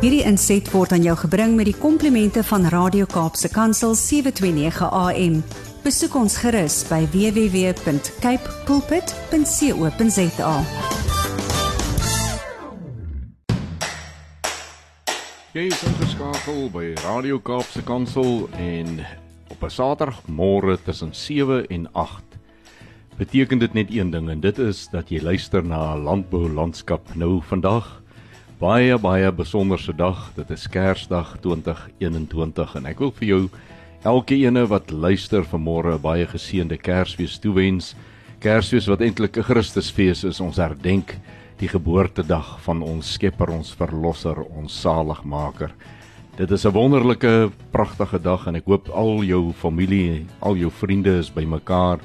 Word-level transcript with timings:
Hierdie 0.00 0.22
inset 0.24 0.64
word 0.72 0.94
aan 0.96 1.02
jou 1.04 1.12
gebring 1.26 1.58
met 1.58 1.66
die 1.68 1.76
komplimente 1.76 2.40
van 2.48 2.62
Radio 2.72 3.04
Kaapse 3.04 3.50
Kansel 3.52 3.92
729 3.92 4.86
AM. 4.96 5.34
Besoek 5.84 6.16
ons 6.16 6.38
gerus 6.40 6.78
by 6.88 7.02
www.cape 7.12 8.54
pulpit.co.za. 8.64 10.54
Jy 15.52 15.66
is 15.68 15.84
ingeskakel 15.92 16.72
by 16.72 16.96
Radio 17.04 17.36
Kaapse 17.36 17.84
Kansel 17.84 18.48
en 18.56 19.04
op 19.52 19.60
'n 19.60 19.68
Saterdagmôre 19.68 20.80
tussen 20.80 21.12
7 21.12 21.66
en 21.68 21.92
8 21.92 22.24
beteken 23.20 23.58
dit 23.58 23.72
net 23.72 23.92
een 23.92 24.10
ding 24.10 24.30
en 24.30 24.40
dit 24.40 24.58
is 24.58 24.88
dat 24.88 25.10
jy 25.12 25.20
luister 25.20 25.60
na 25.64 25.92
landbou 25.96 26.48
landskap 26.48 27.04
nou 27.14 27.42
vandag 27.44 28.00
baie 28.60 28.98
baie 29.00 29.32
besonderse 29.32 29.92
dag. 29.96 30.18
Dit 30.36 30.50
is 30.52 30.66
Kersdag 30.68 31.38
2021 31.40 32.74
en 32.76 32.88
ek 32.90 32.98
wil 33.00 33.12
vir 33.16 33.28
jou 33.28 33.38
elke 34.04 34.36
ene 34.36 34.66
wat 34.68 34.92
luister 34.92 35.46
vanmôre 35.48 35.94
baie 36.02 36.26
geseënde 36.28 36.76
Kersfees 36.76 37.38
toewens. 37.40 37.94
Kersfees 38.44 38.88
wat 38.92 39.00
eintlik 39.00 39.38
'n 39.38 39.48
Christusfees 39.48 40.24
is 40.24 40.40
ons 40.40 40.60
herdenk 40.60 41.16
die 41.56 41.68
geboortedag 41.68 42.60
van 42.60 42.82
ons 42.82 43.12
Skepper 43.12 43.48
ons 43.48 43.72
verlosser 43.72 44.36
ons 44.36 44.72
saligmaker 44.72 45.72
Dit 46.36 46.50
is 46.50 46.64
'n 46.64 46.72
wonderlike, 46.72 47.50
pragtige 47.70 48.18
dag 48.18 48.46
en 48.46 48.56
ek 48.56 48.64
hoop 48.66 48.88
al 48.88 49.22
jou 49.24 49.52
familie, 49.52 50.26
al 50.40 50.56
jou 50.56 50.70
vriende 50.70 51.18
is 51.18 51.30
bymekaar 51.30 51.98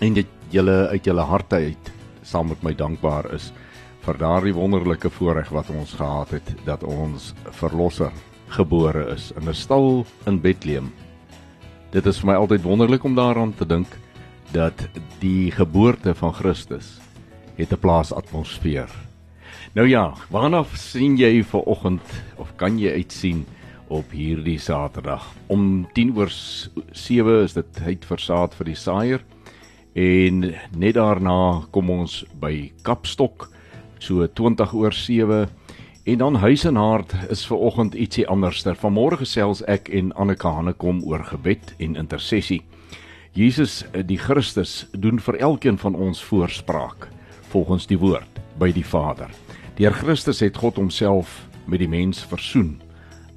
en 0.00 0.14
dit 0.14 0.26
julle 0.50 0.88
uit 0.88 1.04
julle 1.04 1.22
harte 1.22 1.56
uit 1.56 1.92
saam 2.22 2.48
met 2.48 2.62
my 2.62 2.74
dankbaar 2.74 3.34
is 3.34 3.52
vir 4.08 4.16
daardie 4.22 4.54
wonderlike 4.56 5.10
voorreg 5.12 5.50
wat 5.52 5.68
ons 5.68 5.90
gehad 5.98 6.30
het 6.32 6.46
dat 6.64 6.84
ons 6.86 7.34
verlosser 7.58 8.12
gebore 8.54 9.02
is 9.12 9.26
in 9.36 9.48
'n 9.48 9.54
stal 9.54 10.06
in 10.24 10.40
Bethlehem. 10.40 10.88
Dit 11.92 12.06
is 12.06 12.20
vir 12.20 12.26
my 12.26 12.34
altyd 12.34 12.62
wonderlik 12.62 13.04
om 13.04 13.14
daaraan 13.14 13.52
te 13.52 13.66
dink 13.66 13.86
dat 14.52 14.88
die 15.20 15.50
geboorte 15.50 16.14
van 16.14 16.32
Christus 16.32 17.00
het 17.56 17.72
'n 17.72 17.80
plaas 17.80 18.12
atmosfeer. 18.12 18.88
Nou 19.74 19.86
ja, 19.86 20.14
waarna 20.30 20.64
sien 20.74 21.16
jy 21.16 21.42
vir 21.42 21.60
oggend 21.60 22.22
of 22.36 22.56
kan 22.56 22.78
jy 22.78 22.92
uitsien 22.92 23.44
op 23.88 24.10
hierdie 24.10 24.58
Saterdag? 24.58 25.34
Om 25.48 25.86
10 25.92 26.16
oor 26.16 26.30
7 26.92 27.42
is 27.42 27.52
dit 27.52 27.74
tyd 27.74 28.04
vir 28.04 28.18
saad 28.18 28.54
vir 28.54 28.64
die 28.64 28.76
saaier 28.76 29.20
en 29.92 30.54
net 30.76 30.94
daarna 30.94 31.66
kom 31.70 31.90
ons 31.90 32.24
by 32.40 32.72
Kapstok 32.82 33.57
so 33.98 34.26
20 34.26 34.72
oor 34.74 34.92
7 34.92 35.48
en 36.08 36.18
dan 36.18 36.34
huis 36.34 36.64
en 36.64 36.76
hart 36.76 37.12
is 37.28 37.44
ver 37.46 37.56
oggend 37.56 37.94
ietsie 37.94 38.24
anderster. 38.28 38.76
Vanmôre 38.76 39.18
gesels 39.20 39.60
ek 39.68 39.90
en 39.92 40.12
Annika 40.16 40.54
Hanekom 40.56 41.02
oor 41.04 41.24
gebed 41.28 41.74
en 41.78 41.98
intersessie. 42.00 42.62
Jesus 43.36 43.82
die 44.08 44.18
Christus 44.18 44.86
doen 44.92 45.20
vir 45.20 45.36
elkeen 45.36 45.76
van 45.78 45.94
ons 45.94 46.22
voorspraak 46.24 47.10
volgens 47.52 47.86
die 47.86 47.98
woord 48.00 48.40
by 48.58 48.72
die 48.72 48.86
Vader. 48.86 49.28
Deur 49.76 49.92
Christus 49.92 50.40
het 50.40 50.56
God 50.56 50.80
homself 50.80 51.44
met 51.68 51.82
die 51.84 51.90
mens 51.90 52.24
versoen. 52.24 52.78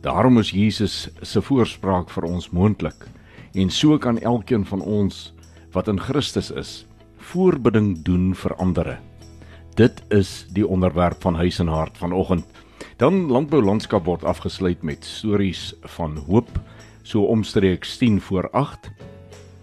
Daarom 0.01 0.39
is 0.39 0.55
Jesus 0.55 1.09
se 1.21 1.41
voorspraak 1.41 2.09
vir 2.09 2.25
ons 2.31 2.49
moontlik 2.55 3.05
en 3.53 3.69
so 3.69 3.97
kan 3.99 4.17
elkeen 4.23 4.63
van 4.65 4.81
ons 4.81 5.33
wat 5.75 5.91
in 5.91 5.99
Christus 5.99 6.51
is 6.55 6.85
voorbidding 7.31 7.97
doen 8.07 8.31
vir 8.35 8.55
ander. 8.57 8.97
Dit 9.75 10.01
is 10.11 10.45
die 10.51 10.67
onderwerp 10.67 11.21
van 11.21 11.35
huis 11.35 11.59
en 11.59 11.67
hart 11.67 11.97
vanoggend. 11.97 12.45
Dan 12.97 13.31
landbou 13.31 13.61
landskap 13.63 14.05
word 14.05 14.23
afgesluit 14.23 14.81
met 14.83 15.05
stories 15.05 15.73
van 15.97 16.17
hoop 16.27 16.49
so 17.01 17.23
omstreeks 17.23 17.97
10 17.97 18.21
voor 18.21 18.49
8. 18.51 18.91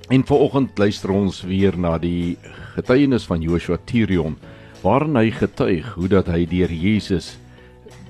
En 0.08 0.24
vanoggend 0.26 0.78
luister 0.78 1.10
ons 1.10 1.42
weer 1.42 1.78
na 1.78 1.98
die 1.98 2.38
getuienis 2.74 3.26
van 3.28 3.40
Joshua 3.40 3.76
Tirion 3.84 4.38
waarin 4.80 5.16
hy 5.18 5.30
getuig 5.34 5.92
hoe 5.98 6.08
dat 6.08 6.30
hy 6.30 6.46
deur 6.46 6.72
Jesus 6.72 7.36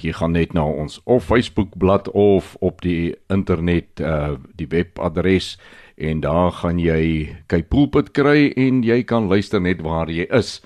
Jy 0.02 0.12
gaan 0.18 0.34
net 0.34 0.52
na 0.52 0.64
ons 0.66 0.98
of 1.04 1.28
Facebook 1.28 1.76
bladsy 1.78 2.10
of 2.10 2.56
op 2.60 2.82
die 2.82 3.14
internet 3.32 4.02
uh 4.02 4.34
die 4.58 4.66
webadres 4.68 5.54
en 5.96 6.20
daar 6.20 6.52
gaan 6.52 6.78
jy 6.78 7.36
kyk 7.46 7.68
pulpit 7.70 8.12
kry 8.12 8.52
en 8.56 8.82
jy 8.82 9.02
kan 9.02 9.28
luister 9.28 9.60
net 9.60 9.82
waar 9.82 10.10
jy 10.10 10.26
is. 10.30 10.60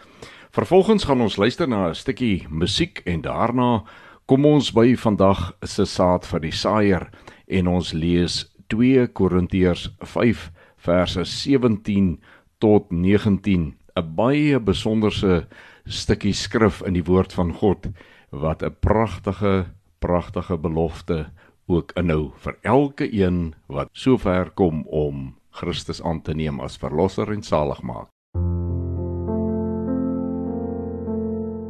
Vervolgens 0.51 1.05
gaan 1.05 1.21
ons 1.21 1.37
luister 1.37 1.69
na 1.69 1.89
'n 1.89 1.95
stukkie 1.95 2.47
musiek 2.51 3.03
en 3.07 3.23
daarna 3.23 3.85
kom 4.27 4.47
ons 4.47 4.73
by 4.73 4.97
vandag 4.97 5.53
se 5.63 5.85
saad 5.87 6.27
vir 6.27 6.41
die 6.41 6.53
saaier 6.53 7.11
en 7.49 7.69
ons 7.69 7.93
lees 7.93 8.47
2 8.69 9.07
Korintiërs 9.13 9.89
5 10.01 10.51
verse 10.77 11.25
17 11.25 12.19
tot 12.59 12.91
19 12.93 13.75
'n 13.97 14.15
baie 14.15 14.61
besonderse 14.61 15.47
stukkie 15.87 16.35
skrif 16.35 16.83
in 16.87 16.95
die 16.95 17.05
woord 17.05 17.33
van 17.33 17.53
God 17.53 17.89
wat 18.31 18.63
'n 18.63 18.77
pragtige 18.81 19.67
pragtige 19.99 20.59
belofte 20.59 21.31
ook 21.69 21.93
inhou 22.01 22.31
vir 22.41 22.57
elke 22.63 23.07
een 23.13 23.55
wat 23.69 23.89
sover 23.93 24.51
kom 24.57 24.87
om 24.87 25.35
Christus 25.51 26.03
aan 26.03 26.23
te 26.23 26.35
neem 26.35 26.61
as 26.65 26.79
verlosser 26.81 27.33
en 27.33 27.43
saligmaker. 27.43 28.13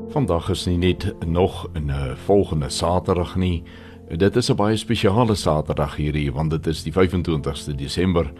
Vandag 0.08 0.49
is 0.50 0.64
nie 0.67 0.78
net 0.78 1.14
nog 1.26 1.67
'n 1.75 2.17
volgende 2.26 2.69
Saterdag 2.69 3.37
nie. 3.37 3.62
Dit 4.17 4.37
is 4.37 4.50
'n 4.50 4.56
baie 4.56 4.76
spesiale 4.76 5.34
Saterdag 5.34 5.96
hierdie 5.96 6.32
want 6.32 6.50
dit 6.50 6.67
is 6.67 6.82
die 6.82 6.93
25ste 6.93 7.75
Desember 7.75 8.32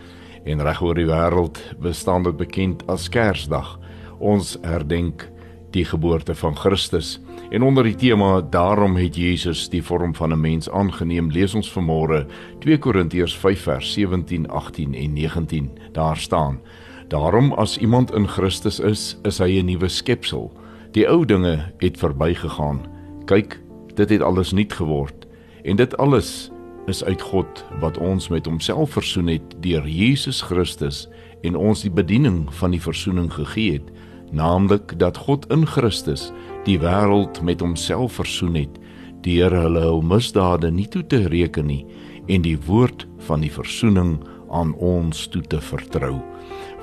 en 0.45 0.63
reg 0.63 0.83
oor 0.83 0.95
die 0.95 1.07
wêreld 1.07 1.59
bestaan 1.79 2.23
dit 2.23 2.37
bekend 2.37 2.87
as 2.87 3.09
Kersdag. 3.09 3.79
Ons 4.19 4.59
herdenk 4.63 5.31
die 5.71 5.85
geboorte 5.85 6.35
van 6.35 6.57
Christus. 6.57 7.21
En 7.51 7.63
onder 7.63 7.85
die 7.85 7.95
tema 7.95 8.41
daarom 8.41 8.97
het 8.97 9.17
Jesus 9.17 9.69
die 9.69 9.83
vorm 9.83 10.15
van 10.15 10.33
'n 10.33 10.41
mens 10.41 10.71
aangeneem, 10.71 11.31
lees 11.31 11.55
ons 11.55 11.73
vanmôre 11.73 12.27
2 12.59 12.79
Korintiërs 12.79 13.37
5 13.37 13.61
vers 13.61 13.93
17, 13.93 14.49
18 14.49 14.95
en 14.95 15.13
19. 15.13 15.71
Daar 15.93 16.17
staan: 16.17 16.61
Daarom 17.09 17.53
as 17.53 17.79
iemand 17.79 18.15
in 18.15 18.29
Christus 18.29 18.81
is, 18.81 19.19
is 19.23 19.39
hy 19.39 19.61
'n 19.61 19.65
nuwe 19.65 19.89
skepsel. 19.89 20.53
Die 20.93 21.09
ou 21.09 21.25
dinge 21.25 21.73
het 21.79 21.99
verbygegaan. 21.99 22.81
Kyk, 23.25 23.61
dit 23.95 24.11
het 24.11 24.23
alles 24.23 24.53
nuut 24.53 24.73
geword. 24.73 25.27
En 25.63 25.77
dit 25.77 25.97
alles 25.97 26.51
is 26.87 27.05
uit 27.05 27.23
God 27.23 27.65
wat 27.81 27.99
ons 27.99 28.29
met 28.29 28.47
homself 28.47 28.91
versoen 28.91 29.27
het 29.27 29.57
deur 29.61 29.89
Jesus 29.89 30.41
Christus 30.43 31.09
en 31.43 31.57
ons 31.57 31.83
die 31.85 31.93
bediening 31.93 32.47
van 32.55 32.71
die 32.71 32.83
versoening 32.83 33.33
gegee 33.33 33.73
het, 33.73 33.91
naamlik 34.33 34.99
dat 34.99 35.17
God 35.17 35.47
in 35.53 35.67
Christus 35.67 36.33
die 36.65 36.79
wêreld 36.79 37.43
met 37.43 37.61
homself 37.61 38.13
versoen 38.13 38.55
het 38.55 38.79
deur 39.27 39.55
hulle 39.55 39.81
hul 39.81 40.03
misdade 40.03 40.71
nie 40.71 40.87
toe 40.89 41.03
te 41.07 41.25
reken 41.29 41.67
nie 41.67 41.85
en 42.29 42.43
die 42.45 42.59
woord 42.69 43.07
van 43.27 43.41
die 43.41 43.53
versoening 43.53 44.19
aan 44.55 44.75
ons 44.75 45.27
toe 45.33 45.43
te 45.43 45.61
vertrou. 45.61 46.21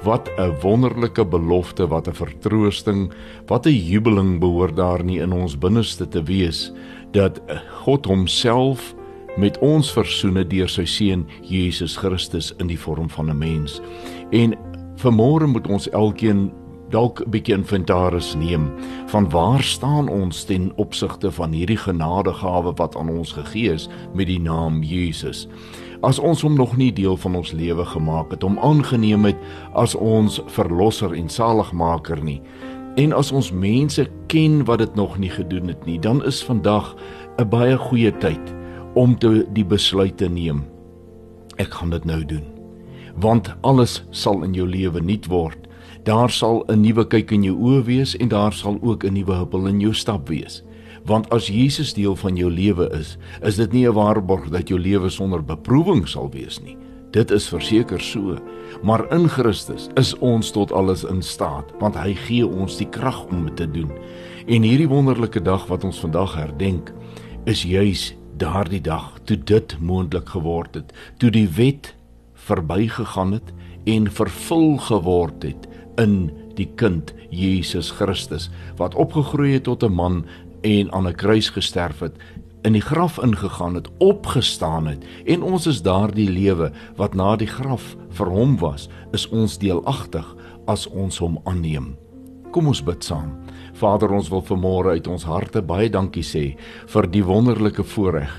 Wat 0.03 0.29
'n 0.37 0.53
wonderlike 0.61 1.25
belofte, 1.25 1.87
wat 1.87 2.07
'n 2.07 2.13
vertroosting, 2.13 3.11
wat 3.47 3.65
'n 3.65 3.73
jubeling 3.73 4.39
behoort 4.39 4.75
daar 4.75 5.03
nie 5.03 5.19
in 5.19 5.31
ons 5.31 5.57
binneste 5.57 6.07
te 6.07 6.23
wees 6.23 6.71
dat 7.11 7.41
God 7.83 8.05
homself 8.05 8.95
met 9.37 9.57
ons 9.59 9.91
versoene 9.91 10.47
deur 10.47 10.69
sy 10.69 10.85
seun 10.85 11.25
Jesus 11.41 11.97
Christus 11.97 12.53
in 12.59 12.67
die 12.67 12.79
vorm 12.79 13.09
van 13.09 13.29
'n 13.29 13.37
mens. 13.37 13.81
En 14.31 14.55
vanmôre 14.95 15.47
moet 15.47 15.67
ons 15.67 15.89
elkeen 15.89 16.51
dalk 16.95 17.19
'n 17.21 17.29
bietjie 17.29 17.55
inventaris 17.55 18.35
neem 18.35 18.71
van 19.11 19.29
waar 19.29 19.63
staan 19.63 20.07
ons 20.07 20.43
ten 20.43 20.71
opsigte 20.75 21.31
van 21.31 21.51
hierdie 21.51 21.77
genadegawe 21.77 22.71
wat 22.75 22.95
aan 22.95 23.09
ons 23.09 23.31
gegee 23.31 23.73
is 23.73 23.89
met 24.13 24.27
die 24.27 24.39
naam 24.39 24.83
Jesus. 24.83 25.47
As 26.01 26.19
ons 26.19 26.41
hom 26.41 26.55
nog 26.55 26.77
nie 26.77 26.93
deel 26.93 27.17
van 27.17 27.35
ons 27.35 27.51
lewe 27.51 27.85
gemaak 27.85 28.31
het, 28.31 28.41
hom 28.41 28.59
aangeneem 28.59 29.25
het 29.25 29.35
as 29.73 29.95
ons 29.95 30.41
verlosser 30.45 31.13
en 31.13 31.29
saligmaker 31.29 32.23
nie. 32.23 32.41
En 32.95 33.13
as 33.13 33.31
ons 33.31 33.51
mense 33.51 34.07
ken 34.27 34.63
wat 34.65 34.79
dit 34.79 34.95
nog 34.95 35.17
nie 35.17 35.29
gedoen 35.29 35.67
het 35.67 35.85
nie, 35.85 35.99
dan 35.99 36.23
is 36.23 36.43
vandag 36.43 36.95
'n 37.37 37.49
baie 37.49 37.77
goeie 37.77 38.17
tyd 38.17 38.53
om 38.93 39.17
te 39.19 39.45
die 39.53 39.65
besluit 39.65 40.17
te 40.17 40.29
neem. 40.29 40.63
Ek 41.57 41.73
gaan 41.73 41.89
dit 41.89 42.05
nou 42.05 42.25
doen. 42.25 42.43
Want 43.15 43.55
alles 43.61 44.03
sal 44.11 44.43
in 44.43 44.53
jou 44.53 44.67
lewe 44.67 45.01
nuut 45.01 45.25
word. 45.25 45.64
Daar 46.05 46.29
sal 46.29 46.63
'n 46.67 46.81
nuwe 46.81 47.07
kyk 47.07 47.31
in 47.31 47.43
jou 47.43 47.55
oë 47.57 47.83
wees 47.83 48.15
en 48.17 48.27
daar 48.27 48.53
sal 48.53 48.77
ook 48.81 49.03
'n 49.03 49.13
nuwe 49.13 49.33
huppel 49.33 49.65
in 49.67 49.79
jou 49.79 49.93
stap 49.93 50.27
wees. 50.27 50.63
Want 51.05 51.29
as 51.29 51.47
Jesus 51.47 51.93
deel 51.93 52.15
van 52.15 52.35
jou 52.35 52.51
lewe 52.51 52.89
is, 52.89 53.17
is 53.41 53.55
dit 53.55 53.71
nie 53.71 53.87
'n 53.87 53.93
waarborg 53.93 54.49
dat 54.49 54.67
jou 54.67 54.79
lewe 54.79 55.09
sonder 55.09 55.43
beproewing 55.43 56.07
sal 56.07 56.29
wees 56.29 56.61
nie. 56.61 56.77
Dit 57.11 57.31
is 57.31 57.47
verseker 57.47 58.01
so, 58.01 58.37
maar 58.83 59.11
in 59.13 59.27
Christus 59.29 59.89
is 59.95 60.17
ons 60.17 60.51
tot 60.51 60.71
alles 60.71 61.03
in 61.03 61.21
staat, 61.21 61.73
want 61.79 61.95
hy 61.95 62.13
gee 62.13 62.47
ons 62.47 62.77
die 62.77 62.89
krag 62.89 63.25
om 63.25 63.45
dit 63.45 63.55
te 63.55 63.71
doen. 63.71 63.91
En 64.45 64.61
hierdie 64.61 64.89
wonderlike 64.89 65.41
dag 65.41 65.67
wat 65.67 65.83
ons 65.83 65.99
vandag 65.99 66.35
herdenk, 66.35 66.93
is 67.45 67.63
juis 67.63 68.15
daardie 68.37 68.81
dag 68.81 69.19
toe 69.23 69.37
dit 69.43 69.77
moontlik 69.79 70.29
geword 70.29 70.75
het, 70.75 70.93
toe 71.17 71.29
die 71.29 71.49
wet 71.49 71.95
verbygegaan 72.33 73.31
het 73.31 73.53
en 73.85 74.11
vervul 74.11 74.77
geword 74.77 75.43
het 75.43 75.67
in 76.01 76.31
die 76.55 76.69
kind 76.75 77.13
Jesus 77.29 77.91
Christus 77.91 78.49
wat 78.77 78.95
opgegroei 78.95 79.53
het 79.53 79.63
tot 79.63 79.83
'n 79.83 79.93
man 79.93 80.25
en 80.61 80.91
aan 80.91 81.07
'n 81.07 81.15
kruis 81.15 81.49
gesterf 81.49 81.99
het 81.99 82.15
in 82.65 82.73
die 82.73 82.81
graf 82.81 83.19
ingegaan 83.21 83.75
het 83.75 83.89
opgestaan 83.97 84.87
het. 84.87 85.05
En 85.25 85.43
ons 85.43 85.67
is 85.67 85.81
daardie 85.81 86.29
lewe 86.29 86.71
wat 86.97 87.13
na 87.13 87.35
die 87.35 87.49
graf 87.49 87.93
vir 88.17 88.31
hom 88.33 88.57
was 88.57 88.89
is 89.13 89.27
ons 89.29 89.59
deelagtig 89.61 90.25
as 90.65 90.87
ons 90.89 91.19
hom 91.21 91.37
aanneem. 91.45 91.93
Kom 92.51 92.67
ons 92.71 92.81
bid 92.83 93.03
saam. 93.03 93.35
Vader, 93.77 94.09
ons 94.15 94.31
wil 94.33 94.41
vanmôre 94.47 94.95
uit 94.97 95.07
ons 95.07 95.27
harte 95.29 95.61
baie 95.61 95.89
dankie 95.91 96.25
sê 96.25 96.55
vir 96.89 97.09
die 97.11 97.23
wonderlike 97.23 97.83
voorreg, 97.83 98.31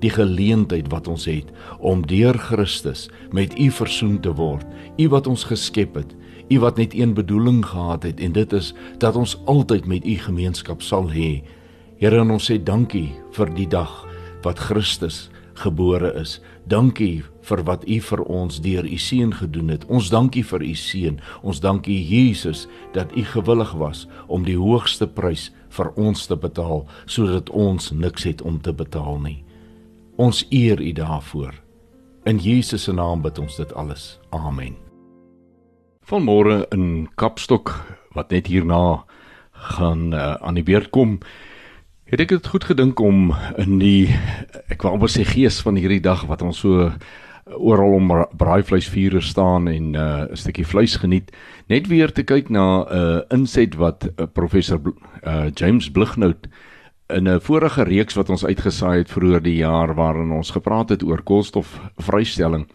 die 0.00 0.10
geleentheid 0.12 0.90
wat 0.92 1.08
ons 1.08 1.24
het 1.30 1.48
om 1.78 2.02
deur 2.06 2.36
Christus 2.50 3.08
met 3.32 3.56
U 3.58 3.70
versoen 3.70 4.18
te 4.20 4.34
word. 4.36 4.66
U 4.98 5.08
wat 5.08 5.30
ons 5.30 5.46
geskep 5.48 5.96
het, 6.02 6.12
U 6.50 6.58
wat 6.58 6.76
net 6.76 6.94
een 6.94 7.14
bedoeling 7.14 7.66
gehad 7.66 8.02
het 8.02 8.20
en 8.20 8.32
dit 8.32 8.52
is 8.52 8.74
dat 8.98 9.16
ons 9.16 9.38
altyd 9.44 9.86
met 9.86 10.06
U 10.06 10.14
gemeenskap 10.18 10.82
sal 10.82 11.10
hê. 11.10 11.42
Here, 12.00 12.20
ons 12.20 12.50
sê 12.50 12.58
dankie 12.58 13.12
vir 13.36 13.52
die 13.54 13.68
dag 13.70 13.92
wat 14.42 14.58
Christus 14.58 15.28
gebore 15.60 16.10
is. 16.18 16.40
Dankie 16.64 17.22
vir 17.46 17.62
wat 17.68 17.84
U 17.86 18.00
vir 18.00 18.22
ons 18.26 18.60
deur 18.64 18.86
U 18.88 18.98
seun 18.98 19.34
gedoen 19.36 19.70
het. 19.74 19.86
Ons 19.86 20.10
dankie 20.10 20.44
vir 20.46 20.64
U 20.64 20.74
seun. 20.74 21.20
Ons 21.42 21.60
dankie 21.60 22.00
Jesus 22.02 22.66
dat 22.96 23.14
U 23.16 23.24
gewillig 23.24 23.72
was 23.78 24.06
om 24.26 24.44
die 24.48 24.58
hoogste 24.58 25.06
prys 25.06 25.50
vir 25.70 25.92
ons 25.94 26.26
te 26.26 26.36
betaal 26.36 26.86
sodat 27.06 27.50
ons 27.50 27.92
niks 27.92 28.26
het 28.26 28.42
om 28.42 28.60
te 28.60 28.74
betaal 28.74 29.20
nie. 29.22 29.40
Ons 30.18 30.44
eer 30.50 30.80
U 30.80 30.92
daarvoor. 30.92 31.54
In 32.26 32.38
Jesus 32.38 32.84
se 32.84 32.92
naam 32.92 33.22
bid 33.22 33.38
ons 33.38 33.56
dit 33.56 33.74
alles. 33.74 34.18
Amen. 34.30 34.89
Vanmôre 36.10 36.64
in 36.74 37.06
Kapstok 37.14 37.70
wat 38.18 38.32
net 38.34 38.48
hierna 38.50 39.04
gaan 39.76 40.10
uh, 40.10 40.34
aan 40.42 40.56
die 40.58 40.64
beurt 40.66 40.90
kom 40.90 41.20
Het 42.10 42.24
ek 42.24 42.32
dit 42.34 42.48
goed 42.50 42.64
gedink 42.66 42.98
om 42.98 43.28
in 43.62 43.76
die 43.78 44.10
ek 44.74 44.82
wou 44.82 44.96
amper 44.96 45.12
sê 45.12 45.22
gees 45.22 45.60
van 45.62 45.78
hierdie 45.78 46.00
dag 46.02 46.24
wat 46.26 46.42
ons 46.42 46.64
so 46.64 46.88
oral 47.54 47.94
om 48.00 48.10
braaivleisvuur 48.34 49.20
staan 49.22 49.68
en 49.70 49.94
uh, 49.94 50.26
'n 50.26 50.36
stukkie 50.36 50.66
vleis 50.66 50.96
geniet, 50.98 51.30
net 51.70 51.86
weer 51.86 52.10
te 52.10 52.26
kyk 52.26 52.50
na 52.50 52.82
'n 52.82 52.86
uh, 52.90 53.20
inset 53.30 53.78
wat 53.78 54.10
uh, 54.10 54.26
professor 54.26 54.82
uh, 54.82 55.46
James 55.54 55.90
Blighnout 55.90 56.50
in 57.14 57.28
'n 57.28 57.40
vorige 57.40 57.86
reeks 57.86 58.18
wat 58.18 58.30
ons 58.30 58.44
uitgesaai 58.44 58.98
het 58.98 59.10
vroeër 59.10 59.42
die 59.42 59.62
jaar 59.62 59.94
waarin 59.94 60.32
ons 60.32 60.50
gepraat 60.50 60.88
het 60.90 61.02
oor 61.02 61.22
koolstofvrystelling, 61.22 62.66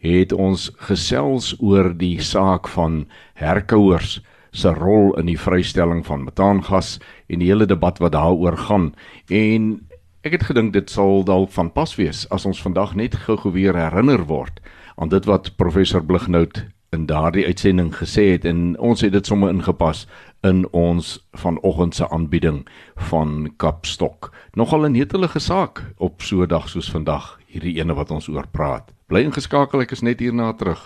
het 0.00 0.32
ons 0.32 0.70
gesels 0.88 1.54
oor 1.60 1.92
die 1.96 2.20
saak 2.20 2.68
van 2.68 3.06
herkouers 3.34 4.20
se 4.56 4.72
rol 4.72 5.12
in 5.20 5.28
die 5.28 5.38
vrystelling 5.40 6.04
van 6.06 6.24
metaangas 6.24 6.96
en 7.28 7.42
die 7.42 7.50
hele 7.50 7.66
debat 7.66 7.98
wat 7.98 8.12
daaroor 8.12 8.56
gaan. 8.56 8.94
En 9.28 9.86
ek 10.26 10.38
het 10.38 10.46
gedink 10.48 10.72
dit 10.72 10.90
sal 10.90 11.24
dalk 11.24 11.52
van 11.54 11.70
pas 11.72 11.92
wees 12.00 12.24
as 12.34 12.46
ons 12.48 12.62
vandag 12.62 12.96
net 12.96 13.18
gou-gou 13.26 13.52
weer 13.52 13.76
herinner 13.76 14.24
word 14.26 14.60
aan 14.96 15.12
dit 15.12 15.28
wat 15.28 15.52
professor 15.60 16.02
Blighnout 16.04 16.64
in 16.96 17.06
daardie 17.06 17.44
uitsending 17.46 17.92
gesê 17.94 18.30
het 18.32 18.46
en 18.48 18.78
ons 18.78 19.04
het 19.04 19.12
dit 19.12 19.26
sommer 19.26 19.52
ingepas 19.52 20.06
in 20.46 20.64
ons 20.72 21.16
vanoggend 21.36 21.94
se 21.94 22.08
aanbieding 22.08 22.62
van 23.10 23.52
Kapstok. 23.56 24.32
Nogal 24.54 24.86
'n 24.86 24.92
netelige 24.92 25.38
saak 25.38 25.84
op 25.96 26.22
so 26.22 26.42
'n 26.42 26.48
dag 26.48 26.68
soos 26.68 26.90
vandag, 26.90 27.38
hierdie 27.46 27.78
ene 27.78 27.94
wat 27.94 28.10
ons 28.10 28.28
oor 28.28 28.46
praat. 28.50 28.95
Bly 29.06 29.20
ingeskakel, 29.22 29.84
ek 29.84 29.92
is 29.94 30.00
net 30.02 30.18
hierna 30.18 30.48
terug. 30.58 30.80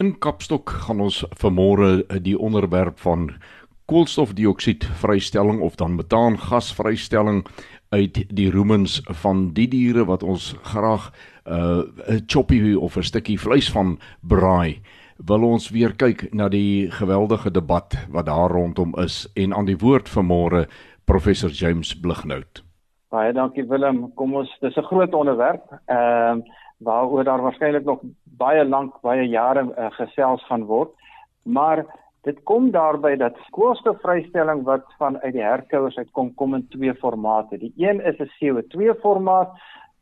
In 0.00 0.14
Kapstok 0.24 0.70
gaan 0.86 1.02
ons 1.04 1.18
vanmôre 1.36 1.98
eh, 1.98 2.16
die 2.16 2.32
onderwerp 2.32 2.96
van 3.04 3.26
koolstofdioksied 3.92 4.86
vrystelling 5.02 5.58
of 5.60 5.76
dan 5.76 5.98
metaangas 5.98 6.70
vrystelling 6.78 7.42
uit 7.92 8.22
die 8.32 8.46
roemens 8.54 9.02
van 9.20 9.50
die 9.52 9.66
diere 9.68 10.06
wat 10.08 10.24
ons 10.24 10.54
graag 10.70 11.10
eh, 11.44 11.52
'n 11.52 11.92
uh, 12.08 12.20
choppy 12.24 12.72
of 12.72 12.96
'n 12.96 13.02
stukkie 13.02 13.36
vleis 13.36 13.68
van 13.68 13.98
braai 14.22 14.80
wil 15.28 15.44
ons 15.44 15.68
weer 15.70 15.92
kyk 15.92 16.32
na 16.32 16.48
die 16.48 16.88
geweldige 16.90 17.50
debat 17.50 17.92
wat 18.08 18.26
daar 18.26 18.48
rondom 18.48 18.94
is 18.96 19.28
en 19.36 19.52
aan 19.52 19.66
die 19.66 19.76
woord 19.76 20.08
vanmôre 20.08 20.64
professor 21.04 21.50
James 21.50 21.92
Blighnout. 22.00 22.64
Baie 23.10 23.32
dankie 23.32 23.68
Willem. 23.68 24.14
Kom 24.14 24.34
ons 24.34 24.48
dis 24.60 24.76
'n 24.76 24.88
groot 24.88 25.12
onderwerp. 25.14 25.68
Ehm 25.86 26.38
uh, 26.38 26.68
waaroor 26.80 27.24
daar 27.24 27.42
waarskynlik 27.42 27.84
nog 27.84 28.00
baie 28.24 28.64
lank, 28.64 29.00
baie 29.00 29.28
jare 29.28 29.66
uh, 29.68 29.90
gesels 29.90 30.44
gaan 30.48 30.64
word. 30.64 30.92
Maar 31.44 31.84
dit 32.22 32.42
kom 32.42 32.70
daarby 32.70 33.16
dat 33.16 33.36
koolstofvrystelling 33.56 34.62
wat 34.64 34.84
vanuit 34.98 35.32
die 35.32 35.44
herkouers 35.44 35.96
uitkom 35.96 36.34
kom 36.34 36.54
in 36.54 36.66
twee 36.68 36.94
formate. 36.94 37.58
Die 37.58 37.72
een 37.76 38.00
is 38.00 38.18
'n 38.18 38.32
CO2 38.38 38.94
formaat 39.00 39.52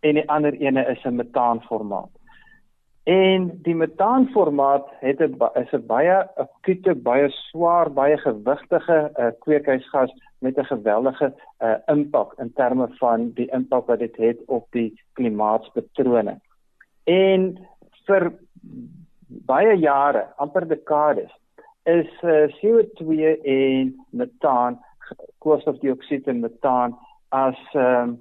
en 0.00 0.14
die 0.14 0.28
ander 0.30 0.54
ene 0.54 0.86
is 0.86 1.04
'n 1.04 1.14
metaan 1.14 1.62
formaat. 1.62 2.10
En 3.08 3.58
die 3.62 3.74
metaan 3.74 4.28
formaat 4.32 4.86
het 5.00 5.20
'n 5.20 5.36
is 5.54 5.72
'n 5.72 5.86
baie 5.86 6.16
akute, 6.36 6.94
baie 6.94 7.28
swaar, 7.30 7.92
baie 7.92 8.18
gewigtige 8.18 9.10
uh, 9.16 9.26
kweekhuisgas 9.38 10.12
met 10.38 10.58
'n 10.58 10.64
geweldige 10.64 11.34
uh, 11.58 11.74
impak 11.86 12.32
in 12.38 12.52
terme 12.52 12.88
van 12.88 13.30
die 13.34 13.50
impak 13.50 13.86
wat 13.86 13.98
dit 13.98 14.16
het 14.16 14.38
op 14.46 14.66
die 14.70 15.02
klimaatspatrone. 15.12 16.40
En 17.08 17.48
vir 18.08 18.30
baie 19.48 19.74
jare, 19.80 20.26
amper 20.36 20.66
dekades, 20.68 21.30
is 21.88 22.08
uh, 22.22 22.44
eh, 22.44 22.56
CO2 22.60 23.34
en 23.48 23.94
metaan, 24.10 24.78
koolstofdioksied 25.40 26.28
en 26.28 26.42
metaan 26.44 26.96
as 27.32 27.60
ehm 27.74 28.10
um, 28.10 28.16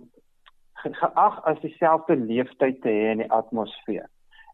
geag 0.77 1.39
as 1.49 1.57
dieselfde 1.59 2.15
leeftyd 2.15 2.81
te 2.81 2.91
hê 2.93 3.11
in 3.11 3.23
die 3.23 3.31
atmosfeer. 3.33 4.05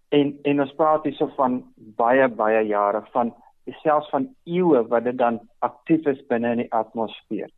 En 0.09 0.31
en 0.49 0.61
ons 0.63 0.75
praat 0.79 1.03
hierso 1.05 1.27
van 1.37 1.59
baie 1.99 2.27
baie 2.41 2.61
jare 2.69 3.03
van 3.13 3.33
selfs 3.81 4.09
van 4.09 4.29
eeue 4.45 4.81
wat 4.89 5.03
dit 5.03 5.17
dan 5.17 5.39
aktief 5.59 6.07
is 6.07 6.21
binne 6.31 6.55
in 6.55 6.63
die 6.63 6.71
atmosfeer. 6.73 7.51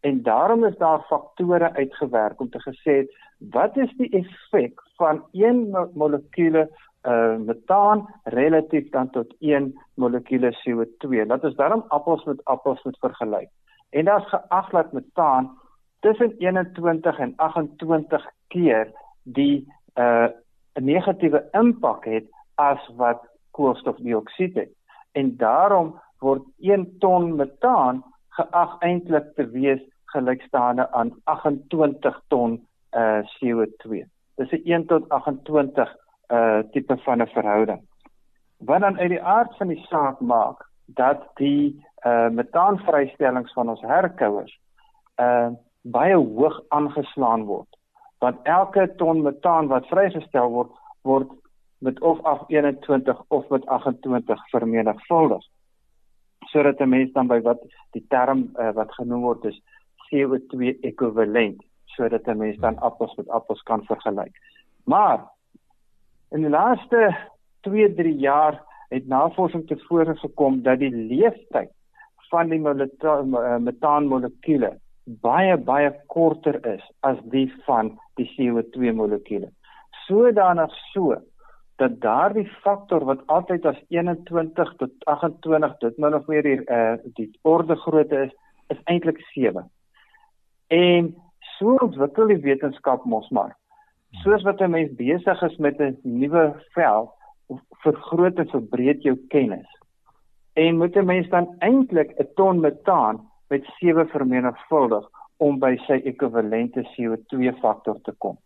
En 0.00 0.22
daarom 0.22 0.64
is 0.64 0.76
daar 0.76 1.00
faktore 1.00 1.72
uitgewerk 1.72 2.40
om 2.40 2.50
te 2.50 2.60
gesê 2.60 3.06
wat 3.38 3.76
is 3.76 3.92
die 3.96 4.10
effek 4.10 4.82
van 4.96 5.24
een 5.32 5.88
molekuule 5.94 6.70
uh 7.02 7.36
metaan 7.36 8.08
relatief 8.24 8.90
dan 8.90 9.10
tot 9.10 9.34
1 9.38 9.80
molekuule 9.94 10.52
CO2. 10.60 11.26
Dat 11.26 11.44
is 11.44 11.54
daarom 11.54 11.84
appels 11.88 12.24
met 12.24 12.44
appels 12.44 12.82
moet 12.82 12.98
vergelyk. 12.98 13.48
En 13.90 14.04
daar's 14.04 14.28
geag 14.28 14.70
dat 14.70 14.92
metaan 14.92 15.58
tussen 16.00 16.34
21 16.38 17.18
en 17.18 17.32
28 17.36 18.26
keer 18.48 18.92
die 19.22 19.72
uh 19.94 20.28
'n 20.74 20.84
negatiewe 20.84 21.48
impak 21.50 22.04
het 22.04 22.26
as 22.54 22.90
wat 22.96 23.28
koolstofdioksied 23.50 24.54
het. 24.54 24.72
En 25.12 25.36
daarom 25.36 26.00
word 26.18 26.42
1 26.58 26.98
ton 26.98 27.36
metaan 27.36 28.04
geag 28.40 28.76
eintlik 28.86 29.34
te 29.36 29.46
wees 29.54 29.82
gelykstaande 30.14 30.88
aan 30.92 31.12
28 31.24 32.20
ton 32.28 32.58
uh 32.96 33.20
CO2. 33.36 34.04
Dis 34.36 34.52
'n 34.52 34.62
1 34.64 34.86
tot 34.86 35.08
28 35.08 35.96
uh 36.32 36.58
tipe 36.72 36.96
van 36.96 37.22
'n 37.22 37.26
verhouding. 37.26 37.82
Wat 38.58 38.80
dan 38.80 38.98
uit 38.98 39.08
die 39.08 39.22
aard 39.22 39.56
van 39.56 39.68
die 39.68 39.84
saak 39.88 40.20
maak 40.20 40.68
dat 40.86 41.28
die 41.34 41.84
uh 42.06 42.28
metaanvrystellings 42.28 43.52
van 43.52 43.68
ons 43.68 43.80
herkouers 43.80 44.60
uh 45.16 45.48
baie 45.82 46.16
hoog 46.16 46.60
aangeslaan 46.68 47.44
word. 47.44 47.76
Want 48.18 48.38
elke 48.42 48.94
ton 48.96 49.22
metaan 49.22 49.66
wat 49.66 49.86
vrygestel 49.86 50.50
word, 50.50 50.72
word 51.02 51.30
met 51.78 52.00
of 52.00 52.22
af 52.22 52.42
21 52.48 53.22
of 53.28 53.48
met 53.48 53.66
28 53.66 54.48
vermenigvuldig. 54.50 55.44
Sodat 56.48 56.80
'n 56.80 56.88
mens 56.88 57.12
dan 57.12 57.26
by 57.26 57.40
wat 57.40 57.60
die 57.92 58.04
term 58.08 58.50
uh, 58.58 58.72
wat 58.72 58.94
genoem 58.94 59.20
word 59.20 59.44
is 59.44 59.60
CO2 60.08 60.80
ekwivalent, 60.80 61.62
sodat 61.84 62.26
'n 62.26 62.38
mens 62.38 62.56
dan 62.58 62.78
appels 62.78 63.14
met 63.16 63.28
appels 63.28 63.62
kan 63.62 63.84
vergelyk. 63.84 64.34
Maar 64.84 65.28
In 66.30 66.44
die 66.46 66.50
laaste 66.50 67.08
2-3 67.66 68.12
jaar 68.22 68.60
het 68.88 69.06
navorsing 69.10 69.66
tevore 69.66 70.14
gekom 70.16 70.60
dat 70.62 70.78
die 70.78 70.90
leeftyd 70.94 71.72
van 72.30 72.52
die 72.52 72.60
eh, 72.62 73.56
metaanmolekuule 73.58 74.70
baie 75.04 75.56
baie 75.56 75.90
korter 76.06 76.60
is 76.66 76.84
as 77.00 77.18
die 77.32 77.48
van 77.66 77.96
die 78.14 78.28
CO2 78.36 78.92
molekuule. 78.94 79.50
Sodanig 80.06 80.70
so 80.92 81.18
dat 81.80 82.00
daardie 82.00 82.46
faktor 82.60 83.04
wat 83.08 83.22
altyd 83.32 83.66
as 83.66 83.78
21 83.88 84.72
tot 84.82 85.04
28 85.08 85.76
dit 85.84 85.98
min 85.98 86.14
of 86.14 86.26
meer 86.28 86.44
hier 86.44 86.62
uh 86.68 86.96
die 87.16 87.30
orde 87.42 87.76
grootte 87.84 88.24
is, 88.26 88.34
is 88.74 88.82
eintlik 88.92 89.20
7. 89.32 89.64
En 90.68 91.14
so 91.56 91.78
ontwikkel 91.86 92.28
die 92.32 92.42
wetenskap 92.44 93.06
mos 93.08 93.28
maar 93.36 93.56
soos 94.22 94.42
wat 94.42 94.60
'n 94.60 94.70
mens 94.70 94.92
besig 94.98 95.42
is 95.42 95.56
met 95.56 95.80
'n 95.80 95.96
nuwe 96.02 96.44
veld 96.74 97.10
vergroot 97.84 98.38
en 98.38 98.48
verbreek 98.48 99.02
jou 99.02 99.16
kennis 99.28 99.70
en 100.52 100.76
moet 100.76 100.96
'n 100.96 101.06
mens 101.06 101.28
dan 101.28 101.54
eintlik 101.58 102.12
'n 102.18 102.28
ton 102.34 102.60
metaan 102.60 103.30
met 103.48 103.64
7 103.78 104.08
vermenigvuldig 104.08 105.08
om 105.36 105.58
by 105.58 105.76
sy 105.86 106.00
ekwivalente 106.04 106.82
CO2 106.92 107.52
faktor 107.60 108.00
te 108.02 108.12
kom 108.18 108.38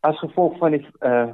as 0.00 0.18
gevolg 0.18 0.58
van 0.58 0.70
die 0.70 0.86
uh 1.00 1.30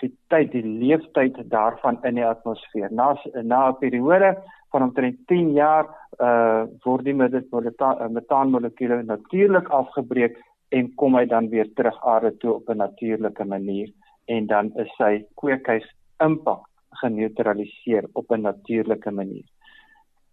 die 0.00 0.12
tyd 0.32 0.52
die 0.52 0.64
leeftyd 0.64 1.36
daarvan 1.50 1.98
in 2.04 2.14
die 2.14 2.26
atmosfeer 2.26 2.92
na 2.92 3.14
na 3.42 3.68
'n 3.68 3.78
periode 3.80 4.36
van 4.72 4.82
omtrent 4.82 5.18
10 5.26 5.52
jaar 5.52 5.86
uh 6.20 6.64
word 6.84 7.04
die 7.04 7.14
metaanmolekuule 7.14 9.02
natuurlik 9.02 9.68
afgebreek 9.68 10.38
en 10.70 10.94
kom 10.94 11.16
hy 11.18 11.26
dan 11.26 11.48
weer 11.48 11.68
terug 11.74 11.96
aarde 12.04 12.36
toe 12.36 12.54
op 12.54 12.68
'n 12.68 12.76
natuurlike 12.76 13.44
manier 13.44 13.88
en 14.26 14.46
dan 14.46 14.72
is 14.76 14.90
sy 14.96 15.24
kweekhuis 15.34 15.86
impak 16.18 16.66
geneutraliseer 17.02 18.08
op 18.12 18.30
'n 18.30 18.40
natuurlike 18.40 19.10
manier. 19.10 19.46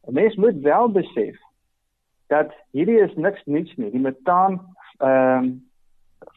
'n 0.08 0.14
Mens 0.14 0.36
moet 0.36 0.62
wel 0.62 0.90
besef 0.92 1.38
dat 2.28 2.54
hierdie 2.72 3.00
is 3.00 3.16
niks 3.16 3.42
niets 3.46 3.76
nie. 3.76 3.92
Die 3.92 4.00
metaan 4.00 4.76
ehm 4.98 5.44
um, 5.44 5.66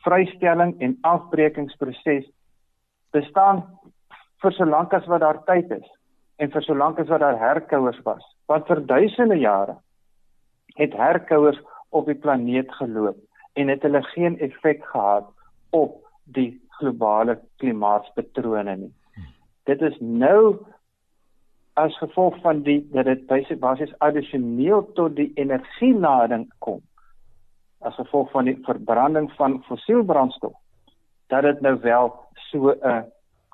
vrystelling 0.04 0.80
en 0.80 0.98
afbrekingsproses 1.00 2.30
bestaan 3.16 3.62
vir 4.42 4.52
so 4.56 4.64
lank 4.64 4.94
as 4.96 5.06
wat 5.10 5.20
daar 5.24 5.42
tyd 5.48 5.70
is 5.76 5.88
en 6.40 6.50
vir 6.50 6.64
so 6.64 6.74
lank 6.74 6.98
as 6.98 7.08
wat 7.12 7.20
daar 7.20 7.38
herkouers 7.38 8.00
was. 8.06 8.24
Want 8.48 8.66
vir 8.66 8.80
duisende 8.86 9.36
jare 9.40 9.76
het 10.78 10.96
herkouers 10.96 11.58
op 11.90 12.06
die 12.06 12.14
planeet 12.14 12.72
geloop 12.78 13.18
en 13.58 13.68
het 13.68 13.82
hulle 13.82 14.02
geen 14.14 14.38
effek 14.38 14.84
gehad 14.92 15.28
op 15.76 15.98
die 16.24 16.52
globale 16.78 17.38
klimaatspatrone 17.62 18.76
nie. 18.76 18.92
Dit 19.68 19.82
is 19.82 19.96
nou 20.00 20.60
as 21.80 21.96
gevolg 21.98 22.38
van 22.44 22.62
die 22.66 22.80
dat 22.94 23.08
dit 23.08 23.60
basies 23.60 23.92
addisioneel 23.98 24.86
tot 24.96 25.16
die 25.16 25.30
energielading 25.34 26.48
kom 26.58 26.80
as 27.80 27.96
gevolg 27.96 28.30
van 28.34 28.48
die 28.48 28.58
verbranding 28.66 29.30
van 29.38 29.60
fossielbrandstof 29.68 30.56
dat 31.30 31.42
dit 31.42 31.60
nou 31.60 31.78
wel 31.80 32.12
so 32.50 32.70
'n 32.70 32.78
uh, 32.82 33.02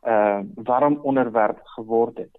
uh 0.06 0.40
warm 0.54 0.98
onderwerp 1.02 1.60
geword 1.62 2.16
het. 2.16 2.34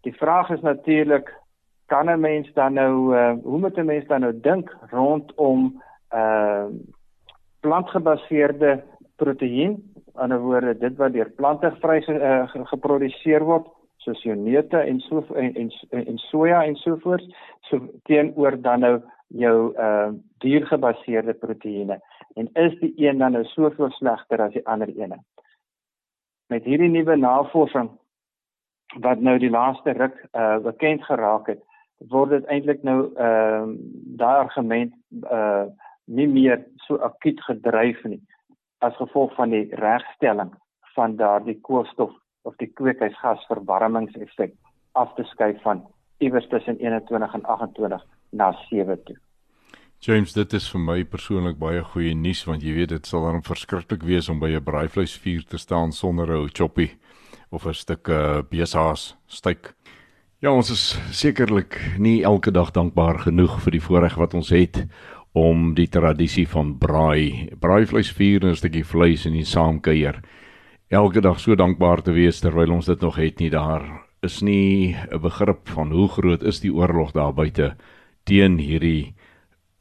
Die 0.00 0.14
vraag 0.14 0.50
is 0.50 0.60
natuurlik 0.60 1.40
kan 1.86 2.10
'n 2.10 2.20
mens 2.20 2.52
dan 2.52 2.72
nou 2.72 3.16
uh, 3.16 3.34
hoe 3.42 3.58
moet 3.58 3.76
'n 3.76 3.84
mens 3.84 4.06
dan 4.06 4.20
nou 4.20 4.40
dink 4.40 4.76
rondom 4.90 5.82
uh 6.14 6.66
plantgebaseerde 7.60 8.82
proteïen, 9.16 9.70
aan 9.70 9.82
die 10.02 10.22
ander 10.22 10.40
woorde 10.40 10.78
dit 10.78 10.96
wat 10.96 11.12
deur 11.12 11.30
plante 11.30 11.70
vry 11.80 12.02
uh, 12.08 12.48
geproduseer 12.72 13.44
word, 13.44 13.66
soos 13.96 14.24
neute 14.24 14.76
en 14.76 15.00
so 15.00 15.24
en 15.34 15.54
en, 15.54 15.70
en 15.90 16.18
soja 16.18 16.64
en 16.64 16.74
so 16.76 16.96
voort, 16.96 17.34
so 17.60 17.78
teenoor 18.02 18.60
dan 18.60 18.80
nou 18.80 19.00
jou 19.26 19.72
uh 19.78 20.10
diergebaseerde 20.38 21.32
proteïene. 21.32 22.00
En 22.34 22.48
is 22.52 22.78
die 22.80 22.92
een 22.96 23.18
dan 23.18 23.32
nou 23.32 23.44
soveel 23.44 23.90
slegter 23.90 24.40
as 24.40 24.52
die 24.52 24.66
ander 24.66 24.88
ene? 24.88 25.18
Met 26.52 26.64
hierdie 26.64 26.90
nuwe 26.90 27.16
navorsing 27.16 27.90
wat 29.00 29.20
nou 29.20 29.38
die 29.38 29.50
laaste 29.50 29.92
ruk 29.96 30.16
uh 30.32 30.58
bekend 30.64 31.04
geraak 31.04 31.46
het, 31.46 31.62
word 32.12 32.30
dit 32.30 32.44
eintlik 32.44 32.82
nou 32.82 32.98
ehm 33.14 33.70
uh, 33.70 33.76
daai 34.20 34.38
argument 34.44 34.94
uh 35.30 35.64
nie 36.04 36.26
meer 36.28 36.64
so 36.86 36.98
akuut 36.98 37.40
gedryf 37.46 38.04
nie 38.04 38.20
as 38.78 38.96
gevolg 38.98 39.34
van 39.34 39.54
die 39.54 39.68
regstelling 39.78 40.50
van 40.94 41.16
daardie 41.16 41.60
koolstof 41.60 42.12
of 42.42 42.56
die 42.56 42.70
kweekhuisgasverwarmingseffek 42.78 44.54
af 44.92 45.14
te 45.14 45.24
skei 45.30 45.54
van 45.62 45.84
iewers 46.18 46.48
tussen 46.48 46.78
21 46.78 47.34
en 47.34 47.44
28 47.44 48.04
na 48.30 48.52
7 48.68 49.04
toe. 49.04 49.16
James, 50.02 50.32
dit 50.34 50.54
is 50.58 50.64
vir 50.66 50.80
my 50.82 50.94
persoonlik 51.06 51.60
baie 51.60 51.78
goeie 51.92 52.10
nuus 52.18 52.40
want 52.42 52.64
jy 52.66 52.72
weet 52.74 52.90
dit 52.90 53.06
sal 53.06 53.22
dan 53.22 53.44
verskriklik 53.46 54.02
wees 54.02 54.26
om 54.32 54.40
by 54.42 54.48
'n 54.50 54.64
braaivleisvuur 54.66 55.44
te 55.46 55.58
staan 55.58 55.92
sonder 55.92 56.26
'n 56.26 56.50
choppy 56.50 56.88
of 57.52 57.66
'n 57.66 57.72
stuk 57.72 58.08
uh, 58.08 58.42
beeshaas 58.42 59.14
steak. 59.28 59.74
Ja, 60.40 60.50
ons 60.50 60.70
is 60.70 60.98
sekerlik 61.12 61.78
nie 61.98 62.24
elke 62.24 62.50
dag 62.50 62.72
dankbaar 62.72 63.18
genoeg 63.30 63.62
vir 63.62 63.70
die 63.70 63.80
voorreg 63.80 64.18
wat 64.18 64.34
ons 64.34 64.50
het 64.50 64.86
om 65.34 65.74
die 65.74 65.86
tradisie 65.86 66.48
van 66.48 66.78
braai, 66.78 67.54
braaivleis 67.60 68.10
vier 68.10 68.42
en 68.42 68.50
'n 68.50 68.56
stukkie 68.56 68.84
vleis 68.84 69.24
in 69.26 69.34
die 69.34 69.46
saamkuier. 69.46 70.20
Elke 70.90 71.20
dag 71.20 71.38
so 71.38 71.54
dankbaar 71.54 72.02
te 72.02 72.10
wees 72.10 72.40
terwyl 72.40 72.72
ons 72.72 72.86
dit 72.86 73.00
nog 73.00 73.16
het 73.16 73.38
nie 73.38 73.50
daar 73.50 74.02
is 74.22 74.42
nie 74.42 74.96
'n 75.12 75.20
begrip 75.20 75.68
van 75.68 75.92
hoe 75.92 76.08
groot 76.08 76.42
is 76.42 76.60
die 76.60 76.74
oorlog 76.74 77.12
daar 77.12 77.32
buite 77.32 77.76
teen 78.24 78.58
hierdie 78.58 79.14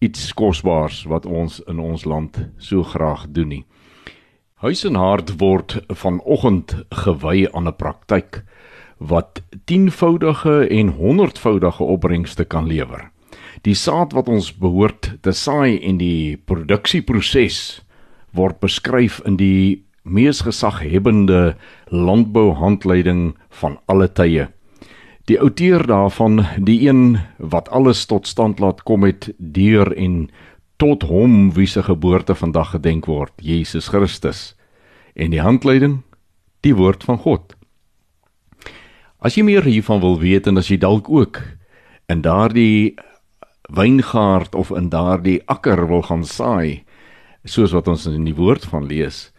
iets 0.02 0.34
kosbaars 0.34 1.04
wat 1.06 1.26
ons 1.30 1.60
in 1.70 1.80
ons 1.80 2.06
land 2.10 2.38
so 2.58 2.84
graag 2.84 3.28
doen 3.30 3.52
nie. 3.54 3.66
Huis 4.62 4.82
en 4.86 4.98
hart 4.98 5.36
word 5.42 5.78
vanoggend 6.04 6.74
gewy 7.04 7.48
aan 7.54 7.68
'n 7.68 7.78
praktyk 7.78 8.44
wat 8.98 9.42
tienvoudige 9.66 10.68
en 10.70 10.88
honderdvoudige 10.98 11.84
opbrengste 11.84 12.46
kan 12.46 12.68
lewer. 12.68 13.12
Die 13.62 13.74
saad 13.74 14.14
wat 14.14 14.28
ons 14.28 14.54
behoort 14.54 15.18
te 15.22 15.32
saai 15.32 15.80
en 15.82 15.98
die 15.98 16.38
produksieproses 16.38 17.82
word 18.34 18.60
beskryf 18.60 19.22
in 19.26 19.38
die 19.38 19.86
mees 20.04 20.42
gesaghebende 20.42 21.56
landbouhandleiding 21.90 23.36
van 23.50 23.80
alle 23.86 24.08
tye. 24.08 24.48
Die 25.32 25.40
outeur 25.40 25.86
daarvan, 25.88 26.42
die 26.60 26.82
een 26.90 27.16
wat 27.38 27.70
alles 27.72 28.02
tot 28.06 28.28
stand 28.28 28.60
laat 28.60 28.82
kom 28.84 29.06
het 29.08 29.30
deur 29.38 29.88
en 29.96 30.26
tot 30.76 31.06
hom 31.08 31.54
wie 31.56 31.68
se 31.72 31.84
geboorte 31.88 32.36
vandag 32.36 32.74
gedenk 32.76 33.08
word, 33.08 33.32
Jesus 33.40 33.88
Christus. 33.88 34.58
En 35.16 35.32
die 35.32 35.40
handleiding, 35.40 36.02
die 36.68 36.76
woord 36.76 37.08
van 37.08 37.22
God. 37.24 37.56
As 39.24 39.38
jy 39.40 39.46
meer 39.48 39.64
hiervan 39.64 40.04
wil 40.04 40.20
weet 40.20 40.52
en 40.52 40.60
as 40.60 40.68
jy 40.68 40.82
dalk 40.84 41.08
ook 41.08 41.40
in 42.12 42.26
daardie 42.28 43.00
wyngaard 43.72 44.52
of 44.52 44.76
in 44.76 44.92
daardie 44.92 45.40
akker 45.48 45.86
wil 45.88 46.04
gaan 46.12 46.28
saai, 46.28 46.84
soos 47.48 47.72
wat 47.72 47.88
ons 47.88 48.04
in 48.12 48.28
die 48.28 48.36
woord 48.36 48.68
van 48.68 48.84
lees, 48.92 49.30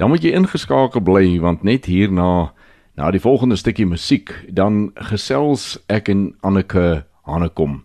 dan 0.00 0.14
moet 0.14 0.24
jy 0.24 0.32
ingeskakel 0.32 1.04
bly 1.04 1.26
want 1.44 1.60
net 1.60 1.92
hierna 1.92 2.54
na 2.94 3.10
die 3.10 3.20
volgende 3.20 3.56
stukkie 3.56 3.86
musiek 3.88 4.32
dan 4.52 4.90
gesels 5.08 5.78
ek 5.88 6.10
en 6.12 6.34
Anneke 6.44 7.04
Hanekom 7.24 7.84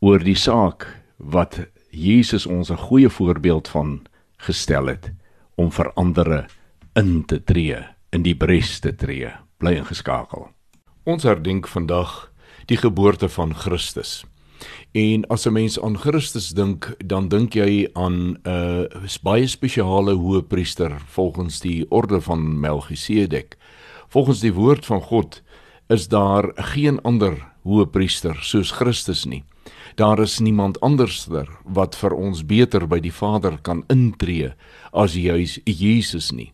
oor 0.00 0.22
die 0.24 0.38
saak 0.38 0.86
wat 1.18 1.66
Jesus 1.90 2.46
ons 2.46 2.70
'n 2.70 2.76
goeie 2.88 3.08
voorbeeld 3.08 3.68
van 3.68 4.06
gestel 4.38 4.86
het 4.86 5.12
om 5.56 5.70
vir 5.70 5.92
ander 5.96 6.46
in 6.94 7.24
te 7.24 7.44
tree, 7.44 7.76
in 8.12 8.22
die 8.22 8.34
bres 8.34 8.80
te 8.80 8.92
tree. 8.96 9.30
Bly 9.58 9.76
ingeskakel. 9.76 10.48
Ons 11.04 11.22
herdenk 11.22 11.68
vandag 11.68 12.32
die 12.66 12.76
geboorte 12.76 13.28
van 13.28 13.54
Christus. 13.54 14.24
En 14.92 15.26
as 15.28 15.46
'n 15.46 15.52
mens 15.52 15.80
aan 15.80 15.98
Christus 15.98 16.50
dink, 16.50 16.96
dan 17.04 17.28
dink 17.28 17.54
jy 17.54 17.88
aan 17.92 18.38
'n 18.44 18.48
uh, 18.48 19.16
baie 19.22 19.46
spesiale 19.46 20.14
hoëpriester 20.14 21.00
volgens 21.06 21.60
die 21.60 21.86
orde 21.90 22.20
van 22.20 22.60
Melchisedek. 22.60 23.56
Volgens 24.08 24.40
die 24.40 24.54
woord 24.54 24.86
van 24.86 25.00
God 25.00 25.42
is 25.88 26.08
daar 26.08 26.50
geen 26.74 27.00
ander 27.02 27.38
hoëpriester 27.62 28.38
soos 28.42 28.70
Christus 28.70 29.24
nie. 29.24 29.44
Daar 29.94 30.18
is 30.18 30.38
niemand 30.38 30.80
anderster 30.80 31.48
wat 31.64 31.96
vir 31.96 32.14
ons 32.14 32.44
beter 32.46 32.86
by 32.86 33.00
die 33.00 33.14
Vader 33.14 33.58
kan 33.62 33.84
intree 33.92 34.52
as 34.92 35.16
juis 35.16 35.58
Jesus 35.64 36.30
nie. 36.32 36.52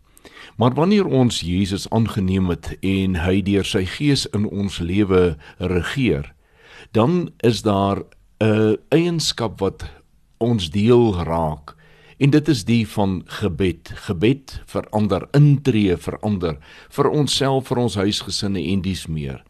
Maar 0.56 0.74
wanneer 0.76 1.06
ons 1.06 1.40
Jesus 1.40 1.88
aangeneem 1.90 2.48
het 2.52 2.74
en 2.80 3.16
hy 3.24 3.40
deur 3.42 3.66
sy 3.66 3.84
gees 3.88 4.26
in 4.36 4.46
ons 4.46 4.78
lewe 4.78 5.36
regeer, 5.58 6.32
dan 6.92 7.32
is 7.40 7.62
daar 7.62 8.04
'n 8.40 8.76
eienskap 8.90 9.60
wat 9.60 9.84
ons 10.38 10.70
deel 10.70 11.14
raak 11.24 11.76
en 12.22 12.30
dit 12.30 12.48
is 12.48 12.64
die 12.68 12.82
van 12.88 13.22
gebed. 13.40 13.90
Gebed 14.06 14.60
verander, 14.70 15.26
intree 15.34 15.96
verander 15.98 16.58
vir 16.94 17.08
onsself, 17.10 17.66
vir 17.70 17.80
ons 17.82 17.98
huisgesinne 17.98 18.62
en 18.72 18.84
dies 18.84 19.08
meer. 19.10 19.40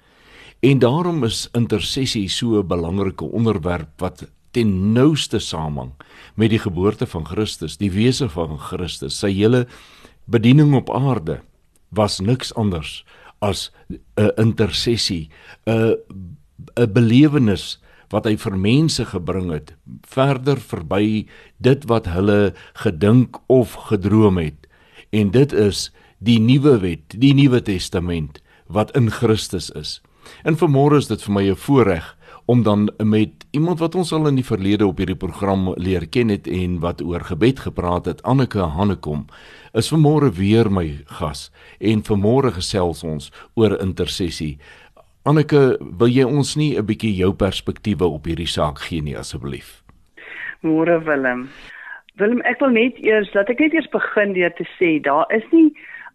En 0.65 0.79
daarom 0.81 1.25
is 1.27 1.49
intersessie 1.59 2.29
so 2.29 2.61
'n 2.61 2.67
belangrike 2.67 3.25
onderwerp 3.25 4.01
wat 4.01 4.25
ten 4.53 4.93
nouste 4.93 5.39
samehang 5.39 5.93
met 6.35 6.51
die 6.51 6.59
geboorte 6.59 7.07
van 7.07 7.27
Christus, 7.27 7.77
die 7.77 7.91
wese 7.91 8.29
van 8.29 8.59
Christus, 8.59 9.19
sy 9.19 9.33
hele 9.33 9.67
bediening 10.25 10.75
op 10.75 10.91
aarde 10.91 11.41
was 11.91 12.21
niks 12.21 12.55
anders 12.55 13.05
as 13.41 13.71
'n 14.17 14.33
intersessie, 14.37 15.29
'n 15.67 15.97
'n 16.77 16.93
belewenis 16.93 17.81
wat 18.13 18.29
hy 18.29 18.37
vir 18.37 18.57
mense 18.61 19.05
gebring 19.09 19.51
het, 19.53 19.75
verder 20.07 20.61
verby 20.61 21.27
dit 21.59 21.85
wat 21.91 22.07
hulle 22.13 22.53
gedink 22.85 23.41
of 23.49 23.75
gedroom 23.89 24.39
het. 24.39 24.69
En 25.11 25.33
dit 25.33 25.53
is 25.53 25.91
die 26.21 26.39
nuwe 26.41 26.79
wet, 26.85 27.17
die 27.19 27.35
nuwe 27.35 27.63
testament 27.65 28.43
wat 28.73 28.93
in 28.97 29.11
Christus 29.11 29.71
is. 29.77 30.01
En 30.47 30.57
vanmôre 30.57 31.01
is 31.03 31.09
dit 31.11 31.23
vir 31.23 31.35
my 31.35 31.45
'n 31.51 31.57
voorreg 31.57 32.17
om 32.47 32.63
dan 32.63 32.91
met 32.99 33.31
iemand 33.51 33.79
wat 33.79 33.95
ons 33.95 34.13
al 34.13 34.27
in 34.29 34.35
die 34.35 34.47
verlede 34.47 34.87
op 34.87 34.99
hierdie 34.99 35.19
program 35.19 35.73
leer 35.77 36.07
ken 36.09 36.29
het 36.29 36.47
en 36.47 36.81
wat 36.83 37.03
oor 37.03 37.21
gebed 37.21 37.61
gepraat 37.61 38.05
het, 38.05 38.23
Anneke 38.23 38.59
Hannekom, 38.59 39.27
is 39.73 39.93
vanmôre 39.93 40.33
weer 40.33 40.71
my 40.71 41.05
gas 41.07 41.51
en 41.79 42.03
vanmôre 42.03 42.53
gesels 42.53 43.05
ons 43.05 43.31
oor 43.55 43.79
intersessie. 43.81 44.59
Anneke, 45.23 45.77
wil 45.99 46.11
jy 46.11 46.25
ons 46.27 46.57
nie 46.59 46.75
'n 46.75 46.83
bietjie 46.87 47.15
jou 47.15 47.31
perspektiewe 47.33 48.07
op 48.11 48.25
hierdie 48.27 48.49
saak 48.51 48.79
gee 48.83 49.03
nie 49.03 49.15
asseblief? 49.15 49.85
Môre 50.63 50.99
Willem. 51.07 51.49
Willem, 52.19 52.41
ek 52.43 52.59
wil 52.59 52.71
net 52.71 52.99
eers 52.99 53.31
dat 53.31 53.49
ek 53.49 53.61
net 53.61 53.73
eers 53.73 53.87
begin 53.93 54.33
deur 54.33 54.51
te 54.51 54.67
sê 54.79 55.01
daar 55.01 55.27
is 55.31 55.47
nie 55.53 55.71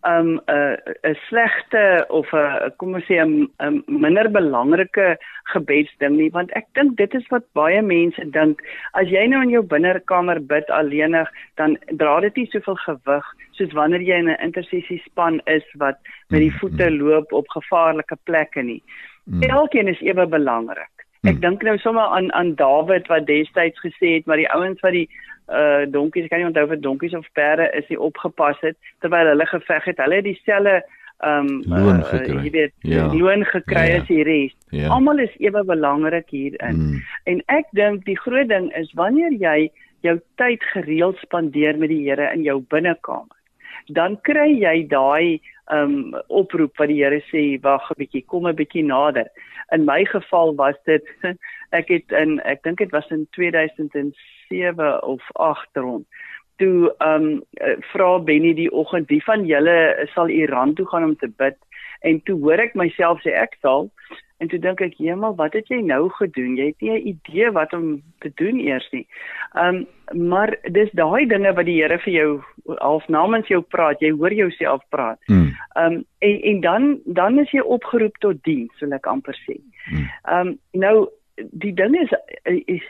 um 0.07 0.29
'n 0.35 0.41
uh, 0.47 0.75
'n 1.11 1.15
slegte 1.27 2.05
of 2.09 2.31
'n 2.33 2.71
kom 2.77 2.95
ons 2.95 3.07
sê 3.09 3.19
'n 3.19 3.83
minder 3.87 4.29
belangrike 4.31 5.17
gebedsding 5.53 6.17
nie 6.17 6.29
want 6.37 6.51
ek 6.59 6.67
dink 6.73 6.97
dit 6.97 7.13
is 7.19 7.27
wat 7.33 7.45
baie 7.59 7.81
mense 7.81 8.25
dink 8.37 8.61
as 8.93 9.07
jy 9.07 9.27
nou 9.27 9.41
in 9.41 9.53
jou 9.55 9.63
binnerkamer 9.73 10.39
bid 10.53 10.69
alleenig 10.79 11.29
dan 11.55 11.77
dra 12.01 12.19
dit 12.19 12.35
nie 12.35 12.49
soveel 12.51 12.79
gewig 12.85 13.25
soos 13.57 13.73
wanneer 13.79 14.01
jy 14.01 14.17
in 14.23 14.29
'n 14.29 14.43
intersessie 14.47 15.01
span 15.05 15.41
is 15.45 15.67
wat 15.83 15.97
met 16.29 16.39
die 16.39 16.57
voete 16.59 16.89
mm. 16.89 16.99
loop 17.01 17.33
op 17.33 17.47
gevaarlike 17.57 18.17
plekke 18.23 18.61
nie 18.61 18.83
mm. 19.25 19.43
elkeen 19.43 19.87
is 19.87 20.01
ewe 20.01 20.27
belangrik 20.27 20.93
ek 21.23 21.35
mm. 21.35 21.41
dink 21.41 21.63
nou 21.63 21.77
sommer 21.77 22.07
aan 22.17 22.31
aan 22.33 22.55
Dawid 22.55 23.07
wat 23.07 23.27
destyds 23.27 23.79
gesê 23.87 24.15
het 24.17 24.25
maar 24.25 24.37
die 24.37 24.51
ouens 24.51 24.79
wat 24.81 24.93
die 24.93 25.09
uh 25.47 25.85
donkies, 25.87 26.27
ek 26.27 26.29
kan 26.29 26.41
nie 26.43 26.49
onthou 26.49 26.65
of 26.67 26.79
donkies 26.83 27.15
of 27.15 27.27
perde 27.33 27.69
is 27.77 27.87
nie 27.89 27.99
opgepas 27.99 28.59
het 28.61 28.77
terwyl 28.99 29.31
hulle 29.31 29.45
geveg 29.47 29.91
het. 29.91 30.01
Hulle 30.03 30.19
het 30.19 30.27
dieselfde 30.27 30.81
um 31.25 31.63
loon 31.65 31.99
uh, 31.99 32.09
gekry. 32.11 32.43
jy 32.43 32.51
weet, 32.51 32.73
ja. 32.85 33.07
loon 33.13 33.45
gekry 33.45 33.87
ja. 33.89 34.01
as 34.01 34.07
die 34.09 34.23
res. 34.27 34.53
Ja. 34.75 34.91
Almal 34.93 35.23
is 35.23 35.33
ewe 35.41 35.63
belangrik 35.65 36.29
hierin. 36.29 36.77
Mm. 36.77 37.01
En 37.31 37.41
ek 37.47 37.71
dink 37.79 38.05
die 38.05 38.17
groot 38.19 38.49
ding 38.51 38.69
is 38.77 38.91
wanneer 38.99 39.33
jy 39.33 39.69
jou 40.05 40.17
tyd 40.37 40.63
gereeld 40.75 41.17
spandeer 41.23 41.77
met 41.77 41.89
die 41.89 42.03
Here 42.05 42.29
in 42.33 42.43
jou 42.45 42.59
binnekamer, 42.69 43.33
dan 43.87 44.19
kry 44.27 44.51
jy 44.51 44.83
daai 44.91 45.39
um 45.73 46.13
oproep 46.27 46.77
wat 46.79 46.91
die 46.91 47.01
Here 47.01 47.21
sê, 47.31 47.57
wag 47.63 47.89
'n 47.91 47.99
bietjie, 48.03 48.25
kom 48.27 48.47
'n 48.47 48.55
bietjie 48.55 48.85
nader. 48.85 49.31
In 49.71 49.85
my 49.85 50.05
geval 50.05 50.55
was 50.55 50.75
dit 50.85 51.03
ek 51.79 51.89
het 51.89 52.11
in 52.11 52.39
ek 52.45 52.63
dink 52.63 52.77
dit 52.77 52.91
was 52.91 53.09
in 53.11 53.27
2000 53.31 54.13
7 54.49 55.03
of 55.03 55.21
8 55.33 55.67
rond. 55.73 56.05
Toe 56.57 56.93
ehm 56.97 57.23
um, 57.23 57.81
vra 57.91 58.19
Benny 58.19 58.53
die 58.53 58.71
oggend, 58.71 59.09
"Wie 59.09 59.23
van 59.23 59.45
julle 59.45 60.07
sal 60.13 60.29
Iran 60.29 60.73
toe 60.73 60.87
gaan 60.87 61.03
om 61.03 61.15
te 61.15 61.29
bid?" 61.37 61.57
En 62.01 62.21
toe 62.23 62.39
hoor 62.39 62.59
ek 62.59 62.75
myself 62.75 63.21
sê 63.21 63.33
ek 63.33 63.57
sal. 63.61 63.91
En 64.37 64.47
toe 64.47 64.59
dink 64.59 64.81
ek, 64.81 64.97
"Hemel, 64.97 65.35
wat 65.35 65.53
het 65.53 65.67
jy 65.67 65.81
nou 65.81 66.09
gedoen? 66.09 66.55
Jy 66.57 66.65
het 66.65 66.81
nie 66.81 66.91
'n 66.91 67.07
idee 67.07 67.51
wat 67.51 67.73
om 67.73 68.01
te 68.19 68.31
doen 68.35 68.59
eers 68.59 68.87
nie." 68.91 69.07
Ehm 69.53 69.75
um, 69.75 69.87
maar 70.29 70.57
dis 70.71 70.91
daai 70.91 71.25
dinge 71.25 71.53
wat 71.53 71.65
die 71.65 71.81
Here 71.81 71.99
vir 71.99 72.13
jou 72.13 72.41
half 72.77 73.07
namens 73.07 73.47
jou 73.47 73.61
praat. 73.61 73.99
Jy 73.99 74.11
hoor 74.11 74.33
jouself 74.33 74.81
praat. 74.89 75.19
Hmm. 75.25 75.55
Ehm 75.75 75.93
um, 75.93 76.05
en 76.19 76.41
en 76.41 76.61
dan 76.61 76.99
dan 77.05 77.39
is 77.39 77.51
jy 77.51 77.59
opgeroep 77.59 78.17
tot 78.17 78.43
diens, 78.43 78.79
wil 78.79 78.93
ek 78.93 79.05
amper 79.05 79.37
sê. 79.45 79.57
Hmm. 79.89 80.09
Ehm 80.23 80.47
um, 80.47 80.59
nou 80.71 81.09
die 81.51 81.73
ding 81.73 81.95
is, 81.95 82.13
is 82.65 82.83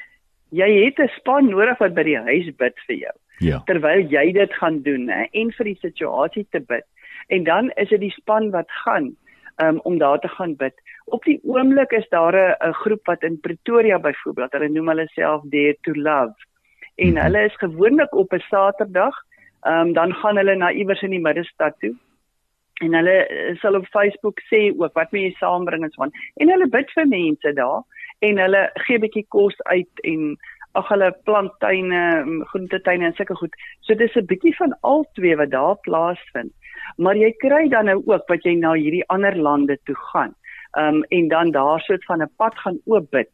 jy 0.49 0.85
het 0.85 0.99
'n 0.99 1.11
span 1.17 1.49
nodig 1.49 1.77
wat 1.77 1.93
by 1.93 2.03
die 2.03 2.17
huis 2.17 2.55
bid 2.55 2.75
vir 2.87 2.95
jou. 2.95 3.15
Ja. 3.39 3.61
Terwyl 3.65 4.07
jy 4.09 4.31
dit 4.31 4.53
gaan 4.53 4.81
doen, 4.81 5.09
hè, 5.09 5.25
en 5.31 5.51
vir 5.51 5.65
die 5.65 5.79
situasie 5.81 6.47
te 6.51 6.59
bid. 6.59 6.85
En 7.27 7.43
dan 7.43 7.71
is 7.75 7.89
dit 7.89 7.99
die 7.99 8.15
span 8.15 8.51
wat 8.51 8.71
gaan 8.83 9.15
um, 9.57 9.79
om 9.79 9.97
daar 9.97 10.19
te 10.19 10.27
gaan 10.27 10.55
bid. 10.55 10.73
Op 11.05 11.23
die 11.23 11.39
oomblik 11.43 11.91
is 11.91 12.09
daar 12.09 12.35
'n 12.59 12.73
groep 12.73 13.05
wat 13.05 13.23
in 13.23 13.39
Pretoria 13.39 13.99
byvoorbeeld, 13.99 14.51
hulle 14.51 14.69
noem 14.69 14.87
hulle 14.87 15.07
self 15.07 15.41
Dare 15.43 15.77
to 15.81 15.91
Love. 15.93 16.35
En 16.95 17.09
mm 17.11 17.17
hulle 17.17 17.43
is 17.43 17.55
gewoonlik 17.55 18.13
op 18.13 18.33
'n 18.33 18.39
Saterdag, 18.39 19.15
um, 19.61 19.93
dan 19.93 20.13
gaan 20.13 20.37
hulle 20.37 20.55
na 20.55 20.71
iewers 20.71 21.01
in 21.01 21.09
die 21.09 21.19
middestad 21.19 21.75
toe. 21.79 21.95
En 22.73 22.93
hulle 22.93 23.27
eh, 23.27 23.55
sal 23.55 23.75
op 23.75 23.85
Facebook 23.85 24.39
sê 24.39 24.73
ook 24.77 24.93
wat 24.93 25.11
moet 25.11 25.21
jy 25.21 25.33
saambring 25.37 25.83
en 25.83 25.91
so 25.91 26.01
aan. 26.01 26.11
En 26.35 26.49
hulle 26.49 26.67
bid 26.67 26.91
vir 26.91 27.07
mense 27.07 27.53
daar 27.53 27.81
en 28.19 28.39
hulle 28.41 28.69
gee 28.85 28.99
bietjie 28.99 29.25
kos 29.33 29.57
uit 29.71 30.03
en 30.03 30.37
ag 30.77 30.89
hulle 30.91 31.09
planttuine, 31.25 32.01
groentetuine 32.51 33.09
en 33.09 33.15
sulke 33.17 33.35
goed. 33.39 33.53
So 33.81 33.95
dis 33.95 34.15
'n 34.15 34.25
bietjie 34.25 34.55
van 34.55 34.75
al 34.81 35.05
twee 35.13 35.35
wat 35.35 35.51
daar 35.51 35.77
plaasvind. 35.87 36.53
Maar 36.97 37.15
jy 37.15 37.31
kry 37.37 37.67
dan 37.69 37.85
nou 37.85 38.01
ook 38.05 38.27
wat 38.27 38.43
jy 38.43 38.55
na 38.55 38.73
hierdie 38.73 39.07
ander 39.07 39.35
lande 39.35 39.77
toe 39.85 39.95
gaan. 40.11 40.35
Um 40.77 41.03
en 41.09 41.27
dan 41.27 41.51
daar 41.51 41.79
soort 41.79 42.05
van 42.05 42.21
'n 42.21 42.29
pad 42.37 42.55
gaan 42.55 42.79
oop 42.85 43.09
bid. 43.11 43.33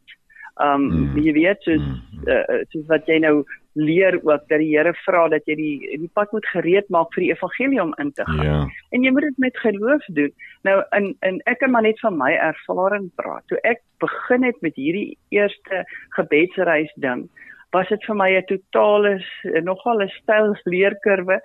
Um 0.56 0.82
mm. 0.88 1.18
jy 1.18 1.32
weet 1.32 1.62
soos 1.62 1.80
mm. 1.80 2.22
uh, 2.26 2.62
soos 2.68 2.86
wat 2.86 3.06
jy 3.06 3.18
nou 3.18 3.44
leer 3.74 4.20
ook 4.22 4.48
dat 4.48 4.58
die 4.58 4.70
Here 4.76 4.94
vra 5.04 5.28
dat 5.28 5.46
jy 5.46 5.54
die 5.58 5.98
die 5.98 6.10
pad 6.14 6.32
moet 6.32 6.46
gereed 6.46 6.88
maak 6.94 7.12
vir 7.14 7.24
die 7.24 7.30
evangelie 7.32 7.80
om 7.82 7.94
in 8.02 8.12
te 8.12 8.26
gaan. 8.26 8.46
Ja. 8.46 8.60
En 8.90 9.02
jy 9.02 9.10
moet 9.10 9.26
dit 9.28 9.38
met 9.38 9.58
geloof 9.58 10.04
doen. 10.18 10.32
Nou 10.62 10.76
in 10.96 11.14
in 11.26 11.40
ek 11.50 11.58
kan 11.58 11.70
maar 11.70 11.82
net 11.82 12.00
van 12.00 12.16
my 12.18 12.32
ervaring 12.32 13.10
praat. 13.14 13.46
Toe 13.50 13.58
ek 13.62 13.82
begin 13.98 14.46
het 14.46 14.60
met 14.60 14.78
hierdie 14.78 15.18
eerste 15.34 15.84
gebedsreis 16.16 16.92
ding, 16.94 17.26
was 17.74 17.88
dit 17.88 18.04
vir 18.06 18.16
my 18.16 18.30
'n 18.38 18.46
totale 18.46 19.18
nogal 19.62 20.02
'n 20.02 20.08
styl 20.22 20.56
leerkurwe 20.64 21.40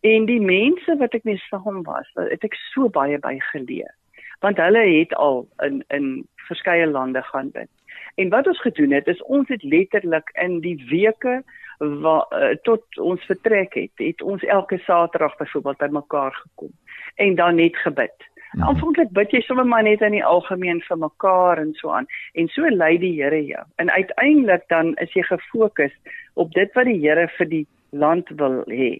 en 0.00 0.26
die 0.26 0.40
mense 0.40 0.96
wat 0.96 1.14
ek 1.14 1.24
mee 1.24 1.40
saam 1.50 1.82
was, 1.82 2.08
het 2.14 2.44
ek 2.44 2.54
so 2.72 2.88
baie 2.88 3.18
by 3.18 3.38
geleer. 3.52 3.94
Want 4.40 4.56
hulle 4.56 4.84
het 4.98 5.14
al 5.14 5.48
in 5.62 5.84
in 5.88 6.26
verskeie 6.48 6.86
lande 6.86 7.22
gaan 7.22 7.50
bid. 7.50 7.70
En 8.18 8.28
wat 8.28 8.46
ons 8.50 8.60
gedoen 8.60 8.92
het 8.96 9.06
is 9.06 9.22
ons 9.22 9.48
het 9.48 9.62
letterlik 9.62 10.30
in 10.42 10.58
die 10.60 10.76
weke 10.90 11.42
wat 11.78 12.32
uh, 12.34 12.54
tot 12.66 12.98
ons 12.98 13.22
vertrek 13.30 13.76
het, 13.78 13.92
het 14.02 14.22
ons 14.22 14.42
elke 14.42 14.78
Saterdag 14.82 15.36
byvoorbeeld 15.38 15.78
bymekaar 15.78 16.34
gekom 16.34 16.72
en 17.14 17.34
dan 17.34 17.54
net 17.54 17.76
gebid. 17.76 18.26
Mm. 18.52 18.62
Aanvanklik 18.62 19.10
bid 19.14 19.30
jy 19.30 19.40
sommer 19.46 19.66
maar 19.66 19.86
net 19.86 20.02
in 20.02 20.16
die 20.16 20.24
algemeen 20.24 20.80
vir 20.88 20.98
mekaar 20.98 21.62
en 21.62 21.74
so 21.78 21.94
aan 21.94 22.10
en 22.34 22.50
so 22.50 22.66
lei 22.74 22.96
die 22.98 23.14
Here 23.20 23.42
jou. 23.44 23.64
En 23.76 23.90
uiteindelik 23.90 24.66
dan 24.72 24.94
is 25.04 25.12
jy 25.14 25.22
gefokus 25.30 25.94
op 26.34 26.50
dit 26.58 26.74
wat 26.74 26.90
die 26.90 26.98
Here 26.98 27.28
vir 27.38 27.52
die 27.54 27.66
land 27.90 28.34
wil 28.40 28.64
hê. 28.66 28.96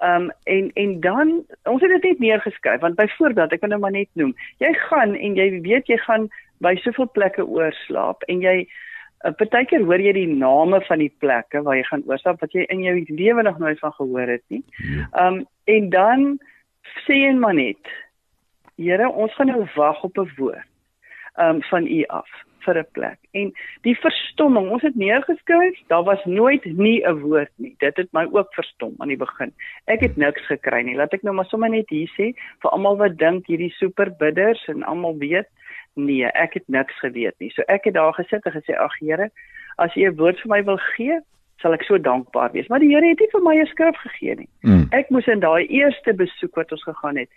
Ehm 0.00 0.30
um, 0.30 0.30
en 0.48 0.70
en 0.80 1.00
dan 1.00 1.32
ons 1.68 1.82
het 1.82 1.92
dit 1.98 2.08
net 2.08 2.18
neergeskryf 2.24 2.80
want 2.80 2.96
byvoorbeeld 2.96 3.52
ek 3.52 3.60
kan 3.60 3.74
nou 3.74 3.80
maar 3.84 3.92
net 3.92 4.08
noem. 4.16 4.32
Jy 4.64 4.72
gaan 4.88 5.12
en 5.14 5.36
jy 5.36 5.50
weet 5.60 5.92
jy 5.92 5.98
gaan 6.08 6.30
by 6.60 6.74
soveel 6.84 7.08
plekke 7.16 7.46
oorslaap 7.46 8.24
en 8.28 8.42
jy 8.44 8.56
uh, 9.24 9.32
partykeer 9.32 9.84
hoor 9.88 10.02
jy 10.02 10.12
die 10.16 10.28
name 10.28 10.80
van 10.88 10.98
die 10.98 11.12
plekke 11.22 11.62
waar 11.66 11.76
jy 11.76 11.86
gaan 11.88 12.06
oorslaap 12.06 12.40
wat 12.44 12.52
jy 12.56 12.66
in 12.68 12.84
jou 12.84 12.96
lewe 13.08 13.42
nog 13.42 13.58
nooit 13.58 13.78
van 13.78 13.96
gehoor 13.98 14.36
het 14.36 14.44
nie. 14.48 14.62
Ja. 14.76 15.08
Ehm 15.12 15.40
um, 15.40 15.46
en 15.70 15.90
dan 15.90 16.22
sê 17.06 17.22
jy 17.24 17.34
maar 17.38 17.54
net 17.54 17.96
Here, 18.80 19.10
ons 19.12 19.34
gaan 19.36 19.50
nou 19.52 19.66
wag 19.76 19.98
op 20.02 20.18
'n 20.18 20.30
woord 20.36 20.68
ehm 21.36 21.56
um, 21.56 21.62
van 21.62 21.86
U 21.86 22.04
af 22.08 22.30
vir 22.64 22.78
'n 22.78 22.86
plek. 22.92 23.18
En 23.30 23.52
die 23.82 23.96
verstomming, 23.98 24.70
ons 24.70 24.82
het 24.82 24.94
neergeskryf, 24.94 25.78
daar 25.86 26.02
was 26.02 26.24
nooit 26.24 26.64
nie 26.64 27.06
'n 27.06 27.20
woord 27.20 27.52
nie. 27.56 27.74
Dit 27.78 27.96
het 27.96 28.12
my 28.12 28.26
ook 28.30 28.54
verstom 28.54 28.94
aan 28.98 29.08
die 29.08 29.16
begin. 29.16 29.52
Ek 29.84 30.00
het 30.00 30.16
niks 30.16 30.46
gekry 30.46 30.82
nie. 30.82 30.96
Laat 30.96 31.12
ek 31.12 31.22
nou 31.22 31.34
maar 31.34 31.44
sommer 31.44 31.70
net 31.70 31.88
hier 31.88 32.08
sê 32.08 32.34
vir 32.60 32.70
almal 32.70 32.96
wat 32.96 33.18
dink 33.18 33.46
hierdie 33.46 33.72
superbidders 33.72 34.68
en 34.68 34.82
almal 34.82 35.16
weet, 35.18 35.48
nee, 35.94 36.26
ek 36.26 36.54
het 36.54 36.68
niks 36.68 36.98
geweet 36.98 37.34
nie. 37.38 37.50
So 37.50 37.62
ek 37.66 37.84
het 37.84 37.94
daar 37.94 38.14
gesit 38.14 38.46
en 38.46 38.52
gesê, 38.52 38.76
"Ag 38.76 38.98
Here, 38.98 39.30
as 39.76 39.96
U 39.96 40.06
'n 40.06 40.16
woord 40.16 40.40
vir 40.40 40.48
my 40.48 40.64
wil 40.64 40.78
gee, 40.96 41.20
sal 41.58 41.72
ek 41.72 41.82
so 41.82 41.98
dankbaar 41.98 42.52
wees." 42.52 42.68
Maar 42.68 42.78
die 42.78 42.94
Here 42.94 43.08
het 43.08 43.18
nie 43.18 43.28
vir 43.32 43.42
my 43.42 43.56
'n 43.56 43.66
skrif 43.66 43.96
gegee 43.96 44.34
nie. 44.34 44.48
Mm. 44.62 44.86
Ek 44.90 45.10
moes 45.10 45.26
in 45.26 45.40
daai 45.40 45.66
eerste 45.66 46.14
besoek 46.14 46.54
wat 46.54 46.72
ons 46.72 46.82
gegaan 46.82 47.16
het, 47.16 47.28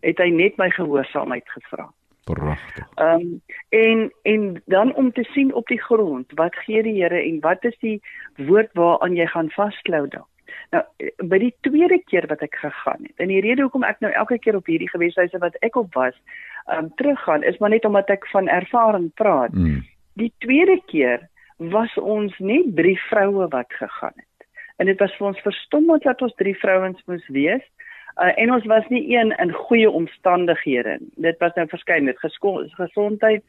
het 0.00 0.18
hy 0.18 0.30
net 0.30 0.56
my 0.56 0.70
gehoorsaamheid 0.70 1.48
gevra. 1.48 1.90
Pragtig. 2.24 2.88
Ehm 2.94 3.20
um, 3.20 3.42
en 3.68 4.12
en 4.22 4.62
dan 4.66 4.94
om 4.94 5.12
te 5.12 5.22
sien 5.22 5.54
op 5.54 5.66
die 5.66 5.80
grond, 5.82 6.32
wat 6.34 6.56
gee 6.56 6.82
die 6.82 7.02
Here 7.02 7.22
en 7.22 7.40
wat 7.40 7.64
is 7.64 7.78
die 7.78 8.00
woord 8.36 8.70
waaraan 8.72 9.14
jy 9.14 9.26
gaan 9.26 9.50
vasklou 9.50 10.08
dan? 10.08 10.26
Nou 10.70 10.82
by 11.30 11.38
die 11.38 11.54
tweede 11.60 11.98
keer 12.10 12.26
wat 12.26 12.42
ek 12.42 12.58
gegaan 12.58 13.06
het. 13.06 13.14
En 13.22 13.30
die 13.30 13.40
rede 13.40 13.62
hoekom 13.62 13.86
ek 13.86 14.00
nou 14.02 14.10
elke 14.12 14.38
keer 14.38 14.58
op 14.58 14.66
hierdie 14.66 14.90
geweshuise 14.90 15.38
wat 15.38 15.54
ek 15.66 15.76
op 15.76 15.94
was, 15.94 16.18
um, 16.72 16.90
teruggaan 16.94 17.42
is 17.42 17.58
maar 17.58 17.70
net 17.70 17.84
omdat 17.84 18.08
ek 18.10 18.26
van 18.26 18.48
ervaring 18.48 19.10
praat. 19.14 19.52
Mm. 19.52 19.84
Die 20.12 20.32
tweede 20.38 20.80
keer 20.86 21.28
was 21.56 21.94
ons 21.98 22.38
net 22.38 22.76
drie 22.76 22.98
vroue 23.08 23.48
wat 23.48 23.72
gegaan 23.72 24.16
het. 24.16 24.48
En 24.76 24.86
dit 24.86 24.98
was 24.98 25.14
vir 25.16 25.26
ons 25.26 25.40
verstommend 25.40 26.02
dat 26.02 26.22
ons 26.22 26.34
drie 26.36 26.56
vrouens 26.56 27.02
moes 27.06 27.28
wees. 27.28 27.64
Uh, 28.16 28.32
en 28.40 28.52
ons 28.52 28.64
was 28.64 28.84
nie 28.88 29.04
een 29.12 29.32
in 29.36 29.52
goeie 29.52 29.90
omstandighede. 29.90 30.98
Dit 31.20 31.38
was 31.38 31.54
nou 31.54 31.66
verskeidenheid 31.68 32.18
gesondheid, 32.76 33.44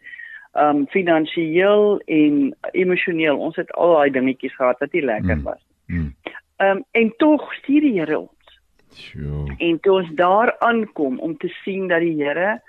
ehm 0.53 0.75
um, 0.75 0.87
finansiëel 0.87 1.99
en 2.05 2.55
emosioneel. 2.71 3.37
Ons 3.37 3.55
het 3.55 3.71
al 3.71 3.93
daai 3.93 4.11
dingetjies 4.11 4.55
gehad 4.55 4.79
wat 4.79 4.91
nie 4.91 5.03
lekker 5.03 5.35
mm. 5.35 5.43
was. 5.43 5.61
Mm. 5.85 6.15
Ehm 6.57 6.77
um, 6.77 6.83
en 6.91 7.13
tog 7.17 7.53
stuur 7.53 7.81
die 7.81 7.99
Here 7.99 8.19
ons. 8.19 8.59
Sure. 8.89 9.55
En 9.57 9.79
toe 9.79 9.93
ons 10.01 10.09
daar 10.15 10.55
aankom 10.59 11.19
om 11.19 11.37
te 11.37 11.47
sien 11.63 11.87
dat 11.87 11.99
die 11.99 12.15
Here 12.23 12.61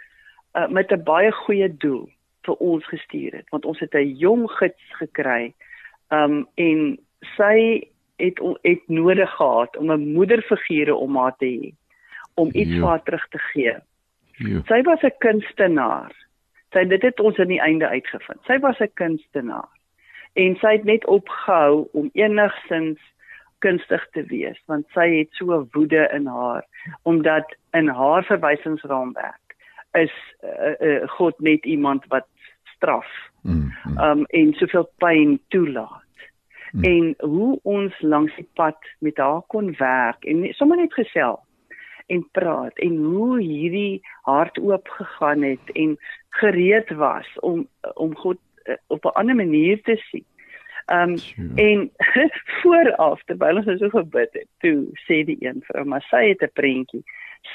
uh, 0.59 0.69
met 0.69 0.93
'n 0.93 1.03
baie 1.03 1.33
goeie 1.33 1.77
doel 1.77 2.09
vir 2.43 2.55
ons 2.55 2.87
gestuur 2.87 3.33
het, 3.33 3.49
want 3.49 3.65
ons 3.65 3.79
het 3.79 3.95
'n 3.95 4.17
jong 4.17 4.51
gids 4.51 4.85
gekry. 5.01 5.55
Um, 6.09 6.47
en 6.55 6.99
sy 7.37 7.89
het 8.17 8.39
het 8.63 8.83
nodig 8.87 9.31
gehad 9.31 9.77
om 9.77 9.93
'n 9.93 10.13
moederfiguur 10.13 10.95
om 10.95 11.17
haar 11.17 11.37
te 11.37 11.47
hê 11.47 11.75
om 12.35 12.49
iets 12.53 12.71
jo. 12.71 12.81
vir 12.81 12.89
haar 12.89 13.03
terug 13.03 13.29
te 13.29 13.39
gee. 13.39 13.77
Jo. 14.37 14.63
Sy 14.67 14.83
was 14.83 15.03
'n 15.03 15.19
kunstenaar. 15.19 16.13
Sy 16.73 16.85
dit 16.85 17.03
het 17.03 17.21
ons 17.21 17.39
aan 17.39 17.49
die 17.49 17.61
einde 17.61 17.89
uitgevind. 17.89 18.41
Sy 18.45 18.59
was 18.59 18.79
'n 18.79 18.91
kunstenaar. 18.95 19.69
En 20.33 20.57
sy 20.57 20.73
het 20.73 20.85
net 20.85 21.07
opgehou 21.07 21.89
om 21.93 22.11
enigsins 22.13 23.01
kunstig 23.59 24.09
te 24.13 24.23
wees 24.23 24.59
want 24.67 24.87
sy 24.95 25.09
het 25.19 25.29
so 25.31 25.67
woede 25.73 26.09
in 26.15 26.27
haar 26.27 26.65
omdat 27.03 27.57
in 27.73 27.89
haar 27.89 28.25
verwysingsraamwerk 28.25 29.48
is 29.93 30.13
uh, 30.45 30.75
uh, 30.81 31.09
God 31.09 31.39
net 31.41 31.65
iemand 31.65 32.05
wat 32.09 32.27
straf. 32.77 33.07
Mm, 33.43 33.73
mm. 33.85 33.99
Um 33.99 34.25
en 34.25 34.53
soveel 34.53 34.91
pyn 34.97 35.41
toelaat. 35.49 36.05
Mm. 36.73 36.85
En 36.85 37.15
hoe 37.31 37.59
ons 37.63 38.01
langs 38.01 38.35
die 38.37 38.49
pad 38.55 38.77
met 38.99 39.17
haar 39.17 39.43
kon 39.47 39.75
werk 39.79 40.25
en 40.25 40.45
sommer 40.55 40.77
net 40.77 40.93
gesels 40.93 41.45
en 42.09 42.29
praat 42.33 42.79
en 42.79 42.97
hoe 42.97 43.41
hierdie 43.41 44.01
hart 44.23 44.59
oop 44.59 44.89
gegaan 44.89 45.43
het 45.43 45.73
en 45.73 45.97
gereed 46.41 46.91
was 46.91 47.29
om 47.41 47.67
om 47.95 48.17
God 48.17 48.39
uh, 48.65 48.75
op 48.87 49.05
'n 49.05 49.17
ander 49.21 49.37
manier 49.37 49.83
te 49.83 49.97
sien. 49.97 50.25
Um 50.93 51.17
sure. 51.17 51.49
en 51.55 51.91
vooraf 52.61 53.25
terwyl 53.25 53.57
ons 53.57 53.79
so 53.79 53.89
gebid 53.89 54.33
het, 54.33 54.49
toe 54.59 54.89
sê 55.05 55.25
die 55.25 55.37
een 55.41 55.61
vrou, 55.67 55.85
maar 55.85 56.05
sy 56.11 56.29
het 56.29 56.43
'n 56.43 56.53
prentjie. 56.53 57.05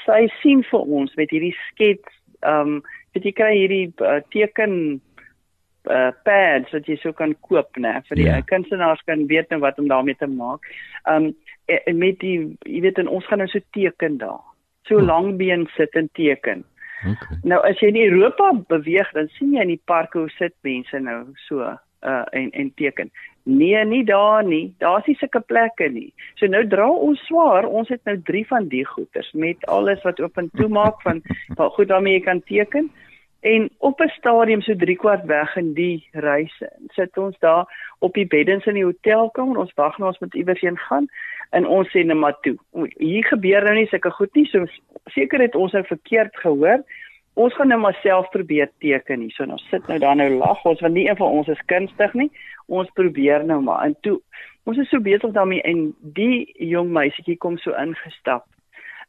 Sy 0.04 0.28
sien 0.40 0.62
vir 0.62 0.80
ons 0.80 1.14
met 1.14 1.30
hierdie 1.30 1.56
skets, 1.70 2.20
um 2.48 2.80
weet 3.14 3.28
jy 3.28 3.34
kry 3.36 3.52
hierdie 3.56 3.86
uh, 4.02 4.20
teken 4.34 5.00
uh, 5.90 6.10
pads 6.26 6.72
wat 6.74 6.88
jy 6.88 6.96
so 7.02 7.12
kan 7.16 7.34
koop 7.46 7.78
nê 7.80 7.96
vir 8.08 8.20
die 8.20 8.28
yeah. 8.28 8.40
Ja. 8.42 8.48
kunstenaars 8.50 9.02
kan 9.08 9.26
weet 9.30 9.50
nou 9.50 9.60
wat 9.64 9.78
om 9.78 9.88
daarmee 9.88 10.18
te 10.20 10.30
maak. 10.30 10.66
Um 11.10 11.32
en 11.64 11.96
met 11.98 12.18
die 12.20 12.36
jy 12.68 12.82
weet 12.84 12.98
en 13.00 13.08
ons 13.08 13.26
gaan 13.26 13.40
nou 13.40 13.48
so 13.48 13.62
teken 13.76 14.18
daar. 14.20 14.42
So 14.88 15.00
oh. 15.00 15.06
langbeen 15.06 15.68
sit 15.76 15.94
en 15.96 16.10
teken. 16.12 16.64
Okay. 17.04 17.38
Nou 17.44 17.60
as 17.68 17.80
jy 17.80 17.92
in 17.92 18.00
Europa 18.02 18.50
beweeg, 18.68 19.08
dan 19.16 19.28
sien 19.36 19.54
jy 19.56 19.64
in 19.64 19.74
die 19.74 19.82
parke 19.88 20.18
hoe 20.18 20.32
sit 20.38 20.54
mense 20.66 21.00
nou 21.00 21.22
so 21.46 21.64
uh 21.64 22.24
en 22.36 22.50
en 22.52 22.72
teken. 22.76 23.12
Nee, 23.46 23.84
nie 23.84 24.04
daar 24.04 24.44
nie. 24.44 24.74
Daar's 24.78 25.06
nie 25.06 25.16
sulke 25.20 25.40
plekke 25.40 25.88
nie. 25.92 26.12
So 26.40 26.48
nou 26.48 26.62
dra 26.66 26.86
ons 26.88 27.20
swaar. 27.28 27.66
Ons 27.68 27.90
het 27.92 28.00
nou 28.08 28.16
3 28.24 28.46
van 28.48 28.68
die 28.72 28.84
goeters 28.88 29.32
met 29.32 29.66
alles 29.68 30.00
wat 30.02 30.20
oop 30.20 30.40
en 30.40 30.48
toe 30.56 30.68
maak 30.72 31.02
van 31.04 31.20
wat 31.58 31.74
goed 31.76 31.90
daarmee 31.92 32.16
jy 32.16 32.22
kan 32.24 32.40
teken. 32.48 32.88
En 33.44 33.68
op 33.78 34.00
'n 34.00 34.08
stadium 34.16 34.62
so 34.62 34.74
3 34.74 34.96
kwart 34.96 35.24
weg 35.24 35.56
in 35.56 35.74
die 35.74 36.08
reise 36.12 36.72
sit 36.88 37.18
ons 37.18 37.36
daar 37.38 37.68
op 37.98 38.14
die 38.14 38.26
beddens 38.26 38.64
in 38.64 38.74
die 38.74 38.84
hotelkamer. 38.84 39.58
Ons 39.58 39.74
wag 39.74 39.98
nou 39.98 40.08
ons 40.08 40.18
moet 40.18 40.34
iewers 40.34 40.60
heen 40.60 40.78
gaan 40.78 41.06
en 41.50 41.66
ons 41.66 41.88
sê 41.88 42.04
net 42.04 42.16
maar 42.16 42.40
toe. 42.40 42.56
Hier 42.96 43.24
gebeur 43.24 43.62
nou 43.62 43.74
nie 43.74 43.86
sulke 43.86 44.10
goed 44.10 44.34
nie. 44.34 44.46
So 44.46 44.64
seker 45.04 45.40
het 45.40 45.54
ons 45.54 45.72
nou 45.72 45.84
verkeerd 45.84 46.36
gehoor. 46.36 46.80
Ons 47.34 47.54
gaan 47.54 47.68
nou 47.68 47.80
maar 47.80 47.98
self 48.02 48.28
probeer 48.30 48.70
teken 48.78 49.20
hier. 49.20 49.30
So 49.30 49.44
nou 49.44 49.58
sit 49.58 49.86
nou 49.86 49.98
daar 49.98 50.16
nou 50.16 50.30
lag 50.30 50.64
ons 50.64 50.80
want 50.80 50.94
nie 50.94 51.08
een 51.08 51.16
van 51.16 51.28
ons 51.30 51.48
is 51.48 51.64
kunstig 51.66 52.14
nie. 52.14 52.30
Ons 52.66 52.90
probeer 52.94 53.44
nou 53.44 53.60
maar. 53.60 53.84
En 53.84 53.96
toe 54.00 54.20
ons 54.64 54.78
is 54.78 54.88
so 54.88 55.00
besig 55.04 55.32
daarmee 55.36 55.62
en 55.62 55.90
die 56.16 56.46
jong 56.70 56.92
meisietjie 56.92 57.36
kom 57.36 57.58
so 57.58 57.76
ingestap. 57.80 58.46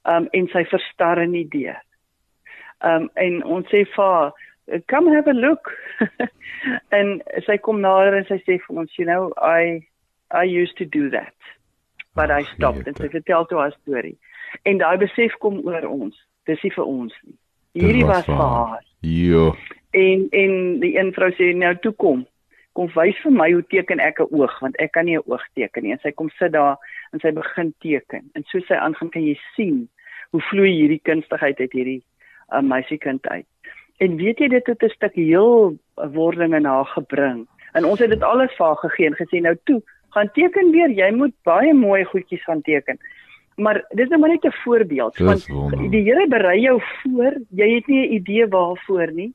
Um 0.03 0.27
en 0.31 0.49
sy 0.53 0.65
verstar 0.71 1.21
in 1.23 1.31
die 1.37 1.47
deur. 1.49 1.79
Um 2.83 3.09
en 3.13 3.43
ons 3.43 3.69
sê 3.71 3.85
vir 3.95 4.33
come 4.91 5.13
have 5.15 5.29
a 5.29 5.33
look. 5.33 5.71
en 6.99 7.19
sy 7.45 7.57
kom 7.57 7.79
nader 7.81 8.17
en 8.19 8.27
sy 8.27 8.41
sê 8.43 8.59
vir 8.67 8.81
ons, 8.83 8.97
you 8.97 9.05
know, 9.05 9.31
I 9.37 9.85
I 10.33 10.43
used 10.43 10.77
to 10.77 10.85
do 10.85 11.09
that 11.09 11.33
but 12.15 12.31
hy 12.31 12.43
stop 12.55 12.79
en 12.87 12.95
sy 12.97 13.09
vertel 13.11 13.45
toe 13.49 13.59
haar 13.59 13.75
storie. 13.81 14.15
En 14.63 14.79
daai 14.79 14.97
besef 15.01 15.35
kom 15.43 15.59
oor 15.67 15.85
ons. 15.89 16.15
Dis 16.47 16.61
nie 16.63 16.71
vir 16.75 16.87
ons 16.87 17.17
nie. 17.25 17.35
Hierdie 17.75 18.05
was 18.07 18.27
vir 18.27 18.39
haar. 18.39 18.85
Jo. 19.03 19.49
En 19.95 20.27
en 20.31 20.55
die 20.83 20.93
een 20.95 21.11
vrou 21.15 21.29
sê 21.35 21.51
nou 21.55 21.73
toe 21.83 21.91
kom. 21.99 22.23
Kom 22.75 22.89
wys 22.95 23.17
vir 23.23 23.31
my 23.31 23.51
hoe 23.53 23.63
teken 23.71 24.01
ek 24.03 24.19
'n 24.19 24.27
oog 24.35 24.59
want 24.59 24.75
ek 24.83 24.91
kan 24.91 25.05
nie 25.05 25.17
'n 25.17 25.23
oog 25.25 25.43
teken 25.55 25.83
nie. 25.83 25.91
En 25.91 25.99
sy 26.03 26.11
kom 26.11 26.29
sit 26.29 26.51
daar 26.51 26.77
en 27.13 27.19
sy 27.19 27.31
begin 27.31 27.73
teken. 27.79 28.29
En 28.35 28.43
so 28.43 28.59
sy 28.59 28.75
aangaan 28.75 29.09
kan 29.09 29.23
jy 29.23 29.37
sien 29.55 29.89
hoe 30.31 30.41
vloei 30.41 30.71
hierdie 30.71 31.01
kunstigheid 31.03 31.59
uit 31.59 31.71
hierdie 31.71 32.03
uh, 32.51 32.61
meisiekind 32.61 33.27
uit. 33.27 33.45
En 34.03 34.17
weet 34.17 34.39
jy 34.39 34.47
dit 34.47 34.67
het 34.67 34.83
'n 34.83 34.89
stuk 34.89 35.15
heel 35.15 35.77
wording 35.95 36.55
in 36.55 36.65
haar 36.65 36.85
gebring. 36.85 37.47
En 37.73 37.85
ons 37.85 37.99
het 37.99 38.09
dit 38.09 38.23
alles 38.23 38.51
vir 38.57 38.65
haar 38.65 38.81
gegee 38.83 39.07
en 39.07 39.15
gesê 39.15 39.41
nou 39.41 39.55
toe 39.63 39.81
gaan 40.09 40.31
teken 40.31 40.71
weer. 40.71 40.89
Jy 40.89 41.11
moet 41.11 41.33
baie 41.43 41.73
mooi 41.73 42.03
goedjies 42.03 42.43
gaan 42.43 42.61
teken. 42.61 42.99
Maar 43.55 43.85
dis 43.95 44.09
nou 44.09 44.19
maar 44.19 44.29
net 44.29 44.43
'n 44.43 44.51
voorbeeld 44.63 45.17
want 45.17 45.47
die 45.91 46.03
Here 46.03 46.27
berei 46.27 46.59
jou 46.59 46.81
voor. 46.81 47.33
Jy 47.49 47.75
het 47.75 47.87
nie 47.87 48.07
'n 48.07 48.13
idee 48.13 48.47
waarvoor 48.47 49.11
nie. 49.11 49.33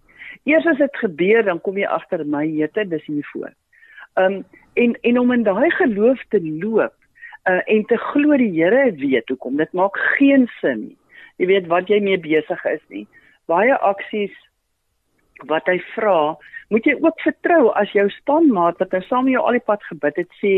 Eers 0.50 0.66
as 0.66 0.80
dit 0.80 1.02
gebeur, 1.02 1.44
dan 1.46 1.60
kom 1.62 1.78
jy 1.78 1.86
agter 1.86 2.24
my 2.26 2.44
hete, 2.48 2.86
dis 2.90 3.04
hier 3.06 3.26
voor. 3.32 3.52
Um 4.20 4.42
en 4.78 4.94
en 5.06 5.18
om 5.18 5.32
in 5.34 5.42
daai 5.46 5.70
geloof 5.78 6.22
te 6.30 6.40
loop 6.42 6.94
uh 7.50 7.60
en 7.66 7.84
te 7.90 7.98
glo 8.10 8.36
die 8.36 8.52
Here 8.56 8.90
weet 8.98 9.28
hoekom. 9.28 9.56
Dit 9.56 9.72
maak 9.72 9.96
geen 10.18 10.48
sin 10.60 10.86
nie. 10.88 10.96
Jy 11.40 11.46
weet 11.46 11.66
wat 11.72 11.88
jy 11.88 12.00
mee 12.04 12.20
besig 12.20 12.64
is 12.68 12.82
nie. 12.88 13.06
Baie 13.48 13.76
aksies 13.76 14.34
wat 15.48 15.68
hy 15.70 15.78
vra, 15.94 16.36
moet 16.68 16.84
jy 16.86 16.98
ook 17.00 17.22
vertrou 17.24 17.70
as 17.80 17.92
jou 17.96 18.04
spanmaat 18.12 18.78
wat 18.82 18.92
nou 18.92 19.00
saam 19.06 19.24
met 19.26 19.38
jou 19.38 19.44
al 19.46 19.56
die 19.56 19.66
pad 19.66 19.84
gebid 19.88 20.20
het 20.20 20.38
sê 20.42 20.52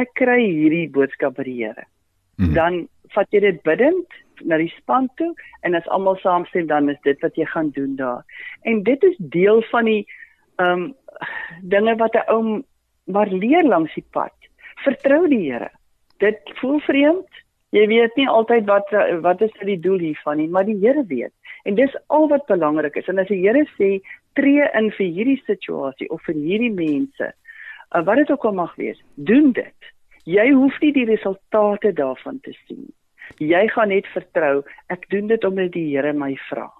ek 0.00 0.10
kry 0.18 0.40
hierdie 0.42 0.88
boodskap 0.90 1.36
by 1.38 1.46
die 1.46 1.60
Here. 1.62 1.86
Mm. 2.42 2.54
Dan 2.56 2.80
vat 3.14 3.30
jy 3.30 3.44
dit 3.44 3.60
bidend 3.66 4.18
na 4.42 4.56
die 4.56 4.72
span 4.76 5.08
toe 5.16 5.32
en 5.62 5.74
as 5.74 5.88
almal 5.88 6.16
saamstem 6.16 6.66
dan 6.66 6.88
is 6.88 7.00
dit 7.02 7.20
wat 7.20 7.36
jy 7.36 7.46
gaan 7.46 7.70
doen 7.70 7.96
daar. 7.96 8.24
En 8.62 8.82
dit 8.82 9.02
is 9.02 9.16
deel 9.18 9.62
van 9.70 9.84
die 9.84 10.06
ehm 10.56 10.70
um, 10.70 10.94
dinge 11.62 11.96
wat 11.96 12.14
'n 12.14 12.30
ou 12.30 12.62
maar 13.04 13.28
leer 13.28 13.64
langs 13.64 13.94
die 13.94 14.06
pad. 14.10 14.34
Vertrou 14.84 15.28
die 15.28 15.50
Here. 15.50 15.70
Dit 16.18 16.40
voel 16.60 16.80
vreemd. 16.80 17.28
Jy 17.70 17.86
weet 17.86 18.16
nie 18.16 18.28
altyd 18.28 18.66
wat 18.66 18.90
wat 19.20 19.40
is 19.40 19.52
die 19.60 19.80
doel 19.80 19.98
hiervan 19.98 20.36
nie, 20.36 20.48
maar 20.48 20.64
die 20.64 20.78
Here 20.78 21.04
weet. 21.06 21.32
En 21.64 21.74
dis 21.74 21.96
al 22.06 22.28
wat 22.28 22.46
belangrik 22.46 22.96
is. 22.96 23.08
En 23.08 23.18
as 23.18 23.28
die 23.28 23.40
Here 23.42 23.64
sê 23.78 24.00
tree 24.38 24.68
in 24.74 24.90
vir 24.90 25.06
hierdie 25.06 25.40
situasie 25.46 26.10
of 26.10 26.22
vir 26.26 26.34
hierdie 26.34 26.72
mense, 26.74 27.32
uh, 27.94 28.02
wat 28.04 28.16
dit 28.16 28.30
ook 28.30 28.44
al 28.44 28.52
mag 28.52 28.74
wees, 28.76 29.00
doen 29.14 29.52
dit. 29.52 29.90
Jy 30.24 30.50
hoef 30.52 30.78
nie 30.80 30.92
die 30.96 31.08
resultate 31.08 31.92
daarvan 31.92 32.40
te 32.40 32.54
sien. 32.64 32.86
Jy 33.38 33.68
gaan 33.68 33.88
net 33.88 34.06
vertrou, 34.06 34.62
ek 34.86 35.08
doen 35.08 35.26
dit 35.26 35.44
omdat 35.44 35.72
die 35.72 35.96
Here 35.96 36.12
my 36.12 36.36
vra. 36.48 36.70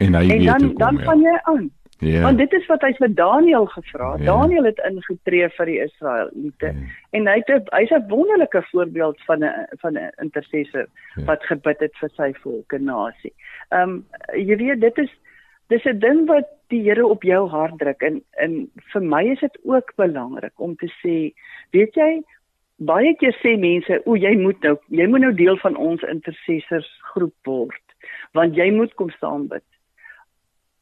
En 0.00 0.14
hy 0.14 0.22
en 0.22 0.28
weet 0.28 0.46
dan 0.46 0.62
hoe 0.62 0.72
kom 0.72 0.78
dan 0.78 0.96
ja. 0.96 1.04
gaan 1.04 1.20
jy 1.20 1.38
aan. 1.42 1.70
Ja. 2.00 2.20
Want 2.20 2.38
dit 2.38 2.52
is 2.52 2.66
wat 2.66 2.80
hy 2.80 2.94
vir 2.96 3.12
Daniël 3.14 3.66
gevra 3.66 4.12
het. 4.12 4.22
Ja. 4.24 4.32
Daniël 4.32 4.64
het 4.64 4.78
ingetree 4.88 5.48
vir 5.56 5.68
die 5.68 5.80
Israeliete. 5.84 6.70
Ja. 6.72 6.92
En 7.18 7.26
hy 7.28 7.34
het 7.44 7.68
hy's 7.76 7.92
'n 7.92 8.08
wonderlike 8.08 8.62
voorbeeld 8.70 9.20
van 9.28 9.44
'n 9.44 9.66
van 9.82 9.98
'n 9.98 10.12
intercessor 10.22 10.86
Ja. 11.16 11.24
wat 11.24 11.44
gebid 11.44 11.80
het 11.80 11.96
vir 12.00 12.10
sy 12.16 12.32
volk 12.42 12.72
en 12.72 12.84
nasie. 12.84 13.34
Ehm 13.68 13.82
um, 13.82 14.06
jy 14.32 14.56
weet 14.56 14.80
dit 14.80 14.98
is 14.98 15.12
dis 15.68 15.84
'n 15.84 15.98
ding 15.98 16.26
wat 16.26 16.48
die 16.68 16.82
Here 16.82 17.06
op 17.06 17.22
jou 17.22 17.48
hart 17.48 17.78
druk 17.78 18.02
en 18.02 18.22
en 18.30 18.70
vir 18.92 19.02
my 19.02 19.24
is 19.24 19.40
dit 19.40 19.58
ook 19.62 19.92
belangrik 19.96 20.52
om 20.56 20.76
te 20.76 20.90
sê, 21.02 21.34
weet 21.70 21.94
jy, 21.94 22.22
baie 22.80 23.14
keer 23.20 23.36
sê 23.42 23.56
mense, 23.58 24.00
"O, 24.06 24.16
jy 24.16 24.36
moet 24.36 24.60
nou 24.62 24.76
jy 24.88 25.06
moet 25.06 25.20
nou 25.20 25.32
deel 25.34 25.56
van 25.56 25.76
ons 25.76 26.02
intercessorsgroep 26.02 27.34
word, 27.44 27.86
want 28.32 28.56
jy 28.56 28.70
moet 28.72 28.94
kom 28.94 29.10
saam 29.20 29.48
bid." 29.48 29.64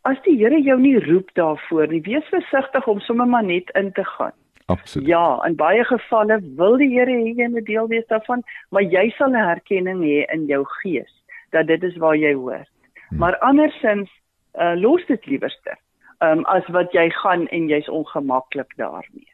As 0.04 0.16
die 0.24 0.36
Here 0.38 0.60
jou 0.62 0.78
nie 0.80 0.98
roep 0.98 1.34
daarvoor 1.34 1.88
nie, 1.88 2.00
wees 2.00 2.24
versigtig 2.30 2.86
om 2.86 3.00
sommer 3.00 3.26
maar 3.26 3.44
net 3.44 3.70
in 3.74 3.92
te 3.92 4.04
gaan. 4.04 4.32
Absoluut. 4.66 5.08
Ja, 5.08 5.40
in 5.46 5.56
baie 5.56 5.84
gevalle 5.84 6.40
wil 6.56 6.76
die 6.76 6.90
Here 6.92 7.10
hê 7.10 7.34
jy 7.36 7.48
moet 7.48 7.66
deel 7.66 7.88
wees 7.88 8.06
daarvan, 8.06 8.42
maar 8.70 8.82
jy 8.82 9.10
sal 9.16 9.30
'n 9.30 9.34
herkenning 9.34 10.02
hê 10.02 10.24
in 10.32 10.46
jou 10.46 10.64
gees 10.82 11.12
dat 11.50 11.66
dit 11.66 11.82
is 11.82 11.96
waar 11.96 12.16
jy 12.16 12.34
hoort. 12.34 12.68
Hmm. 13.08 13.18
Maar 13.18 13.38
andersins 13.38 14.10
uh, 14.54 14.74
los 14.76 15.06
dit 15.06 15.26
liewerste. 15.26 15.76
Ehm 16.18 16.38
um, 16.38 16.44
as 16.44 16.66
wat 16.66 16.92
jy 16.92 17.10
gaan 17.10 17.46
en 17.48 17.68
jy's 17.68 17.88
ongemaklik 17.88 18.72
daarmee. 18.76 19.32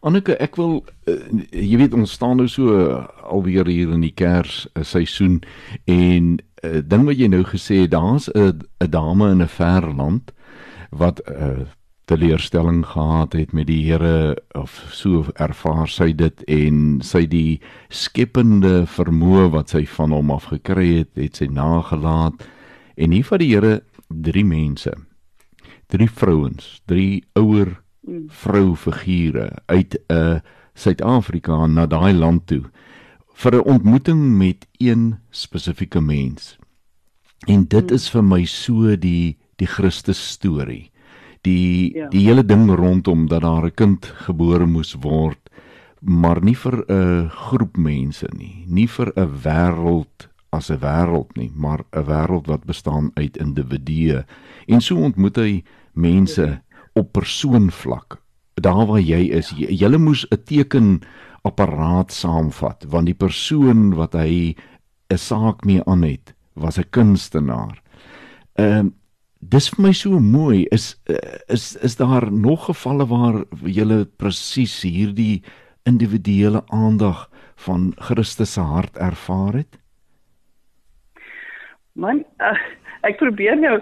Anneke, 0.00 0.32
ek 0.40 0.56
wil 0.56 0.78
uh, 0.80 1.16
jy 1.52 1.76
weet 1.76 1.92
ons 1.92 2.14
staan 2.16 2.38
nou 2.40 2.46
so 2.48 2.72
uh, 2.72 3.02
alweer 3.28 3.68
hier 3.68 3.90
in 3.92 4.00
die 4.00 4.14
Kers 4.16 4.62
uh, 4.72 4.84
seisoen 4.86 5.42
en 5.84 6.38
'n 6.38 6.40
uh, 6.64 6.80
ding 6.80 7.04
wat 7.04 7.20
jy 7.20 7.28
nou 7.28 7.42
gesê 7.44 7.82
het, 7.84 7.92
daar's 7.92 8.30
'n 8.32 8.64
'n 8.80 8.90
dame 8.90 9.28
in 9.30 9.42
'n 9.42 9.48
ver 9.48 9.84
land 9.92 10.32
wat 10.90 11.20
'n 11.28 11.36
uh, 11.36 11.66
teleurstelling 12.08 12.86
gehad 12.86 13.32
het 13.32 13.52
met 13.52 13.66
die 13.66 13.84
Here 13.84 14.36
of 14.54 14.88
so 14.90 15.26
ervaar 15.36 15.88
sy 15.88 16.12
dit 16.12 16.42
en 16.48 17.00
sy 17.02 17.26
die 17.26 17.60
skepende 17.88 18.86
vermoë 18.86 19.50
wat 19.52 19.68
sy 19.68 19.84
van 19.86 20.10
hom 20.10 20.30
af 20.30 20.48
gekry 20.50 20.96
het, 20.98 21.12
het 21.14 21.36
sy 21.36 21.46
nagelaat 21.46 22.40
en 22.96 23.12
hier 23.12 23.24
van 23.24 23.38
die 23.38 23.52
Here 23.52 23.82
drie 24.08 24.44
mense 24.44 24.96
drie 25.90 26.10
vrouens, 26.10 26.80
drie 26.86 27.24
ouer 27.34 27.76
Mm. 28.10 28.26
vroufigure 28.28 29.50
uit 29.66 29.94
'n 30.08 30.14
uh, 30.14 30.40
Suid-Afrika 30.74 31.66
na 31.66 31.86
daai 31.86 32.12
land 32.12 32.46
toe 32.46 32.62
vir 33.34 33.54
'n 33.54 33.64
ontmoeting 33.64 34.36
met 34.38 34.66
een 34.78 35.18
spesifieke 35.30 36.00
mens. 36.00 36.58
En 37.46 37.64
dit 37.68 37.90
is 37.90 38.10
vir 38.10 38.22
my 38.24 38.44
so 38.44 38.96
die 38.96 39.36
die 39.56 39.66
Christus 39.66 40.30
storie. 40.30 40.90
Die 41.42 41.94
Ja. 41.96 42.08
die 42.08 42.26
hele 42.26 42.44
ding 42.44 42.70
rondom 42.70 43.28
dat 43.28 43.42
daar 43.42 43.64
'n 43.64 43.74
kind 43.74 44.06
gebore 44.06 44.66
moes 44.66 44.94
word, 45.00 45.50
maar 46.00 46.42
nie 46.42 46.56
vir 46.56 46.84
'n 46.88 47.28
groep 47.30 47.76
mense 47.76 48.26
nie, 48.36 48.64
nie 48.66 48.88
vir 48.88 49.12
'n 49.16 49.28
wêreld 49.44 50.28
as 50.52 50.70
'n 50.70 50.78
wêreld 50.80 51.36
nie, 51.36 51.50
maar 51.54 51.84
'n 51.92 52.04
wêreld 52.04 52.46
wat 52.46 52.64
bestaan 52.64 53.10
uit 53.14 53.36
individue. 53.36 54.24
En 54.66 54.80
so 54.80 54.96
ontmoet 54.96 55.36
hy 55.36 55.62
mense 55.94 56.60
op 57.00 57.12
persoonvlak. 57.16 58.20
Daar 58.60 58.84
waar 58.86 59.00
jy 59.00 59.22
is, 59.40 59.50
jy, 59.56 59.72
jy 59.72 59.96
moes 59.96 60.26
'n 60.28 60.42
teken 60.44 61.00
apparaat 61.48 62.12
saamvat 62.12 62.84
want 62.92 63.08
die 63.08 63.16
persoon 63.16 63.94
wat 63.96 64.12
hy 64.14 64.54
'n 65.08 65.18
saak 65.18 65.64
mee 65.64 65.82
aan 65.86 66.02
het, 66.02 66.34
was 66.54 66.78
'n 66.78 66.90
kunstenaar. 66.90 67.82
Ehm 68.54 68.86
uh, 68.86 68.90
dis 69.40 69.70
vir 69.72 69.82
my 69.82 69.92
so 69.92 70.20
mooi 70.20 70.66
is 70.70 71.00
uh, 71.08 71.16
is 71.48 71.76
is 71.76 71.96
daar 71.96 72.32
nog 72.32 72.64
gevalle 72.68 73.06
waar 73.06 73.44
jy 73.64 74.04
presies 74.16 74.82
hierdie 74.82 75.42
individuele 75.88 76.62
aandag 76.68 77.30
van 77.56 77.92
Christus 77.96 78.52
se 78.52 78.60
hart 78.60 78.98
ervaar 78.98 79.54
het? 79.54 79.78
Man, 81.92 82.24
uh, 82.40 82.56
ek 83.02 83.18
probeer 83.18 83.56
nou 83.56 83.80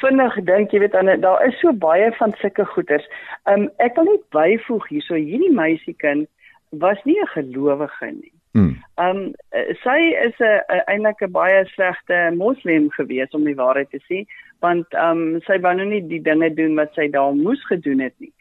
vinnig 0.00 0.34
dink, 0.46 0.72
jy 0.72 0.78
weet, 0.78 0.94
aan 0.94 1.20
daar 1.20 1.44
is 1.46 1.58
so 1.60 1.72
baie 1.72 2.10
van 2.18 2.34
sulke 2.38 2.64
goeters. 2.64 3.06
Um 3.50 3.68
ek 3.82 3.96
wil 3.98 4.10
net 4.10 4.26
byvoeg 4.34 4.88
hierso, 4.88 5.14
hierdie 5.14 5.52
meisiekind 5.54 6.28
was 6.70 6.98
nie 7.04 7.18
'n 7.20 7.32
gelowige 7.34 8.10
nie. 8.12 8.32
Mm. 8.52 8.76
Um 8.96 9.34
sy 9.82 9.98
is 10.26 10.38
'n 10.38 10.60
eintlik 10.86 11.22
'n 11.22 11.32
baie 11.32 11.64
slegte 11.74 12.30
moslim 12.34 12.90
gewees 12.90 13.30
om 13.34 13.44
die 13.44 13.56
waarheid 13.56 13.90
te 13.90 14.00
sê, 14.08 14.26
want 14.60 14.86
um 14.94 15.40
sy 15.46 15.58
wou 15.60 15.74
nou 15.74 15.86
nie 15.86 16.06
die 16.06 16.22
dinge 16.22 16.54
doen 16.54 16.74
wat 16.74 16.94
sy 16.94 17.08
daar 17.08 17.34
moes 17.34 17.64
gedoen 17.66 18.00
het 18.00 18.14
nie. 18.18 18.32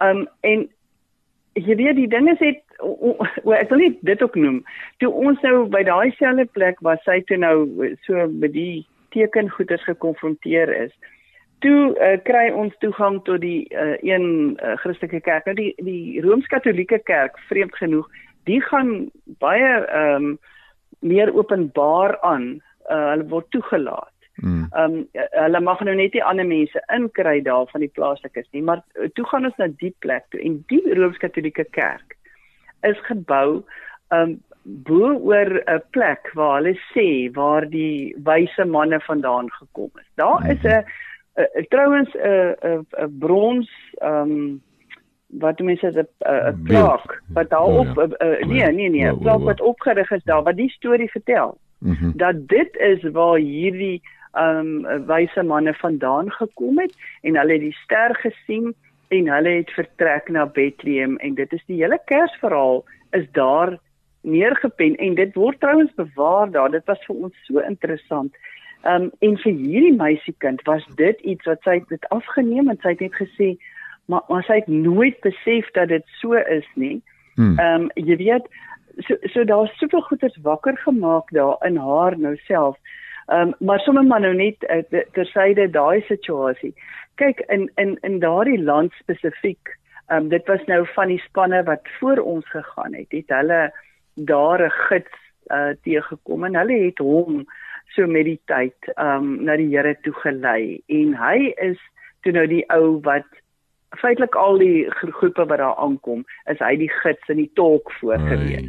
Um 0.00 0.28
en 0.40 0.68
jy 1.54 1.76
weet 1.76 1.96
die 1.96 2.08
dinge 2.08 2.36
sê 2.40 2.54
o, 2.80 3.16
o, 3.44 3.52
ek 3.52 3.70
wil 3.70 3.78
net 3.78 3.98
dit 4.02 4.22
ook 4.22 4.34
noem. 4.34 4.64
Toe 4.98 5.10
ons 5.10 5.40
nou 5.42 5.66
by 5.68 5.82
daai 5.86 6.10
selfde 6.18 6.46
plek 6.56 6.80
was 6.80 6.98
sy 7.04 7.20
toe 7.28 7.36
nou 7.36 7.94
so 8.06 8.26
met 8.28 8.52
die 8.52 8.86
tekengoeders 9.14 9.84
gekonfronteer 9.88 10.72
is. 10.84 10.94
Toe 11.64 11.94
uh, 11.94 12.16
kry 12.26 12.48
ons 12.52 12.74
toegang 12.82 13.20
tot 13.24 13.40
die 13.40 13.64
uh, 13.72 13.94
een 14.02 14.58
uh, 14.58 14.74
Christelike 14.82 15.22
kerk. 15.24 15.46
Nou 15.48 15.56
die 15.58 15.72
die 15.86 16.20
Rooms-Katolieke 16.24 17.00
kerk, 17.08 17.38
vreemd 17.48 17.76
genoeg, 17.80 18.10
die 18.50 18.60
gaan 18.70 18.96
baie 19.42 19.78
ehm 19.84 20.34
um, 20.34 20.34
meer 21.04 21.34
openbaar 21.36 22.14
aan. 22.24 22.44
Uh, 22.88 23.10
hulle 23.10 23.26
word 23.28 23.48
toegelaat. 23.52 24.12
Mm. 24.42 24.66
Ehm 24.72 24.98
um, 24.98 25.24
hulle 25.38 25.60
mag 25.60 25.80
nou 25.86 25.94
net 25.96 26.12
nie 26.16 26.24
ander 26.24 26.46
mense 26.46 26.82
inkry 26.96 27.38
daar 27.46 27.68
van 27.70 27.84
die 27.84 27.92
plaaslikes 27.96 28.48
nie, 28.50 28.62
maar 28.62 28.82
toe 29.14 29.26
gaan 29.30 29.46
ons 29.48 29.56
na 29.62 29.68
die 29.80 29.94
plek 30.04 30.26
toe 30.34 30.40
en 30.42 30.58
die 30.72 30.82
Rooms-Katolieke 30.98 31.64
kerk 31.70 32.16
is 32.82 33.00
gebou 33.08 33.62
ehm 34.10 34.34
um, 34.34 34.42
bo 34.64 35.12
oor 35.12 35.62
'n 35.66 35.82
plek 35.90 36.30
waar 36.34 36.62
hulle 36.62 36.76
sê 36.92 37.32
waar 37.32 37.68
die 37.68 38.16
wyse 38.24 38.64
manne 38.64 39.00
vandaan 39.00 39.50
gekom 39.50 39.90
het. 39.94 40.08
Daar 40.14 40.50
is 40.50 40.62
'n 40.64 41.66
trouens 41.68 42.14
'n 42.14 42.86
'n 42.98 43.18
brons 43.18 43.70
ehm 44.00 44.30
um, 44.30 44.62
wat 45.28 45.58
mense 45.58 45.92
dit 45.92 46.10
'n 46.18 46.62
plaak 46.64 47.22
wat 47.32 47.50
daarop 47.50 47.96
Ja, 47.96 48.26
uh, 48.26 48.40
uh, 48.40 48.48
nee 48.48 48.72
nee 48.72 48.88
nee, 48.90 49.00
Ja, 49.00 49.12
'n 49.12 49.18
plaak 49.18 49.38
ja, 49.38 49.44
wat 49.44 49.60
opgerig 49.60 50.10
is 50.10 50.24
daar 50.24 50.42
wat 50.42 50.56
die 50.56 50.70
storie 50.70 51.10
vertel. 51.10 51.58
Mm 51.78 51.94
-hmm. 51.94 52.12
dat 52.16 52.48
dit 52.48 52.76
is 52.76 53.02
waar 53.12 53.38
hierdie 53.38 54.02
ehm 54.32 54.84
um, 54.86 55.06
wyse 55.06 55.42
manne 55.42 55.74
vandaan 55.74 56.30
gekom 56.30 56.78
het 56.78 56.94
en 57.22 57.36
hulle 57.36 57.52
het 57.52 57.60
die 57.60 57.76
ster 57.82 58.14
gesien 58.14 58.74
en 59.08 59.28
hulle 59.28 59.48
het 59.48 59.70
vertrek 59.70 60.28
na 60.28 60.46
Bethlehem 60.46 61.16
en 61.16 61.34
dit 61.34 61.52
is 61.52 61.64
die 61.66 61.82
hele 61.82 62.00
Kersverhaal 62.04 62.84
is 63.10 63.26
daar 63.32 63.78
neergepen 64.24 64.96
en 64.96 65.14
dit 65.14 65.34
word 65.34 65.60
trouens 65.60 65.94
bewaar 65.94 66.50
daar. 66.50 66.70
Dit 66.70 66.84
was 66.84 67.04
vir 67.06 67.16
ons 67.16 67.46
so 67.46 67.60
interessant. 67.60 68.34
Ehm 68.84 69.02
um, 69.02 69.10
en 69.18 69.38
vir 69.40 69.52
hierdie 69.52 69.96
meisiekind 69.96 70.62
was 70.68 70.84
dit 70.96 71.20
iets 71.20 71.44
wat 71.48 71.62
sy 71.64 71.78
het 71.78 71.88
dit 71.88 72.08
afgeneem 72.08 72.68
en 72.68 72.78
sy 72.82 72.92
het 72.92 73.00
net 73.00 73.16
gesê 73.20 73.54
maar 74.12 74.24
maar 74.28 74.44
sy 74.44 74.58
het 74.60 74.68
nooit 74.68 75.20
besef 75.20 75.70
dat 75.72 75.88
dit 75.88 76.04
so 76.20 76.32
is 76.34 76.66
nie. 76.74 77.02
Mm. 77.34 77.58
Ehm 77.58 77.86
um, 77.86 77.90
jy 77.94 78.16
weet 78.16 78.50
so 78.98 79.16
so 79.32 79.44
daar's 79.44 79.78
soveel 79.78 80.04
goeders 80.08 80.36
wakker 80.42 80.76
gemaak 80.78 81.30
daar 81.30 81.56
in 81.66 81.76
haar 81.76 82.18
nou 82.18 82.36
self. 82.36 82.76
Ehm 83.26 83.48
um, 83.48 83.54
maar 83.58 83.80
sommer 83.80 84.04
maar 84.04 84.20
nou 84.20 84.34
net 84.34 84.68
uh, 84.68 85.00
tersyde 85.12 85.70
daai 85.70 86.04
situasie. 86.08 86.74
Kyk 87.14 87.40
in 87.48 87.70
in 87.76 87.98
in 88.02 88.18
daardie 88.18 88.62
land 88.62 88.92
spesifiek. 88.92 89.78
Ehm 90.06 90.22
um, 90.22 90.28
dit 90.28 90.46
was 90.46 90.64
nou 90.66 90.86
van 90.94 91.08
die 91.08 91.22
spanne 91.24 91.62
wat 91.62 91.88
voor 91.98 92.18
ons 92.18 92.50
gegaan 92.50 92.94
het. 92.94 93.08
Het 93.08 93.28
hulle 93.28 93.72
daar 94.14 94.62
'n 94.62 94.70
gids 94.88 95.20
uh 95.50 95.72
teëgekom 95.82 96.44
en 96.44 96.56
hulle 96.56 96.78
het 96.84 96.98
hom 96.98 97.44
so 97.94 98.06
met 98.06 98.24
die 98.24 98.40
tyd 98.44 98.76
um, 98.96 99.44
na 99.44 99.56
die 99.56 99.68
Here 99.68 99.96
toe 100.02 100.14
gelei 100.22 100.82
en 100.86 101.14
hy 101.14 101.52
is 101.56 101.78
toe 102.22 102.32
nou 102.32 102.46
die 102.46 102.64
ou 102.72 103.00
wat 103.04 103.28
feitelik 104.00 104.34
al 104.34 104.58
die 104.58 104.90
gro 104.90 105.10
groepe 105.10 105.46
wat 105.46 105.58
daar 105.58 105.76
aankom, 105.76 106.24
is 106.50 106.58
hy 106.58 106.74
die 106.80 106.90
gids 107.02 107.30
en 107.32 107.40
die 107.42 107.50
tolk 107.54 107.92
voor 108.00 108.18
gewees. 108.18 108.66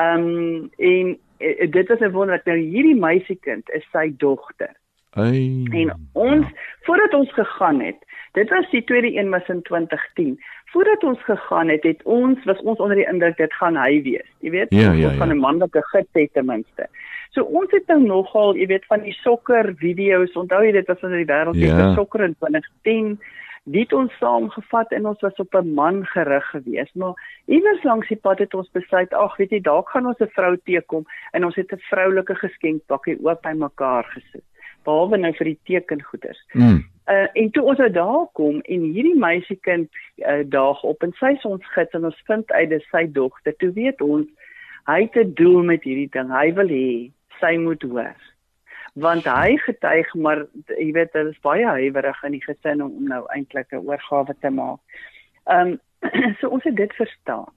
Um, 0.00 0.70
en 0.78 1.14
uh, 1.38 1.70
dit 1.70 1.90
is 1.90 2.00
'n 2.00 2.10
wonderlik 2.14 2.46
nou 2.46 2.58
hierdie 2.58 2.98
meisiekind 2.98 3.70
is 3.70 3.86
sy 3.92 4.12
dogter. 4.18 4.74
Ai. 5.14 5.64
En 5.70 5.94
ons 6.12 6.46
ja. 6.46 6.52
voordat 6.86 7.14
ons 7.14 7.32
gegaan 7.32 7.80
het, 7.80 7.98
dit 8.32 8.48
was 8.50 8.70
die 8.70 8.84
tweede 8.84 9.14
een 9.16 9.30
was 9.30 9.46
in 9.48 9.62
2010. 9.62 10.40
Voordat 10.74 11.04
ons 11.06 11.20
gegaan 11.22 11.68
het, 11.70 11.84
het 11.86 12.00
ons 12.02 12.44
was 12.44 12.62
ons 12.66 12.80
onder 12.82 12.98
die 12.98 13.06
indruk 13.06 13.36
dit 13.38 13.52
gaan 13.60 13.76
hy 13.78 14.00
wees. 14.02 14.26
Jy 14.42 14.50
weet, 14.50 14.72
ja, 14.74 14.88
ons 14.90 14.98
ja, 14.98 15.10
ja. 15.12 15.18
van 15.20 15.30
'n 15.30 15.38
manlike 15.38 15.82
gids 15.92 16.18
het 16.18 16.32
ten 16.34 16.46
minste. 16.46 16.88
So 17.30 17.42
ons 17.42 17.70
het 17.70 17.86
nou 17.86 18.00
nogal, 18.02 18.56
jy 18.56 18.66
weet, 18.66 18.86
van 18.90 19.06
die 19.06 19.14
sokker 19.22 19.74
video's, 19.78 20.34
onthou 20.34 20.64
jy 20.64 20.72
dit 20.72 20.86
was 20.86 20.98
van 20.98 21.14
die 21.14 21.30
wêreld 21.30 21.54
se 21.54 21.66
Ja. 21.66 21.94
sokker 21.94 22.24
in 22.24 22.34
2010 22.38 23.18
dit 23.64 23.92
ons 23.96 24.12
saamgevat 24.20 24.90
en 24.92 25.06
ons 25.08 25.20
was 25.24 25.38
op 25.40 25.54
'n 25.54 25.74
man 25.74 26.06
gerig 26.06 26.50
geweest 26.50 26.94
maar 26.94 27.14
iewers 27.46 27.82
langs 27.82 28.08
die 28.08 28.16
pad 28.16 28.38
het 28.38 28.54
ons 28.54 28.70
besluit 28.72 29.12
ag 29.14 29.36
weet 29.36 29.50
jy 29.50 29.60
dalk 29.60 29.88
gaan 29.88 30.06
ons 30.06 30.20
'n 30.20 30.34
vrou 30.36 30.56
teekom 30.64 31.06
en 31.32 31.44
ons 31.44 31.56
het 31.56 31.72
'n 31.72 31.80
vroulike 31.90 32.34
geskenkpakkie 32.34 33.18
oop 33.24 33.42
by 33.42 33.52
mekaar 33.52 34.04
gesit 34.04 34.44
behalwe 34.84 35.20
nou 35.20 35.32
vir 35.38 35.52
die 35.52 35.58
tekengoeders 35.70 36.40
Mm. 36.54 36.84
uh, 37.10 37.28
en 37.32 37.50
toe 37.50 37.62
ons 37.62 37.78
nou 37.78 37.90
daar 37.90 38.26
kom 38.32 38.60
en 38.60 38.80
hierdie 38.80 39.18
meisiekind 39.18 39.90
uh, 40.26 40.42
daag 40.44 40.82
op 40.82 41.02
en 41.02 41.12
sy 41.20 41.34
is 41.36 41.44
ons 41.44 41.72
gids 41.74 41.94
en 41.94 42.04
ons 42.04 42.22
vind 42.26 42.52
uit 42.52 42.68
dis 42.68 42.90
sy 42.90 43.06
dogter 43.06 43.56
toe 43.58 43.72
weet 43.72 44.00
ons 44.00 44.28
hy 44.86 45.00
het 45.02 45.16
'n 45.16 45.34
doel 45.34 45.62
met 45.62 45.82
hierdie 45.82 46.10
ding 46.12 46.30
hy 46.32 46.52
wil 46.52 46.68
hê 46.68 47.10
sy 47.40 47.56
moet 47.56 47.82
hoor 47.82 48.14
want 48.94 49.26
hy 49.26 49.56
getuig 49.58 50.14
maar 50.14 50.44
jy 50.78 50.92
weet 50.94 51.12
dit 51.12 51.26
is 51.32 51.40
baie 51.42 51.66
huiwerig 51.66 52.22
in 52.24 52.36
die 52.36 52.44
gesin 52.44 52.82
om, 52.82 52.92
om 52.94 53.08
nou 53.10 53.22
eintlik 53.34 53.72
'n 53.72 53.82
oorgawe 53.82 54.34
te 54.40 54.50
maak. 54.50 54.78
Um, 55.50 55.80
so 56.38 56.48
ons 56.48 56.64
het 56.64 56.76
dit 56.76 56.92
verstaan. 56.94 57.50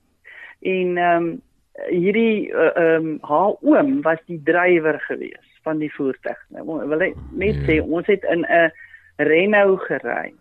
En 0.61 0.97
ehm 0.97 1.23
um, 1.23 1.41
hierdie 1.89 2.49
ehm 2.53 3.05
um, 3.05 3.17
haar 3.21 3.53
oom 3.61 4.01
was 4.01 4.19
die 4.25 4.41
drywer 4.43 4.99
gewees 5.07 5.45
van 5.63 5.79
die 5.79 5.91
voertuig. 5.93 6.37
Nou 6.49 6.65
wil 6.87 7.01
ek 7.01 7.15
net 7.31 7.55
Ja. 7.55 7.65
sê 7.67 7.81
ons 7.81 8.07
het 8.07 8.23
in 8.23 8.45
'n 8.45 8.71
Renault 9.17 9.81
gery. 9.81 10.33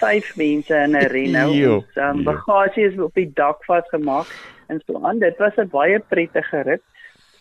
Vyf 0.00 0.36
mense 0.36 0.74
in 0.74 0.96
'n 0.96 1.08
Renault. 1.10 1.54
Ons 1.76 1.96
um, 1.96 2.24
bagasie 2.24 2.84
is 2.86 2.98
op 2.98 3.14
die 3.14 3.30
dak 3.34 3.64
vasgemaak 3.64 4.26
en 4.68 4.80
so 4.86 5.00
aan. 5.02 5.18
Dit 5.18 5.38
was 5.38 5.56
'n 5.56 5.68
baie 5.68 5.98
prettige 5.98 6.62
rit. 6.62 6.82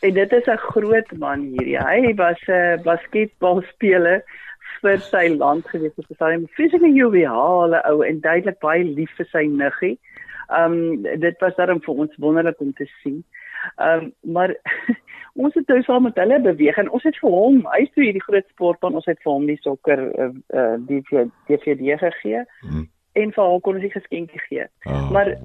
En 0.02 0.14
dit 0.14 0.32
is 0.34 0.46
'n 0.48 0.58
groot 0.58 1.12
man 1.18 1.40
hierdie. 1.42 1.78
Hy 1.78 2.14
was 2.16 2.42
'n 2.48 2.82
basketbalspeler 2.84 4.24
vir 4.82 4.98
sy 5.00 5.28
land 5.38 5.68
gewees. 5.68 5.94
Dit 5.96 6.06
is 6.10 6.20
'n 6.20 6.48
vreeslike 6.56 6.94
joviale 6.94 7.82
ou 7.90 8.02
en 8.06 8.20
duidelik 8.22 8.60
baie 8.60 8.84
lief 8.84 9.12
vir 9.18 9.26
sy 9.32 9.46
niggie. 9.48 9.98
Um 10.50 11.02
dit 11.04 11.40
was 11.40 11.56
daarom 11.56 11.82
vir 11.82 11.96
ons 12.06 12.18
wonderlik 12.18 12.60
om 12.60 12.74
te 12.74 12.88
sien. 13.02 13.24
Um 13.82 14.12
maar 14.22 14.56
ons 15.46 15.54
het 15.54 15.68
nou 15.68 15.82
saam 15.84 16.04
met 16.04 16.16
hulle 16.16 16.40
beweeg 16.42 16.78
en 16.78 16.90
ons 16.90 17.04
het 17.04 17.18
vir 17.20 17.32
hom, 17.32 17.62
hy 17.74 17.82
is 17.84 17.94
toe 17.94 18.04
hierdie 18.04 18.24
groot 18.24 18.48
sportman, 18.54 18.96
ons 18.96 19.08
het 19.10 19.20
vir 19.24 19.32
hom 19.34 19.48
die 19.50 19.60
sokker 19.62 20.04
uh, 20.16 20.30
uh, 20.56 20.76
die 20.88 21.02
DVD 21.50 21.98
gegee 22.00 22.46
Mm. 22.64 22.88
en 23.14 23.32
vir 23.32 23.44
haar 23.44 23.62
kon 23.64 23.78
ons 23.78 23.84
die 23.84 23.92
geskenkie 23.92 24.40
gee. 24.48 24.66
Ah, 24.84 25.12
Maar-. 25.12 25.38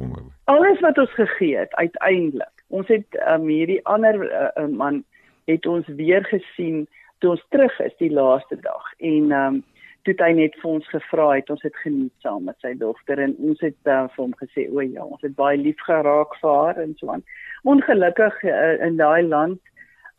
Alles 0.50 0.80
wat 0.80 0.98
ons 0.98 1.12
gegee 1.14 1.56
het 1.56 1.74
uiteindelik. 1.74 2.64
Ons 2.68 2.88
het 2.88 3.18
um, 3.28 3.46
hierdie 3.46 3.80
ander 3.86 4.16
uh, 4.26 4.48
uh, 4.58 4.66
man 4.66 5.04
het 5.46 5.66
ons 5.66 5.86
weer 5.86 6.24
gesien 6.24 6.86
toe 7.18 7.30
ons 7.30 7.44
terug 7.54 7.80
is 7.80 7.94
die 7.98 8.12
laaste 8.12 8.56
dag 8.60 8.94
en 8.98 9.30
ehm 9.32 9.54
um, 9.54 9.62
toe 10.04 10.14
hy 10.18 10.30
net 10.36 10.56
vir 10.60 10.70
ons 10.70 10.86
gevra 10.92 11.26
het 11.36 11.50
ons 11.52 11.62
het 11.66 11.76
geniet 11.82 12.12
saam 12.24 12.44
met 12.48 12.56
sy 12.64 12.72
dogter 12.78 13.20
en 13.22 13.34
ons 13.38 13.60
het 13.64 13.76
uh, 13.88 14.06
vir 14.14 14.22
hom 14.22 14.36
gesê 14.40 14.66
o 14.70 14.84
ja 14.84 15.04
ons 15.04 15.22
het 15.26 15.34
baie 15.38 15.58
lief 15.60 15.80
geraak 15.86 16.36
vir 16.40 16.50
haar 16.50 16.80
en 16.82 16.94
so 16.98 17.10
aan. 17.14 17.24
Ongelukkig 17.68 18.38
uh, 18.48 18.76
in 18.86 18.96
daai 19.00 19.22
land 19.26 19.60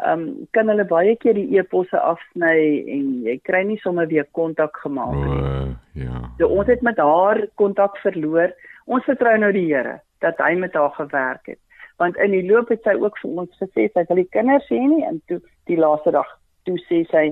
ehm 0.01 0.21
um, 0.21 0.47
kan 0.57 0.69
hulle 0.71 0.85
baie 0.89 1.15
keer 1.21 1.37
die 1.37 1.57
e-posse 1.59 1.99
afsny 1.99 2.57
en 2.89 3.09
jy 3.25 3.35
kry 3.45 3.61
nie 3.69 3.77
sommer 3.83 4.07
weer 4.09 4.25
kontak 4.37 4.77
gemaak 4.83 5.13
nie. 5.13 5.41
O, 5.41 5.65
ja. 6.01 6.21
So 6.39 6.49
ons 6.49 6.69
het 6.73 6.81
met 6.81 6.97
haar 6.97 7.43
kontak 7.61 7.97
verloor. 8.01 8.53
Ons 8.85 9.05
vertrou 9.05 9.35
nou 9.37 9.51
die 9.53 9.67
Here 9.69 9.99
dat 10.25 10.41
hy 10.41 10.55
met 10.57 10.73
haar 10.73 10.93
gewerk 10.97 11.53
het. 11.53 11.61
Want 12.01 12.17
in 12.17 12.33
die 12.33 12.45
loop 12.47 12.69
het 12.73 12.81
sy 12.85 12.95
ook 12.97 13.17
vir 13.21 13.43
ons 13.43 13.61
gesê 13.61 13.87
sy 13.93 14.05
wil 14.09 14.23
die 14.23 14.31
kinders 14.33 14.69
hê 14.73 14.81
nie 14.81 15.05
en 15.05 15.21
toe 15.29 15.37
die 15.69 15.77
laaste 15.77 16.13
dag 16.17 16.29
toe 16.65 16.77
sê 16.87 17.03
sy 17.13 17.25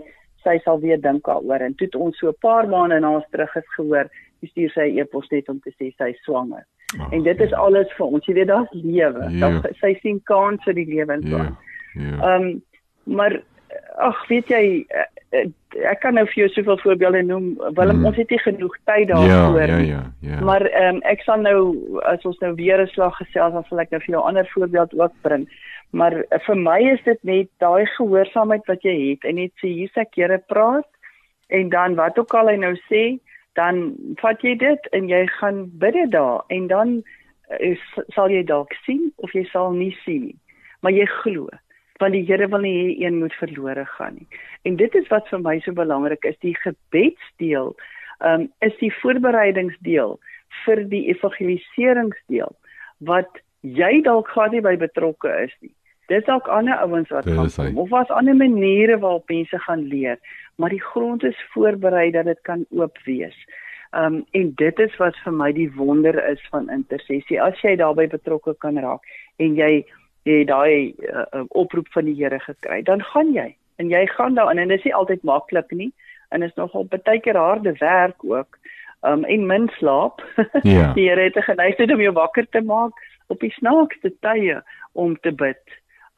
sy 0.44 0.58
sal 0.64 0.80
weer 0.80 1.02
dink 1.02 1.26
daaroor 1.26 1.62
en 1.62 1.76
toe 1.76 1.88
het 1.88 1.96
ons 1.96 2.18
so 2.18 2.28
'n 2.30 2.36
paar 2.42 2.68
maande 2.68 3.00
na 3.00 3.12
ons 3.16 3.26
terug 3.32 3.56
is 3.56 3.68
gehoor, 3.76 4.10
stuur 4.44 4.70
sy 4.72 4.82
'n 4.90 4.98
e-pos 5.00 5.30
net 5.32 5.50
om 5.50 5.60
te 5.60 5.72
sê 5.72 5.94
sy 5.98 6.10
is 6.10 6.24
swanger. 6.24 6.66
Oh, 7.00 7.14
En 7.14 7.24
dit 7.24 7.40
is 7.40 7.54
alles 7.54 7.88
vir 7.98 8.06
ons. 8.06 8.26
Jy 8.26 8.34
weet 8.34 8.48
daar's 8.48 8.72
lewe. 8.72 9.30
Ja. 9.30 9.40
Daar 9.40 9.70
sy 9.80 9.94
sien 10.02 10.22
kans 10.24 10.64
vir 10.64 10.74
die 10.74 10.86
lewe 10.86 11.14
en 11.14 11.22
so. 11.22 11.38
Ja. 11.38 11.40
aan. 11.44 11.58
Ja. 11.96 12.36
Ehm 12.36 12.42
um, 12.44 12.62
maar 13.16 13.42
ag 13.98 14.28
weet 14.28 14.48
jy 14.48 14.86
eh, 14.90 15.04
eh, 15.32 15.48
ek 15.92 16.00
kan 16.00 16.14
nou 16.14 16.26
vir 16.26 16.34
jou 16.34 16.48
soveel 16.50 16.78
voorbeelde 16.78 17.22
noem. 17.24 17.58
Willem, 17.76 17.98
Mm. 18.00 18.06
ons 18.06 18.16
het 18.16 18.30
nie 18.30 18.40
genoeg 18.40 18.76
tyd 18.86 19.08
Ja, 19.08 19.14
daarvoor 19.16 19.68
ja, 19.68 19.78
nie. 19.78 19.88
ja, 19.88 20.04
ja. 20.22 20.40
Maar 20.42 20.62
ehm 20.66 20.96
um, 20.96 21.02
ek 21.04 21.22
sal 21.22 21.38
nou 21.42 22.00
as 22.04 22.26
ons 22.26 22.40
nou 22.40 22.54
weer 22.56 22.82
'n 22.82 22.88
slag 22.88 23.16
gesels 23.18 23.54
dan 23.54 23.64
sal 23.70 23.80
ek 23.80 23.90
nou 23.92 24.02
vir 24.02 24.14
jou 24.16 24.24
ander 24.28 24.48
voorbeeld 24.54 25.00
ook 25.00 25.12
bring. 25.22 25.48
Maar 25.92 26.24
vir 26.46 26.58
my 26.58 26.80
is 26.92 27.02
dit 27.06 27.24
net 27.26 27.50
daai 27.64 27.86
gehoorsaamheid 27.98 28.68
wat 28.70 28.84
jy 28.86 28.96
het 29.10 29.26
en 29.26 29.40
net 29.42 29.54
sê 29.62 29.72
hier's 29.74 29.98
ek 29.98 30.20
Here 30.20 30.38
praat 30.52 30.88
en 31.50 31.70
dan 31.74 31.96
wat 31.98 32.20
ook 32.22 32.34
al 32.38 32.52
hy 32.52 32.58
nou 32.62 32.76
sê, 32.86 33.18
dan 33.58 33.96
vat 34.22 34.44
jy 34.46 34.54
dit 34.62 34.92
en 34.94 35.10
jy 35.10 35.24
gaan 35.40 35.66
bid 35.82 35.98
dit 35.98 36.12
daar 36.14 36.46
en 36.54 36.68
dan 36.70 36.92
uh, 37.02 37.74
sal 38.14 38.30
jy 38.30 38.44
dalk 38.46 38.76
sien 38.86 39.10
of 39.18 39.34
jy 39.34 39.44
sal 39.50 39.74
nie 39.74 39.96
sien 40.04 40.30
nie. 40.30 40.38
Maar 40.86 40.94
jy 40.96 41.10
glo 41.24 41.50
want 42.00 42.16
die 42.16 42.24
Here 42.24 42.48
wil 42.48 42.62
nie 42.64 42.76
hê 42.78 42.92
een 43.04 43.18
moet 43.20 43.34
verlore 43.36 43.84
gaan 43.98 44.14
nie. 44.16 44.28
En 44.64 44.78
dit 44.80 44.94
is 44.96 45.08
wat 45.12 45.28
vir 45.28 45.42
my 45.44 45.58
so 45.66 45.76
belangrik 45.76 46.24
is, 46.24 46.38
die 46.40 46.56
gebedsdeel, 46.56 47.74
um, 48.24 48.46
is 48.64 48.78
die 48.80 48.92
voorbereidingsdeel 49.02 50.16
vir 50.64 50.84
die 50.94 51.02
evangeliseringsdeel 51.12 52.56
wat 53.12 53.42
jy 53.62 54.00
dalk 54.06 54.32
glad 54.32 54.56
nie 54.56 54.64
by 54.64 54.78
betrokke 54.80 55.34
is 55.44 55.52
nie. 55.60 55.74
Dis 56.10 56.26
dalk 56.26 56.48
ander 56.50 56.78
ouens 56.82 57.10
wat 57.14 57.28
gaan 57.30 57.50
kom 57.54 57.78
of 57.78 57.90
was 57.94 58.10
ander 58.10 58.36
maniere 58.36 58.98
waarop 58.98 59.30
mense 59.30 59.60
gaan 59.66 59.84
leer, 59.88 60.18
maar 60.58 60.74
die 60.74 60.82
grond 60.82 61.24
is 61.24 61.48
voorberei 61.54 62.10
dat 62.12 62.26
dit 62.26 62.40
kan 62.42 62.66
oop 62.70 62.98
wees. 63.06 63.38
Um 63.94 64.24
en 64.32 64.52
dit 64.56 64.80
is 64.80 64.96
wat 64.98 65.18
vir 65.24 65.34
my 65.34 65.52
die 65.54 65.70
wonder 65.76 66.18
is 66.32 66.42
van 66.50 66.70
intersessie. 66.70 67.42
As 67.42 67.62
jy 67.62 67.76
daarbey 67.78 68.08
betrokke 68.10 68.56
kan 68.58 68.78
raak 68.78 69.06
en 69.38 69.56
jy 69.58 69.86
jy 70.26 70.44
daai 70.46 70.94
uh, 71.10 71.26
uh, 71.34 71.44
oproep 71.58 71.88
van 71.94 72.06
die 72.06 72.18
Here 72.18 72.40
gekry, 72.40 72.82
dan 72.86 73.02
gaan 73.14 73.34
jy 73.34 73.48
en 73.78 73.90
jy 73.90 74.04
gaan 74.14 74.36
daarin 74.36 74.60
en 74.60 74.74
dit 74.74 74.78
is 74.78 74.86
nie 74.90 74.94
altyd 74.94 75.24
maklik 75.24 75.72
nie 75.72 75.92
en 76.30 76.44
is 76.46 76.54
nogal 76.58 76.86
baie 76.90 77.22
keer 77.22 77.38
harde 77.38 77.74
werk 77.80 78.26
ook. 78.26 78.58
Um 79.06 79.26
en 79.26 79.46
min 79.48 79.70
slaap. 79.78 80.26
Ja. 80.64 80.94
die 80.98 81.10
Here 81.10 81.30
het 81.30 81.38
'n 81.38 81.50
geneigtheid 81.54 81.94
om 81.94 82.02
jou 82.02 82.14
wakker 82.14 82.50
te 82.50 82.62
maak 82.62 82.98
op 83.28 83.40
die 83.40 83.54
snaakste 83.54 84.14
tye 84.22 84.62
om 84.94 85.18
te 85.22 85.32
bid. 85.32 85.62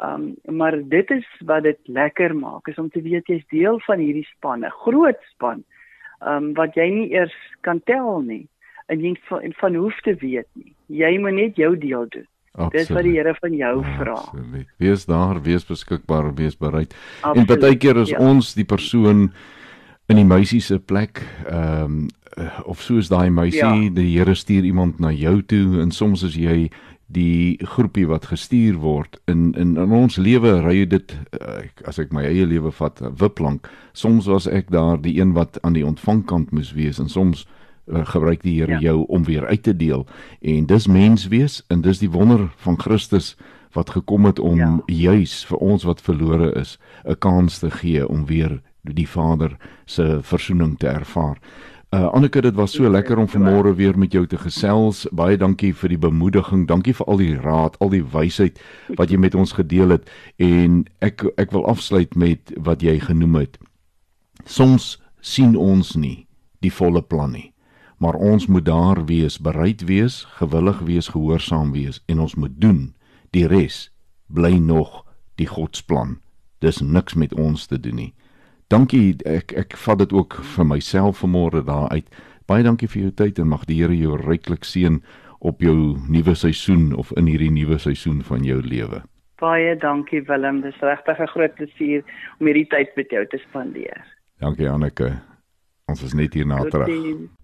Um 0.02 0.36
maar 0.50 0.78
dit 0.90 1.12
is 1.12 1.26
wat 1.46 1.64
dit 1.64 1.78
lekker 1.86 2.36
maak 2.36 2.68
is 2.68 2.78
om 2.78 2.90
te 2.90 3.02
weet 3.02 3.28
jy's 3.28 3.46
deel 3.50 3.80
van 3.86 4.00
hierdie 4.00 4.28
span, 4.38 4.66
'n 4.66 4.72
groot 4.84 5.20
span. 5.34 5.64
Um 6.28 6.54
wat 6.54 6.76
jy 6.76 6.90
nie 6.90 7.12
eers 7.14 7.36
kan 7.62 7.82
tel 7.86 8.22
nie 8.22 8.48
en 8.88 9.00
jy 9.00 9.16
van, 9.30 9.54
van 9.60 9.76
hoef 9.76 10.00
te 10.02 10.16
weet 10.16 10.48
nie. 10.54 10.74
Jy 10.88 11.18
moet 11.20 11.34
net 11.34 11.56
jou 11.56 11.78
deel 11.78 12.06
doen. 12.10 12.28
Dis 12.72 12.90
wat 12.90 13.04
die 13.04 13.14
Here 13.16 13.34
van 13.40 13.54
jou 13.56 13.84
vra. 13.98 14.12
Absoluut. 14.14 14.68
Wees 14.78 15.06
daar, 15.06 15.42
wees 15.42 15.64
beskikbaar, 15.66 16.34
wees 16.36 16.58
bereid. 16.58 16.94
En 17.24 17.30
Absoluut, 17.30 17.60
baie 17.62 17.78
keer 17.78 17.98
is 17.98 18.10
ja. 18.10 18.20
ons 18.20 18.54
die 18.54 18.66
persoon 18.66 19.32
in 20.10 20.16
die 20.16 20.26
meisie 20.28 20.60
se 20.62 20.80
plek, 20.80 21.22
ehm 21.48 21.84
um, 21.84 22.08
of 22.66 22.82
soos 22.82 23.10
daai 23.10 23.30
meisie, 23.30 23.60
Ja. 23.60 23.90
die 23.94 24.18
Here 24.18 24.36
stuur 24.36 24.64
iemand 24.64 25.00
na 25.00 25.12
jou 25.12 25.42
toe 25.42 25.82
en 25.82 25.92
soms 25.92 26.24
is 26.24 26.36
jy 26.36 26.70
die 27.12 27.58
groepie 27.64 28.08
wat 28.08 28.26
gestuur 28.26 28.76
word 28.80 29.20
in 29.28 29.54
in 29.54 29.78
in 29.78 29.92
ons 29.92 30.18
lewe 30.18 30.62
ry 30.64 30.86
dit 30.86 31.18
uh, 31.42 31.62
as 31.86 32.00
ek 32.00 32.12
my 32.14 32.24
eie 32.24 32.46
lewe 32.46 32.72
vat 32.72 33.02
'n 33.02 33.16
wiplank 33.20 33.68
soms 33.94 34.26
was 34.28 34.48
ek 34.48 34.70
daar 34.72 35.02
die 35.02 35.20
een 35.22 35.34
wat 35.34 35.58
aan 35.64 35.74
die 35.74 35.86
ontvangkant 35.86 36.52
moes 36.52 36.72
wees 36.74 37.00
en 37.00 37.10
soms 37.10 37.46
uh, 37.88 38.06
gebruik 38.06 38.42
die 38.44 38.60
Here 38.60 38.72
Ja. 38.74 38.80
jou 38.80 39.06
om 39.08 39.24
weer 39.24 39.46
uit 39.48 39.64
te 39.64 39.74
deel 39.78 40.06
en 40.42 40.66
dis 40.66 40.88
mens 40.88 41.28
wees 41.28 41.64
en 41.70 41.82
dis 41.82 42.00
die 42.00 42.10
wonder 42.12 42.50
van 42.58 42.78
Christus 42.80 43.36
wat 43.74 43.90
gekom 43.90 44.26
het 44.26 44.40
om 44.40 44.58
Ja. 44.58 44.80
juis 44.88 45.46
vir 45.46 45.58
ons 45.58 45.84
wat 45.84 46.02
verlore 46.02 46.54
is 46.60 46.78
'n 47.06 47.16
kans 47.20 47.60
te 47.60 47.72
gee 47.72 48.08
om 48.08 48.26
weer 48.26 48.62
die 48.84 49.08
Vader 49.08 49.58
se 49.86 50.20
verzoening 50.22 50.78
te 50.80 50.88
ervaar. 50.88 51.38
Uh 51.92 52.08
Anneke, 52.16 52.42
dit 52.42 52.56
was 52.56 52.72
so 52.72 52.90
lekker 52.90 53.18
om 53.20 53.28
vanmôre 53.28 53.74
weer 53.76 53.98
met 54.00 54.14
jou 54.16 54.24
te 54.28 54.38
gesels. 54.40 55.02
Baie 55.12 55.36
dankie 55.38 55.74
vir 55.76 55.92
die 55.92 56.00
bemoediging. 56.00 56.62
Dankie 56.70 56.94
vir 56.96 57.10
al 57.12 57.20
die 57.20 57.34
raad, 57.36 57.76
al 57.84 57.92
die 57.92 58.06
wysheid 58.14 58.62
wat 58.96 59.12
jy 59.12 59.20
met 59.20 59.36
ons 59.36 59.52
gedeel 59.58 59.98
het 59.98 60.08
en 60.40 60.86
ek 61.04 61.26
ek 61.36 61.52
wil 61.52 61.68
afsluit 61.68 62.16
met 62.16 62.54
wat 62.56 62.80
jy 62.80 62.96
genoem 63.04 63.36
het. 63.42 63.60
Soms 64.48 65.02
sien 65.20 65.60
ons 65.60 65.92
nie 66.00 66.30
die 66.64 66.72
volle 66.72 67.04
plan 67.04 67.36
nie. 67.36 67.52
Maar 68.00 68.16
ons 68.16 68.48
moet 68.48 68.66
daar 68.66 69.04
wees, 69.12 69.36
bereid 69.36 69.84
wees, 69.92 70.24
gewillig 70.40 70.80
wees, 70.88 71.12
gehoorsaam 71.12 71.76
wees 71.76 72.00
en 72.08 72.24
ons 72.24 72.40
moet 72.40 72.56
doen. 72.56 72.94
Die 73.36 73.44
res 73.52 73.90
bly 74.32 74.56
nog 74.64 75.04
die 75.36 75.52
Godsplan 75.52 76.22
dis 76.62 76.82
niks 76.82 77.18
met 77.18 77.34
ons 77.34 77.66
te 77.68 77.80
doen 77.80 77.98
nie. 77.98 78.12
Dankie 78.72 79.18
ek 79.28 79.52
ek 79.60 79.74
vat 79.84 80.00
dit 80.00 80.14
ook 80.16 80.38
vir 80.56 80.64
myself 80.64 81.18
vanmôre 81.20 81.60
daar 81.68 81.90
uit. 81.92 82.06
Baie 82.48 82.64
dankie 82.64 82.88
vir 82.88 83.02
jou 83.02 83.10
tyd 83.20 83.40
en 83.44 83.50
mag 83.52 83.66
die 83.68 83.82
Here 83.82 83.98
jou 84.00 84.16
ryklik 84.16 84.64
seën 84.64 85.02
op 85.44 85.60
jou 85.60 85.98
nuwe 86.08 86.36
seisoen 86.40 86.94
of 86.96 87.12
in 87.20 87.28
hierdie 87.28 87.52
nuwe 87.52 87.76
seisoen 87.84 88.22
van 88.24 88.46
jou 88.48 88.62
lewe. 88.64 89.02
Baie 89.44 89.76
dankie 89.76 90.22
Willem, 90.30 90.62
dis 90.62 90.80
regtig 90.80 91.20
'n 91.20 91.28
groot 91.34 91.56
plesier 91.56 92.04
om 92.40 92.48
hierdie 92.48 92.68
tyd 92.72 92.96
met 92.96 93.12
jou 93.12 93.26
te 93.26 93.42
spandeer. 93.50 94.06
Dankie 94.40 94.70
Anneke. 94.70 95.20
Ons 95.88 96.04
is 96.04 96.14
net 96.14 96.34
hier 96.34 96.48
na 96.48 96.64
terug. 96.64 96.88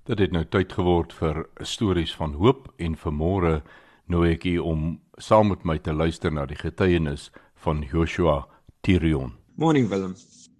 Dit 0.05 0.19
het 0.19 0.31
nou 0.31 0.45
tyd 0.45 0.71
geword 0.71 1.13
vir 1.13 1.45
stories 1.61 2.15
van 2.15 2.33
hoop 2.33 2.71
en 2.77 2.95
vanmôre 2.95 3.61
nooi 4.07 4.31
ek 4.31 4.45
u 4.45 4.57
om 4.57 5.01
saam 5.17 5.49
met 5.49 5.65
my 5.65 5.77
te 5.77 5.93
luister 5.93 6.31
na 6.31 6.45
die 6.45 6.55
getuienis 6.55 7.31
van 7.55 7.81
Joshua 7.81 8.47
Tirion. 8.81 9.33
Morning 9.57 9.89
Willem. 9.89 10.15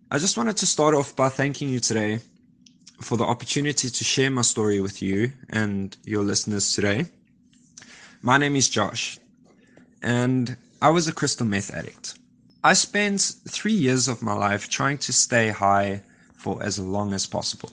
I 0.10 0.20
just 0.20 0.38
wanted 0.38 0.56
to 0.58 0.66
start 0.66 0.96
off 0.96 1.18
by 1.18 1.28
thanking 1.28 1.68
you 1.68 1.82
today 1.82 2.20
for 3.02 3.18
the 3.18 3.26
opportunity 3.26 3.90
to 3.90 4.04
share 4.06 4.32
my 4.32 4.42
story 4.42 4.80
with 4.80 5.02
you 5.02 5.34
and 5.50 5.98
your 6.06 6.24
listeners 6.24 6.74
today. 6.74 7.08
My 8.22 8.38
name 8.38 8.56
is 8.56 8.70
Josh, 8.70 9.20
and 10.02 10.56
I 10.82 10.92
was 10.92 11.10
a 11.10 11.14
crystal 11.14 11.46
meth 11.46 11.74
addict. 11.74 12.18
I 12.64 12.72
spent 12.74 13.20
three 13.50 13.74
years 13.74 14.08
of 14.08 14.22
my 14.22 14.32
life 14.32 14.70
trying 14.70 14.98
to 15.00 15.12
stay 15.12 15.50
high 15.50 16.04
for 16.38 16.64
as 16.64 16.80
long 16.80 17.12
as 17.14 17.28
possible. 17.28 17.72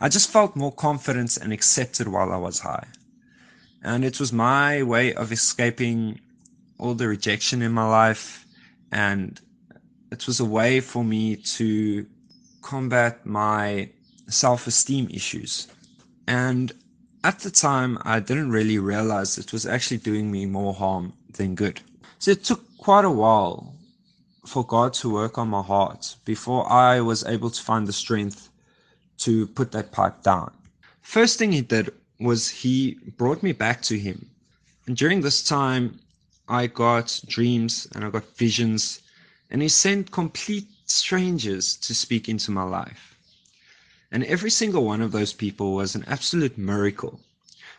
I 0.00 0.08
just 0.08 0.30
felt 0.30 0.54
more 0.54 0.72
confident 0.72 1.38
and 1.38 1.52
accepted 1.52 2.06
while 2.06 2.30
I 2.30 2.36
was 2.36 2.60
high. 2.60 2.86
And 3.82 4.04
it 4.04 4.20
was 4.20 4.32
my 4.32 4.84
way 4.84 5.12
of 5.12 5.32
escaping 5.32 6.20
all 6.78 6.94
the 6.94 7.08
rejection 7.08 7.62
in 7.62 7.72
my 7.72 7.88
life. 7.88 8.46
And 8.92 9.40
it 10.10 10.26
was 10.26 10.40
a 10.40 10.44
way 10.44 10.80
for 10.80 11.04
me 11.04 11.36
to 11.36 12.06
combat 12.62 13.24
my 13.24 13.88
self 14.28 14.66
esteem 14.66 15.08
issues. 15.10 15.68
And 16.26 16.72
at 17.24 17.40
the 17.40 17.50
time, 17.50 17.98
I 18.02 18.20
didn't 18.20 18.50
really 18.50 18.78
realize 18.78 19.38
it 19.38 19.52
was 19.52 19.66
actually 19.66 19.98
doing 19.98 20.30
me 20.30 20.46
more 20.46 20.74
harm 20.74 21.12
than 21.34 21.54
good. 21.54 21.80
So 22.18 22.30
it 22.32 22.44
took 22.44 22.62
quite 22.78 23.04
a 23.04 23.10
while 23.10 23.74
for 24.46 24.64
God 24.64 24.94
to 24.94 25.12
work 25.12 25.36
on 25.36 25.48
my 25.48 25.62
heart 25.62 26.16
before 26.24 26.70
I 26.70 27.00
was 27.00 27.24
able 27.24 27.50
to 27.50 27.62
find 27.62 27.86
the 27.86 27.92
strength 27.92 28.48
to 29.18 29.46
put 29.48 29.72
that 29.72 29.92
pipe 29.92 30.22
down. 30.22 30.52
First 31.02 31.38
thing 31.38 31.52
He 31.52 31.60
did 31.62 31.92
was 32.20 32.48
He 32.48 32.98
brought 33.16 33.42
me 33.42 33.52
back 33.52 33.82
to 33.82 33.98
Him. 33.98 34.30
And 34.86 34.96
during 34.96 35.20
this 35.20 35.42
time, 35.42 35.98
I 36.48 36.66
got 36.66 37.20
dreams 37.26 37.86
and 37.94 38.04
I 38.04 38.10
got 38.10 38.36
visions, 38.36 39.00
and 39.50 39.62
He 39.62 39.68
sent 39.68 40.10
complete 40.10 40.68
strangers 40.84 41.76
to 41.76 41.94
speak 41.94 42.28
into 42.28 42.50
my 42.50 42.62
life. 42.62 43.16
And 44.10 44.24
every 44.24 44.50
single 44.50 44.84
one 44.84 45.02
of 45.02 45.12
those 45.12 45.32
people 45.32 45.74
was 45.74 45.94
an 45.94 46.04
absolute 46.06 46.56
miracle, 46.56 47.20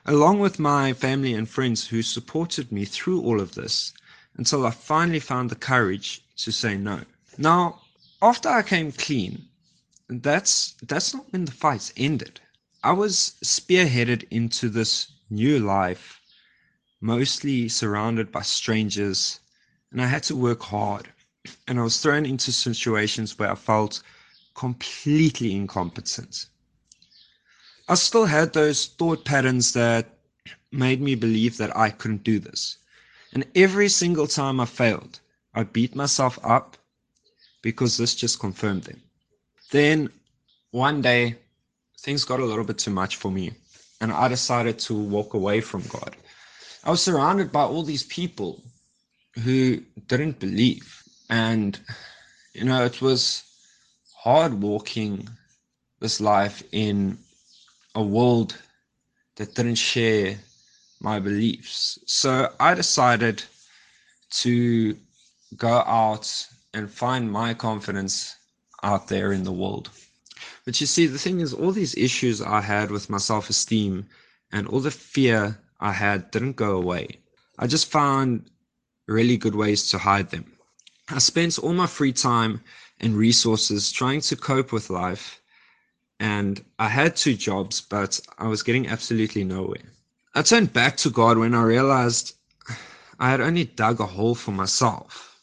along 0.06 0.40
with 0.40 0.60
my 0.60 0.94
family 0.94 1.34
and 1.34 1.50
friends 1.50 1.88
who 1.88 2.02
supported 2.02 2.72
me 2.72 2.86
through 2.86 3.22
all 3.22 3.42
of 3.42 3.56
this 3.56 3.94
until 4.36 4.66
I 4.66 4.72
finally 4.72 5.20
found 5.20 5.50
the 5.50 5.56
courage 5.56 6.22
to 6.38 6.52
say 6.52 6.78
no. 6.78 7.04
Now, 7.38 7.82
after 8.22 8.50
I 8.50 8.62
came 8.62 8.92
clean, 8.92 9.48
that's 10.08 10.76
that's 10.82 11.14
not 11.14 11.32
when 11.32 11.46
the 11.46 11.52
fights 11.52 11.94
ended. 11.96 12.40
I 12.84 12.94
was 12.94 13.34
spearheaded 13.44 14.26
into 14.32 14.70
this 14.70 15.12
new 15.30 15.60
life, 15.60 16.20
mostly 17.02 17.70
surrounded 17.70 18.32
by 18.32 18.42
strangers, 18.42 19.40
and 19.92 20.02
I 20.02 20.08
had 20.08 20.24
to 20.24 20.36
work 20.36 20.64
hard. 20.64 21.10
And 21.68 21.80
I 21.80 21.84
was 21.84 22.00
thrown 22.00 22.26
into 22.26 22.52
situations 22.52 23.38
where 23.38 23.52
I 23.52 23.56
felt 23.56 24.02
completely 24.56 25.56
incompetent. 25.56 26.48
I 27.88 27.96
still 27.96 28.26
had 28.26 28.54
those 28.54 28.88
thought 28.88 29.26
patterns 29.26 29.74
that 29.74 30.18
made 30.72 31.02
me 31.02 31.16
believe 31.16 31.58
that 31.58 31.76
I 31.76 31.90
couldn't 31.90 32.24
do 32.24 32.40
this. 32.40 32.78
And 33.34 33.46
every 33.56 33.90
single 33.90 34.28
time 34.28 34.60
I 34.60 34.66
failed, 34.66 35.20
I 35.54 35.64
beat 35.64 35.96
myself 35.96 36.38
up 36.44 36.78
because 37.62 37.98
this 37.98 38.16
just 38.16 38.40
confirmed 38.40 38.84
them. 38.84 39.02
Then 39.72 40.10
one 40.72 41.02
day, 41.02 41.36
things 42.00 42.24
got 42.24 42.40
a 42.40 42.46
little 42.46 42.64
bit 42.64 42.78
too 42.78 42.92
much 42.92 43.16
for 43.18 43.32
me, 43.32 43.52
and 44.02 44.12
I 44.12 44.28
decided 44.28 44.80
to 44.80 44.94
walk 44.94 45.34
away 45.34 45.62
from 45.62 45.82
God. 45.88 46.16
I 46.84 46.92
was 46.92 47.02
surrounded 47.02 47.52
by 47.52 47.64
all 47.64 47.84
these 47.84 48.04
people 48.04 48.64
who 49.44 49.82
didn't 50.08 50.40
believe, 50.40 50.99
and 51.30 51.80
you 52.54 52.66
know, 52.66 52.84
it 52.84 53.02
was 53.02 53.44
hard 54.16 54.62
walking 54.62 55.30
this 56.00 56.20
life 56.20 56.64
in 56.72 57.18
a 57.96 58.04
world 58.04 58.58
that 59.36 59.56
didn't 59.56 59.76
share 59.76 60.38
my 61.02 61.20
beliefs. 61.20 62.00
So 62.06 62.52
I 62.60 62.74
decided 62.74 63.44
to 64.32 64.98
go 65.56 65.78
out 65.86 66.48
and 66.74 66.92
find 66.92 67.32
my 67.32 67.54
confidence 67.54 68.36
out 68.84 69.08
there 69.08 69.32
in 69.32 69.44
the 69.44 69.52
world. 69.52 69.90
But 70.66 70.80
you 70.80 70.88
see, 70.88 71.08
the 71.08 71.18
thing 71.18 71.40
is, 71.40 71.54
all 71.54 71.72
these 71.72 71.96
issues 71.96 72.42
I 72.42 72.62
had 72.62 72.92
with 72.92 73.10
my 73.10 73.18
self 73.18 73.50
esteem 73.50 74.08
and 74.52 74.68
all 74.68 74.80
the 74.80 74.92
fear 74.92 75.58
I 75.80 75.94
had 75.94 76.32
didn't 76.32 76.56
go 76.56 76.78
away. 76.78 77.08
I 77.58 77.68
just 77.68 77.92
found 77.92 78.50
really 79.08 79.38
good 79.38 79.56
ways 79.56 79.90
to 79.92 79.98
hide 79.98 80.30
them. 80.30 80.59
I 81.12 81.18
spent 81.18 81.58
all 81.58 81.74
my 81.74 81.88
free 81.88 82.14
time 82.14 82.62
and 83.00 83.16
resources 83.16 83.92
trying 83.92 84.22
to 84.22 84.36
cope 84.36 84.72
with 84.72 84.92
life. 84.92 85.42
And 86.20 86.64
I 86.78 86.88
had 86.88 87.16
two 87.16 87.34
jobs, 87.34 87.82
but 87.82 88.20
I 88.38 88.48
was 88.48 88.62
getting 88.62 88.88
absolutely 88.88 89.44
nowhere. 89.44 89.92
I 90.36 90.44
turned 90.44 90.72
back 90.72 90.98
to 90.98 91.10
God 91.10 91.40
when 91.40 91.56
I 91.56 91.64
realized 91.64 92.36
I 93.20 93.32
had 93.32 93.42
only 93.42 93.66
dug 93.66 94.00
a 94.00 94.06
hole 94.06 94.36
for 94.36 94.52
myself. 94.52 95.42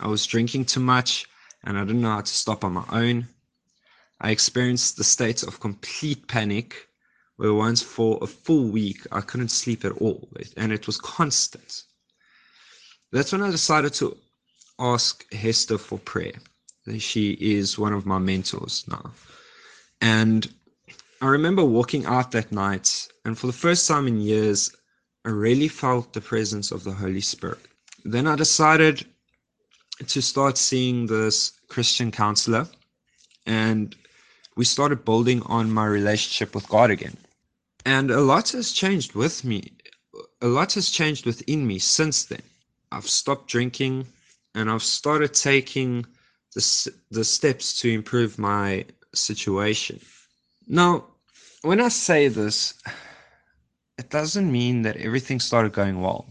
I 0.00 0.06
was 0.06 0.24
drinking 0.24 0.64
too 0.64 0.80
much 0.80 1.26
and 1.64 1.76
I 1.76 1.84
didn't 1.84 2.00
know 2.00 2.12
how 2.12 2.22
to 2.22 2.34
stop 2.34 2.64
on 2.64 2.72
my 2.72 2.84
own. 2.90 3.28
I 4.20 4.30
experienced 4.30 4.96
the 4.96 5.04
state 5.04 5.42
of 5.42 5.60
complete 5.60 6.26
panic 6.26 6.88
where 7.36 7.52
once 7.52 7.82
for 7.82 8.18
a 8.22 8.26
full 8.26 8.68
week 8.68 9.06
I 9.12 9.20
couldn't 9.20 9.50
sleep 9.50 9.84
at 9.84 9.92
all 9.92 10.28
and 10.56 10.72
it 10.72 10.86
was 10.86 10.96
constant. 10.96 11.82
That's 13.10 13.32
when 13.32 13.42
I 13.42 13.50
decided 13.50 13.92
to 13.94 14.16
ask 14.82 15.32
Hester 15.32 15.78
for 15.78 15.98
prayer. 15.98 16.34
She 16.98 17.32
is 17.32 17.78
one 17.78 17.92
of 17.92 18.04
my 18.04 18.18
mentors 18.18 18.84
now. 18.88 19.12
And 20.00 20.52
I 21.20 21.26
remember 21.26 21.64
walking 21.64 22.04
out 22.04 22.32
that 22.32 22.50
night, 22.50 23.08
and 23.24 23.38
for 23.38 23.46
the 23.46 23.52
first 23.52 23.86
time 23.86 24.08
in 24.08 24.20
years, 24.20 24.74
I 25.24 25.30
really 25.30 25.68
felt 25.68 26.12
the 26.12 26.20
presence 26.20 26.72
of 26.72 26.82
the 26.82 26.90
Holy 26.90 27.20
Spirit. 27.20 27.60
Then 28.04 28.26
I 28.26 28.34
decided 28.34 29.06
to 30.08 30.20
start 30.20 30.58
seeing 30.58 31.06
this 31.06 31.52
Christian 31.68 32.10
counselor, 32.10 32.66
and 33.46 33.94
we 34.56 34.64
started 34.64 35.04
building 35.04 35.42
on 35.42 35.70
my 35.70 35.86
relationship 35.86 36.56
with 36.56 36.68
God 36.68 36.90
again. 36.90 37.16
And 37.86 38.10
a 38.10 38.20
lot 38.20 38.48
has 38.50 38.72
changed 38.72 39.14
with 39.14 39.44
me. 39.44 39.72
A 40.40 40.48
lot 40.48 40.72
has 40.72 40.90
changed 40.90 41.24
within 41.24 41.64
me 41.64 41.78
since 41.78 42.24
then. 42.24 42.42
I've 42.90 43.08
stopped 43.08 43.46
drinking 43.46 44.08
and 44.54 44.70
I've 44.70 44.82
started 44.82 45.34
taking 45.34 46.04
the, 46.54 46.92
the 47.10 47.24
steps 47.24 47.80
to 47.80 47.90
improve 47.90 48.38
my 48.38 48.84
situation. 49.14 50.00
Now, 50.66 51.06
when 51.62 51.80
I 51.80 51.88
say 51.88 52.28
this, 52.28 52.74
it 53.98 54.10
doesn't 54.10 54.50
mean 54.50 54.82
that 54.82 54.96
everything 54.96 55.40
started 55.40 55.72
going 55.72 56.00
well. 56.00 56.26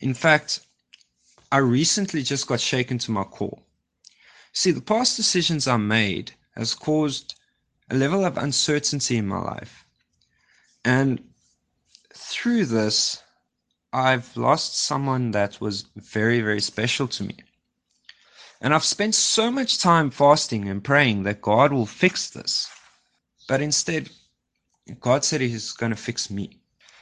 In 0.00 0.14
fact, 0.14 0.60
I 1.50 1.58
recently 1.58 2.22
just 2.22 2.46
got 2.46 2.60
shaken 2.60 2.98
to 2.98 3.12
my 3.12 3.24
core. 3.24 3.62
See, 4.52 4.70
the 4.70 4.80
past 4.80 5.16
decisions 5.16 5.66
I 5.66 5.76
made 5.76 6.32
has 6.56 6.74
caused 6.74 7.34
a 7.90 7.96
level 7.96 8.24
of 8.24 8.36
uncertainty 8.36 9.16
in 9.16 9.26
my 9.26 9.40
life. 9.40 9.84
And 10.84 11.22
through 12.14 12.66
this, 12.66 13.22
I've 13.92 14.34
lost 14.36 14.78
someone 14.78 15.32
that 15.32 15.60
was 15.60 15.82
very, 15.96 16.40
very 16.40 16.60
special 16.60 17.06
to 17.08 17.24
me. 17.24 17.36
And 18.60 18.72
I've 18.72 18.84
spent 18.84 19.14
so 19.14 19.50
much 19.50 19.78
time 19.78 20.10
fasting 20.10 20.68
and 20.68 20.82
praying 20.82 21.24
that 21.24 21.42
God 21.42 21.72
will 21.72 21.86
fix 21.86 22.30
this. 22.30 22.68
But 23.48 23.60
instead, 23.60 24.08
God 25.00 25.24
said 25.24 25.40
He's 25.40 25.72
going 25.72 25.90
to 25.90 25.96
fix 25.96 26.30
me. 26.30 26.58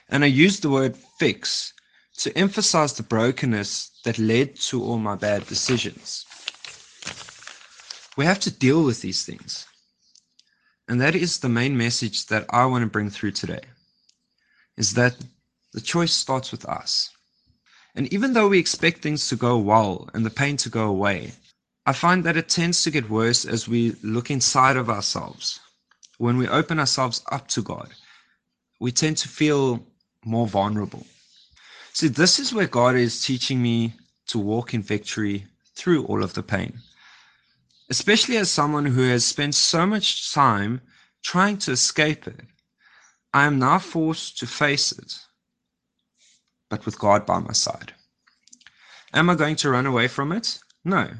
And 0.08 0.24
I 0.24 0.28
used 0.28 0.62
the 0.62 0.70
word 0.70 0.96
fix 0.96 1.72
to 2.18 2.36
emphasize 2.36 2.94
the 2.94 3.02
brokenness 3.02 4.00
that 4.04 4.18
led 4.18 4.56
to 4.56 4.82
all 4.82 4.98
my 4.98 5.14
bad 5.14 5.46
decisions. 5.46 6.24
We 8.16 8.24
have 8.24 8.40
to 8.40 8.50
deal 8.50 8.84
with 8.84 9.00
these 9.00 9.24
things. 9.24 9.66
And 10.88 11.00
that 11.00 11.14
is 11.14 11.38
the 11.38 11.48
main 11.48 11.76
message 11.76 12.26
that 12.26 12.46
I 12.50 12.66
want 12.66 12.82
to 12.82 12.90
bring 12.90 13.10
through 13.10 13.32
today. 13.32 13.60
Is 14.76 14.94
that 14.94 15.14
the 15.72 15.80
choice 15.80 16.12
starts 16.12 16.50
with 16.50 16.64
us. 16.66 17.10
And 17.94 18.12
even 18.12 18.32
though 18.32 18.48
we 18.48 18.58
expect 18.58 19.02
things 19.02 19.28
to 19.28 19.36
go 19.36 19.58
well 19.58 20.08
and 20.14 20.24
the 20.24 20.30
pain 20.30 20.56
to 20.58 20.68
go 20.68 20.88
away, 20.88 21.32
I 21.86 21.92
find 21.92 22.24
that 22.24 22.36
it 22.36 22.48
tends 22.48 22.82
to 22.82 22.90
get 22.90 23.10
worse 23.10 23.44
as 23.44 23.68
we 23.68 23.96
look 24.02 24.30
inside 24.30 24.76
of 24.76 24.90
ourselves. 24.90 25.60
When 26.18 26.36
we 26.36 26.46
open 26.48 26.78
ourselves 26.78 27.22
up 27.32 27.48
to 27.48 27.62
God, 27.62 27.90
we 28.78 28.92
tend 28.92 29.16
to 29.18 29.28
feel 29.28 29.84
more 30.24 30.46
vulnerable. 30.46 31.06
See, 31.92 32.08
this 32.08 32.38
is 32.38 32.54
where 32.54 32.66
God 32.66 32.94
is 32.94 33.24
teaching 33.24 33.60
me 33.60 33.94
to 34.28 34.38
walk 34.38 34.74
in 34.74 34.82
victory 34.82 35.46
through 35.74 36.04
all 36.04 36.22
of 36.22 36.34
the 36.34 36.42
pain. 36.42 36.78
Especially 37.88 38.36
as 38.36 38.50
someone 38.50 38.86
who 38.86 39.02
has 39.08 39.26
spent 39.26 39.54
so 39.54 39.84
much 39.86 40.32
time 40.32 40.80
trying 41.22 41.58
to 41.58 41.72
escape 41.72 42.26
it, 42.28 42.40
I 43.34 43.46
am 43.46 43.58
now 43.58 43.78
forced 43.78 44.38
to 44.38 44.46
face 44.46 44.92
it, 44.92 45.18
but 46.70 46.86
with 46.86 46.98
God 46.98 47.26
by 47.26 47.40
my 47.40 47.52
side. 47.52 47.92
Am 49.12 49.28
I 49.28 49.34
going 49.34 49.56
to 49.56 49.70
run 49.70 49.86
away 49.86 50.06
from 50.06 50.32
it? 50.32 50.60
No. 50.84 51.10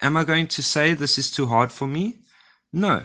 Am 0.00 0.16
I 0.16 0.24
going 0.24 0.46
to 0.46 0.62
say 0.62 0.94
this 0.94 1.18
is 1.18 1.30
too 1.30 1.46
hard 1.46 1.72
for 1.72 1.88
me? 1.88 2.20
No. 2.72 3.02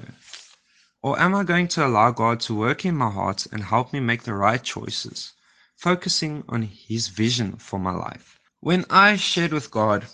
Or 1.02 1.20
am 1.20 1.34
I 1.34 1.44
going 1.44 1.68
to 1.70 1.86
allow 1.86 2.12
God 2.12 2.40
to 2.42 2.54
work 2.54 2.86
in 2.86 2.96
my 2.96 3.10
heart 3.10 3.48
and 3.52 3.64
help 3.64 3.92
me 3.92 4.00
make 4.00 4.22
the 4.24 4.36
right 4.36 4.62
choices, 4.62 5.34
focusing 5.76 6.44
on 6.48 6.62
His 6.62 7.08
vision 7.08 7.58
for 7.58 7.80
my 7.80 7.92
life? 7.92 8.40
When 8.60 8.86
I 8.92 9.16
shared 9.16 9.52
with 9.52 9.72
God 9.72 10.06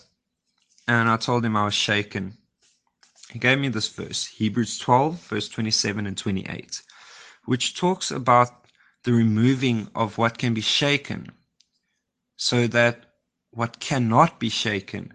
and 0.87 1.09
I 1.09 1.17
told 1.17 1.43
Him 1.43 1.57
I 1.57 1.65
was 1.65 1.73
shaken, 1.73 2.37
He 3.29 3.39
gave 3.39 3.59
me 3.59 3.67
this 3.67 3.89
verse, 3.89 4.25
Hebrews 4.25 4.79
12, 4.79 5.19
verse 5.23 5.49
27 5.49 6.07
and 6.07 6.17
28, 6.17 6.81
which 7.43 7.75
talks 7.75 8.09
about 8.09 8.51
the 9.03 9.11
removing 9.11 9.89
of 9.95 10.17
what 10.17 10.37
can 10.37 10.53
be 10.53 10.61
shaken 10.61 11.33
so 12.37 12.67
that 12.67 13.05
what 13.51 13.79
cannot 13.79 14.39
be 14.39 14.49
shaken 14.49 15.13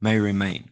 may 0.00 0.18
remain. 0.18 0.70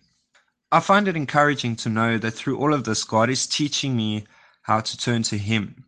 I 0.71 0.81
find 0.81 1.07
it 1.07 1.17
encouraging 1.17 1.77
to 1.77 1.89
know 1.89 2.17
that 2.19 2.31
through 2.31 2.59
all 2.59 2.73
of 2.73 2.85
this, 2.85 3.05
God 3.05 3.29
is 3.29 3.47
teaching 3.47 3.97
me 3.97 4.25
how 4.63 4.81
to 4.81 4.97
turn 4.97 5.23
to 5.25 5.37
Him 5.37 5.85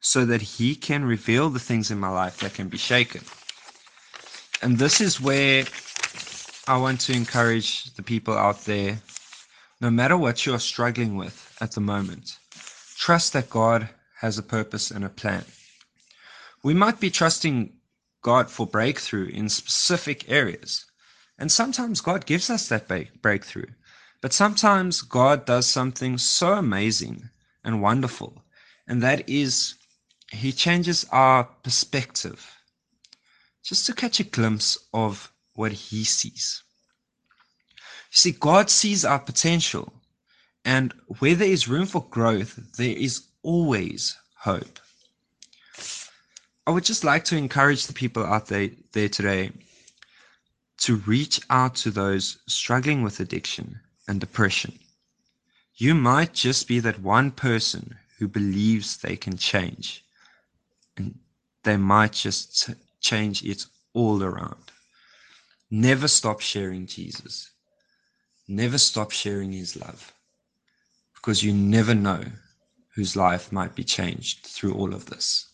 so 0.00 0.24
that 0.24 0.42
He 0.42 0.74
can 0.74 1.04
reveal 1.04 1.50
the 1.50 1.60
things 1.60 1.90
in 1.90 1.98
my 1.98 2.08
life 2.08 2.38
that 2.40 2.54
can 2.54 2.68
be 2.68 2.78
shaken. 2.78 3.22
And 4.62 4.78
this 4.78 5.00
is 5.00 5.20
where 5.20 5.64
I 6.66 6.78
want 6.78 7.00
to 7.02 7.12
encourage 7.12 7.94
the 7.94 8.02
people 8.02 8.36
out 8.36 8.64
there 8.64 8.98
no 9.80 9.90
matter 9.90 10.16
what 10.16 10.44
you're 10.44 10.58
struggling 10.58 11.16
with 11.16 11.56
at 11.60 11.72
the 11.72 11.80
moment, 11.80 12.38
trust 12.96 13.32
that 13.32 13.48
God 13.48 13.88
has 14.20 14.38
a 14.38 14.42
purpose 14.42 14.90
and 14.90 15.04
a 15.04 15.08
plan. 15.08 15.44
We 16.64 16.74
might 16.74 16.98
be 16.98 17.10
trusting 17.10 17.72
God 18.22 18.50
for 18.50 18.66
breakthrough 18.66 19.28
in 19.28 19.48
specific 19.48 20.30
areas. 20.30 20.84
And 21.38 21.50
sometimes 21.52 22.00
God 22.00 22.26
gives 22.26 22.50
us 22.50 22.68
that 22.68 22.88
breakthrough. 23.22 23.72
But 24.20 24.32
sometimes 24.32 25.02
God 25.02 25.44
does 25.44 25.66
something 25.66 26.18
so 26.18 26.54
amazing 26.54 27.30
and 27.62 27.80
wonderful, 27.80 28.42
and 28.86 29.02
that 29.02 29.28
is 29.28 29.74
He 30.32 30.50
changes 30.50 31.06
our 31.12 31.44
perspective 31.44 32.56
just 33.62 33.86
to 33.86 33.92
catch 33.92 34.18
a 34.18 34.24
glimpse 34.24 34.76
of 34.92 35.32
what 35.54 35.70
He 35.72 36.02
sees. 36.02 36.62
You 38.10 38.16
see, 38.16 38.32
God 38.32 38.70
sees 38.70 39.04
our 39.04 39.20
potential, 39.20 39.92
and 40.64 40.92
where 41.18 41.36
there 41.36 41.48
is 41.48 41.68
room 41.68 41.86
for 41.86 42.08
growth, 42.08 42.58
there 42.76 42.96
is 42.96 43.28
always 43.42 44.16
hope. 44.34 44.80
I 46.68 46.70
would 46.70 46.84
just 46.84 47.02
like 47.02 47.24
to 47.24 47.36
encourage 47.38 47.86
the 47.86 47.94
people 47.94 48.26
out 48.26 48.48
there, 48.48 48.68
there 48.92 49.08
today 49.08 49.52
to 50.82 50.96
reach 50.96 51.40
out 51.48 51.74
to 51.76 51.90
those 51.90 52.40
struggling 52.46 53.02
with 53.02 53.20
addiction 53.20 53.80
and 54.06 54.20
depression. 54.20 54.78
You 55.76 55.94
might 55.94 56.34
just 56.34 56.68
be 56.68 56.78
that 56.80 57.00
one 57.00 57.30
person 57.30 57.96
who 58.18 58.28
believes 58.28 58.98
they 58.98 59.16
can 59.16 59.38
change, 59.38 60.04
and 60.98 61.18
they 61.62 61.78
might 61.78 62.12
just 62.12 62.68
change 63.00 63.42
it 63.42 63.64
all 63.94 64.22
around. 64.22 64.70
Never 65.70 66.06
stop 66.06 66.42
sharing 66.42 66.86
Jesus. 66.86 67.50
Never 68.46 68.76
stop 68.76 69.10
sharing 69.10 69.52
his 69.52 69.74
love 69.74 70.12
because 71.14 71.42
you 71.42 71.54
never 71.54 71.94
know 71.94 72.24
whose 72.94 73.16
life 73.16 73.50
might 73.52 73.74
be 73.74 73.84
changed 73.84 74.44
through 74.44 74.74
all 74.74 74.92
of 74.92 75.06
this. 75.06 75.47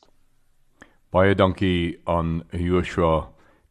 Baie 1.14 1.36
dankie 1.38 2.00
aan 2.10 2.40
Joshua 2.50 3.28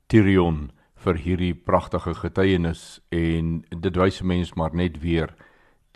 Tirion 0.07 0.69
vir 1.03 1.17
hierdie 1.19 1.51
pragtige 1.51 2.13
getuienis 2.15 3.01
en 3.11 3.57
dit 3.67 3.99
wys 3.99 4.21
mens 4.23 4.53
maar 4.55 4.71
net 4.79 5.01
weer 5.01 5.33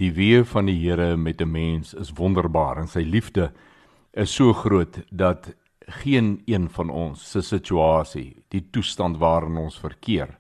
die 0.02 0.10
weë 0.18 0.42
van 0.50 0.68
die 0.68 0.76
Here 0.82 1.16
met 1.16 1.40
'n 1.42 1.48
mens 1.52 1.94
is 1.94 2.12
wonderbaar 2.20 2.82
en 2.82 2.88
sy 2.88 3.00
liefde 3.00 3.54
is 4.12 4.36
so 4.36 4.52
groot 4.52 5.00
dat 5.10 5.56
geen 6.02 6.44
een 6.48 6.68
van 6.70 6.90
ons 6.90 7.32
se 7.32 7.42
situasie, 7.42 8.44
die 8.50 8.68
toestand 8.72 9.18
waarin 9.18 9.58
ons 9.58 9.80
verkeer, 9.80 10.38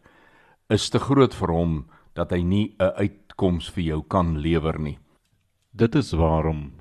is 0.69 0.89
te 0.89 0.99
groot 0.99 1.33
vir 1.33 1.51
hom 1.51 1.85
dat 2.15 2.31
hy 2.31 2.43
nie 2.43 2.75
'n 2.79 2.91
uitkoms 2.99 3.69
vir 3.69 3.83
jou 3.83 4.03
kan 4.03 4.41
lewer 4.41 4.79
nie. 4.79 4.99
Dit 5.73 5.95
is 5.95 6.11
waarom 6.11 6.73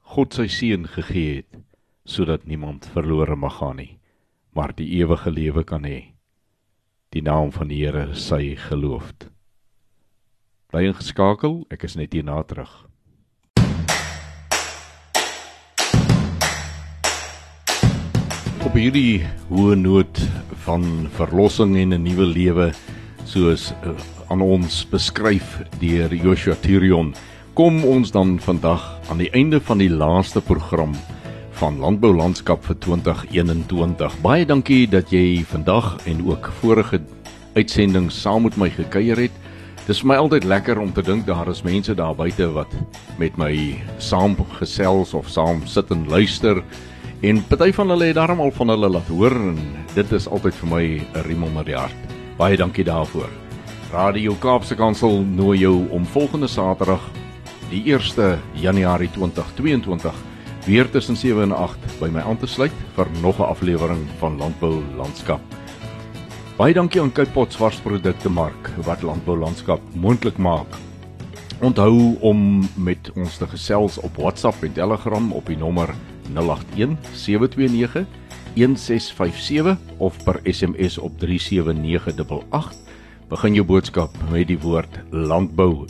God 0.00 0.34
sy 0.34 0.46
seun 0.46 0.86
gegee 0.86 1.36
het 1.36 1.61
sodat 2.04 2.46
niemand 2.46 2.86
verlore 2.86 3.36
mag 3.36 3.58
gaan 3.58 3.76
nie, 3.76 3.98
maar 4.52 4.74
die 4.74 4.90
ewige 5.00 5.30
lewe 5.30 5.64
kan 5.64 5.84
hê 5.84 6.12
die 7.12 7.22
naam 7.22 7.50
van 7.52 7.68
die 7.68 7.82
Here 7.84 8.14
sy 8.16 8.54
geloofd. 8.56 9.26
Bly 10.72 10.86
ingeskakel, 10.88 11.58
ek 11.68 11.84
is 11.84 11.96
net 12.00 12.14
hier 12.16 12.24
na 12.24 12.38
terug. 12.48 12.70
Op 18.62 18.78
hierdie 18.78 19.26
hoë 19.50 19.76
noot 19.76 20.22
van 20.64 21.10
verlossing 21.18 21.76
en 21.76 21.92
'n 21.92 22.00
nuwe 22.00 22.24
lewe 22.24 22.72
soos 23.28 23.72
uh, 23.84 23.92
aan 24.30 24.40
ons 24.40 24.84
beskryf 24.88 25.60
deur 25.80 26.08
Joshua 26.14 26.54
Tirion, 26.54 27.12
kom 27.52 27.84
ons 27.84 28.10
dan 28.10 28.38
vandag 28.40 28.80
aan 29.10 29.18
die 29.18 29.32
einde 29.36 29.60
van 29.60 29.78
die 29.78 29.92
laaste 29.92 30.40
program 30.40 30.96
van 31.62 31.78
Landbou 31.78 32.10
Landskap 32.10 32.64
vir 32.66 32.74
2021. 32.82 34.14
Baie 34.24 34.42
dankie 34.42 34.82
dat 34.90 35.12
jy 35.14 35.44
vandag 35.46 35.92
en 36.10 36.18
ook 36.26 36.48
vorige 36.58 36.98
uitsendings 37.54 38.16
saam 38.18 38.48
met 38.48 38.56
my 38.58 38.66
gekuier 38.74 39.20
het. 39.28 39.36
Dis 39.86 40.00
vir 40.02 40.08
my 40.10 40.16
altyd 40.24 40.48
lekker 40.50 40.80
om 40.82 40.90
te 40.90 41.04
dink 41.06 41.22
daar 41.28 41.46
is 41.52 41.60
mense 41.62 41.94
daar 41.94 42.16
buite 42.18 42.48
wat 42.56 42.74
met 43.20 43.38
my 43.38 43.52
saam 44.02 44.34
gesels 44.58 45.12
of 45.14 45.30
saam 45.30 45.62
sit 45.70 45.92
en 45.94 46.02
luister. 46.10 46.64
En 47.22 47.38
party 47.46 47.70
van 47.78 47.94
hulle 47.94 48.10
het 48.10 48.18
darm 48.18 48.42
al 48.42 48.50
van 48.58 48.74
hulle 48.74 48.90
laat 48.96 49.14
hoor 49.14 49.38
en 49.52 49.62
dit 49.94 50.12
is 50.18 50.26
altyd 50.26 50.58
vir 50.64 50.68
my 50.74 50.82
'n 50.98 51.24
riem 51.28 51.46
onder 51.46 51.64
die 51.64 51.78
hart. 51.78 52.18
Baie 52.38 52.56
dankie 52.56 52.84
daarvoor. 52.84 53.30
Radio 53.92 54.34
Kaapse 54.34 54.74
Kansel 54.74 55.22
nooi 55.22 55.58
jou 55.58 55.86
om 55.90 56.06
volgende 56.06 56.48
Saterdag, 56.48 57.10
die 57.70 57.94
1 57.94 58.38
Januarie 58.52 59.10
2022 59.10 60.31
weer 60.64 60.90
tussen 60.90 61.16
7 61.16 61.42
en 61.42 61.52
8 61.52 61.78
by 62.00 62.08
my 62.12 62.20
aan 62.20 62.38
te 62.38 62.46
sluit 62.46 62.72
vir 62.94 63.06
nog 63.20 63.38
'n 63.38 63.50
aflewering 63.50 64.06
van 64.18 64.36
Landbou 64.36 64.82
Landskap. 64.96 65.40
Baie 66.56 66.74
dankie 66.74 67.00
aan 67.00 67.12
Kypots 67.12 67.56
varsprodukte 67.56 68.28
mark 68.28 68.70
wat 68.84 69.02
Landbou 69.02 69.38
Landskap 69.38 69.80
moontlik 69.94 70.36
maak. 70.36 70.66
Onthou 71.60 72.16
om 72.20 72.68
met 72.74 73.10
ons 73.14 73.36
te 73.36 73.46
gesels 73.46 73.98
op 73.98 74.16
WhatsApp 74.16 74.62
en 74.62 74.72
Telegram 74.72 75.32
op 75.32 75.46
die 75.46 75.56
nommer 75.56 75.94
081 76.34 76.98
729 77.14 78.06
1657 78.54 79.78
of 79.96 80.24
per 80.24 80.40
SMS 80.44 80.98
op 80.98 81.18
37988. 81.18 82.72
Begin 83.28 83.54
jou 83.54 83.66
boodskap 83.66 84.16
met 84.30 84.46
die 84.46 84.58
woord 84.58 85.00
landbou. 85.10 85.86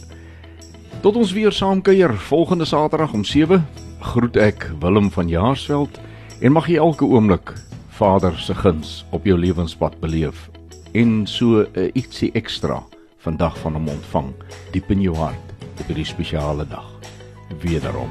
Tot 1.01 1.17
ons 1.17 1.33
weer 1.33 1.53
saam 1.53 1.83
kuier 1.83 2.15
volgende 2.15 2.65
Saterdag 2.65 3.13
om 3.13 3.25
7 3.25 3.67
groet 4.03 4.37
ek 4.37 4.71
Willem 4.81 5.11
van 5.11 5.29
Jaarsveld 5.29 6.01
en 6.41 6.53
mag 6.53 6.67
jy 6.67 6.77
elke 6.83 7.07
oomblik 7.07 7.55
Vader 7.89 8.35
se 8.39 8.55
guns 8.55 9.05
op 9.11 9.25
jou 9.29 9.39
lewenspad 9.39 9.99
beleef 10.01 10.49
en 10.93 11.27
so 11.27 11.63
'n 11.63 11.69
uh, 11.75 11.91
ietsie 11.95 12.33
ekstra 12.35 12.83
vandag 13.23 13.59
van 13.59 13.73
hom 13.73 13.89
ontvang 13.89 14.33
diep 14.73 14.91
in 14.91 15.01
jou 15.01 15.17
hart 15.17 15.55
op 15.81 15.87
hierdie 15.87 16.05
spesiale 16.05 16.67
dag. 16.69 16.89
Wederom. 17.63 18.11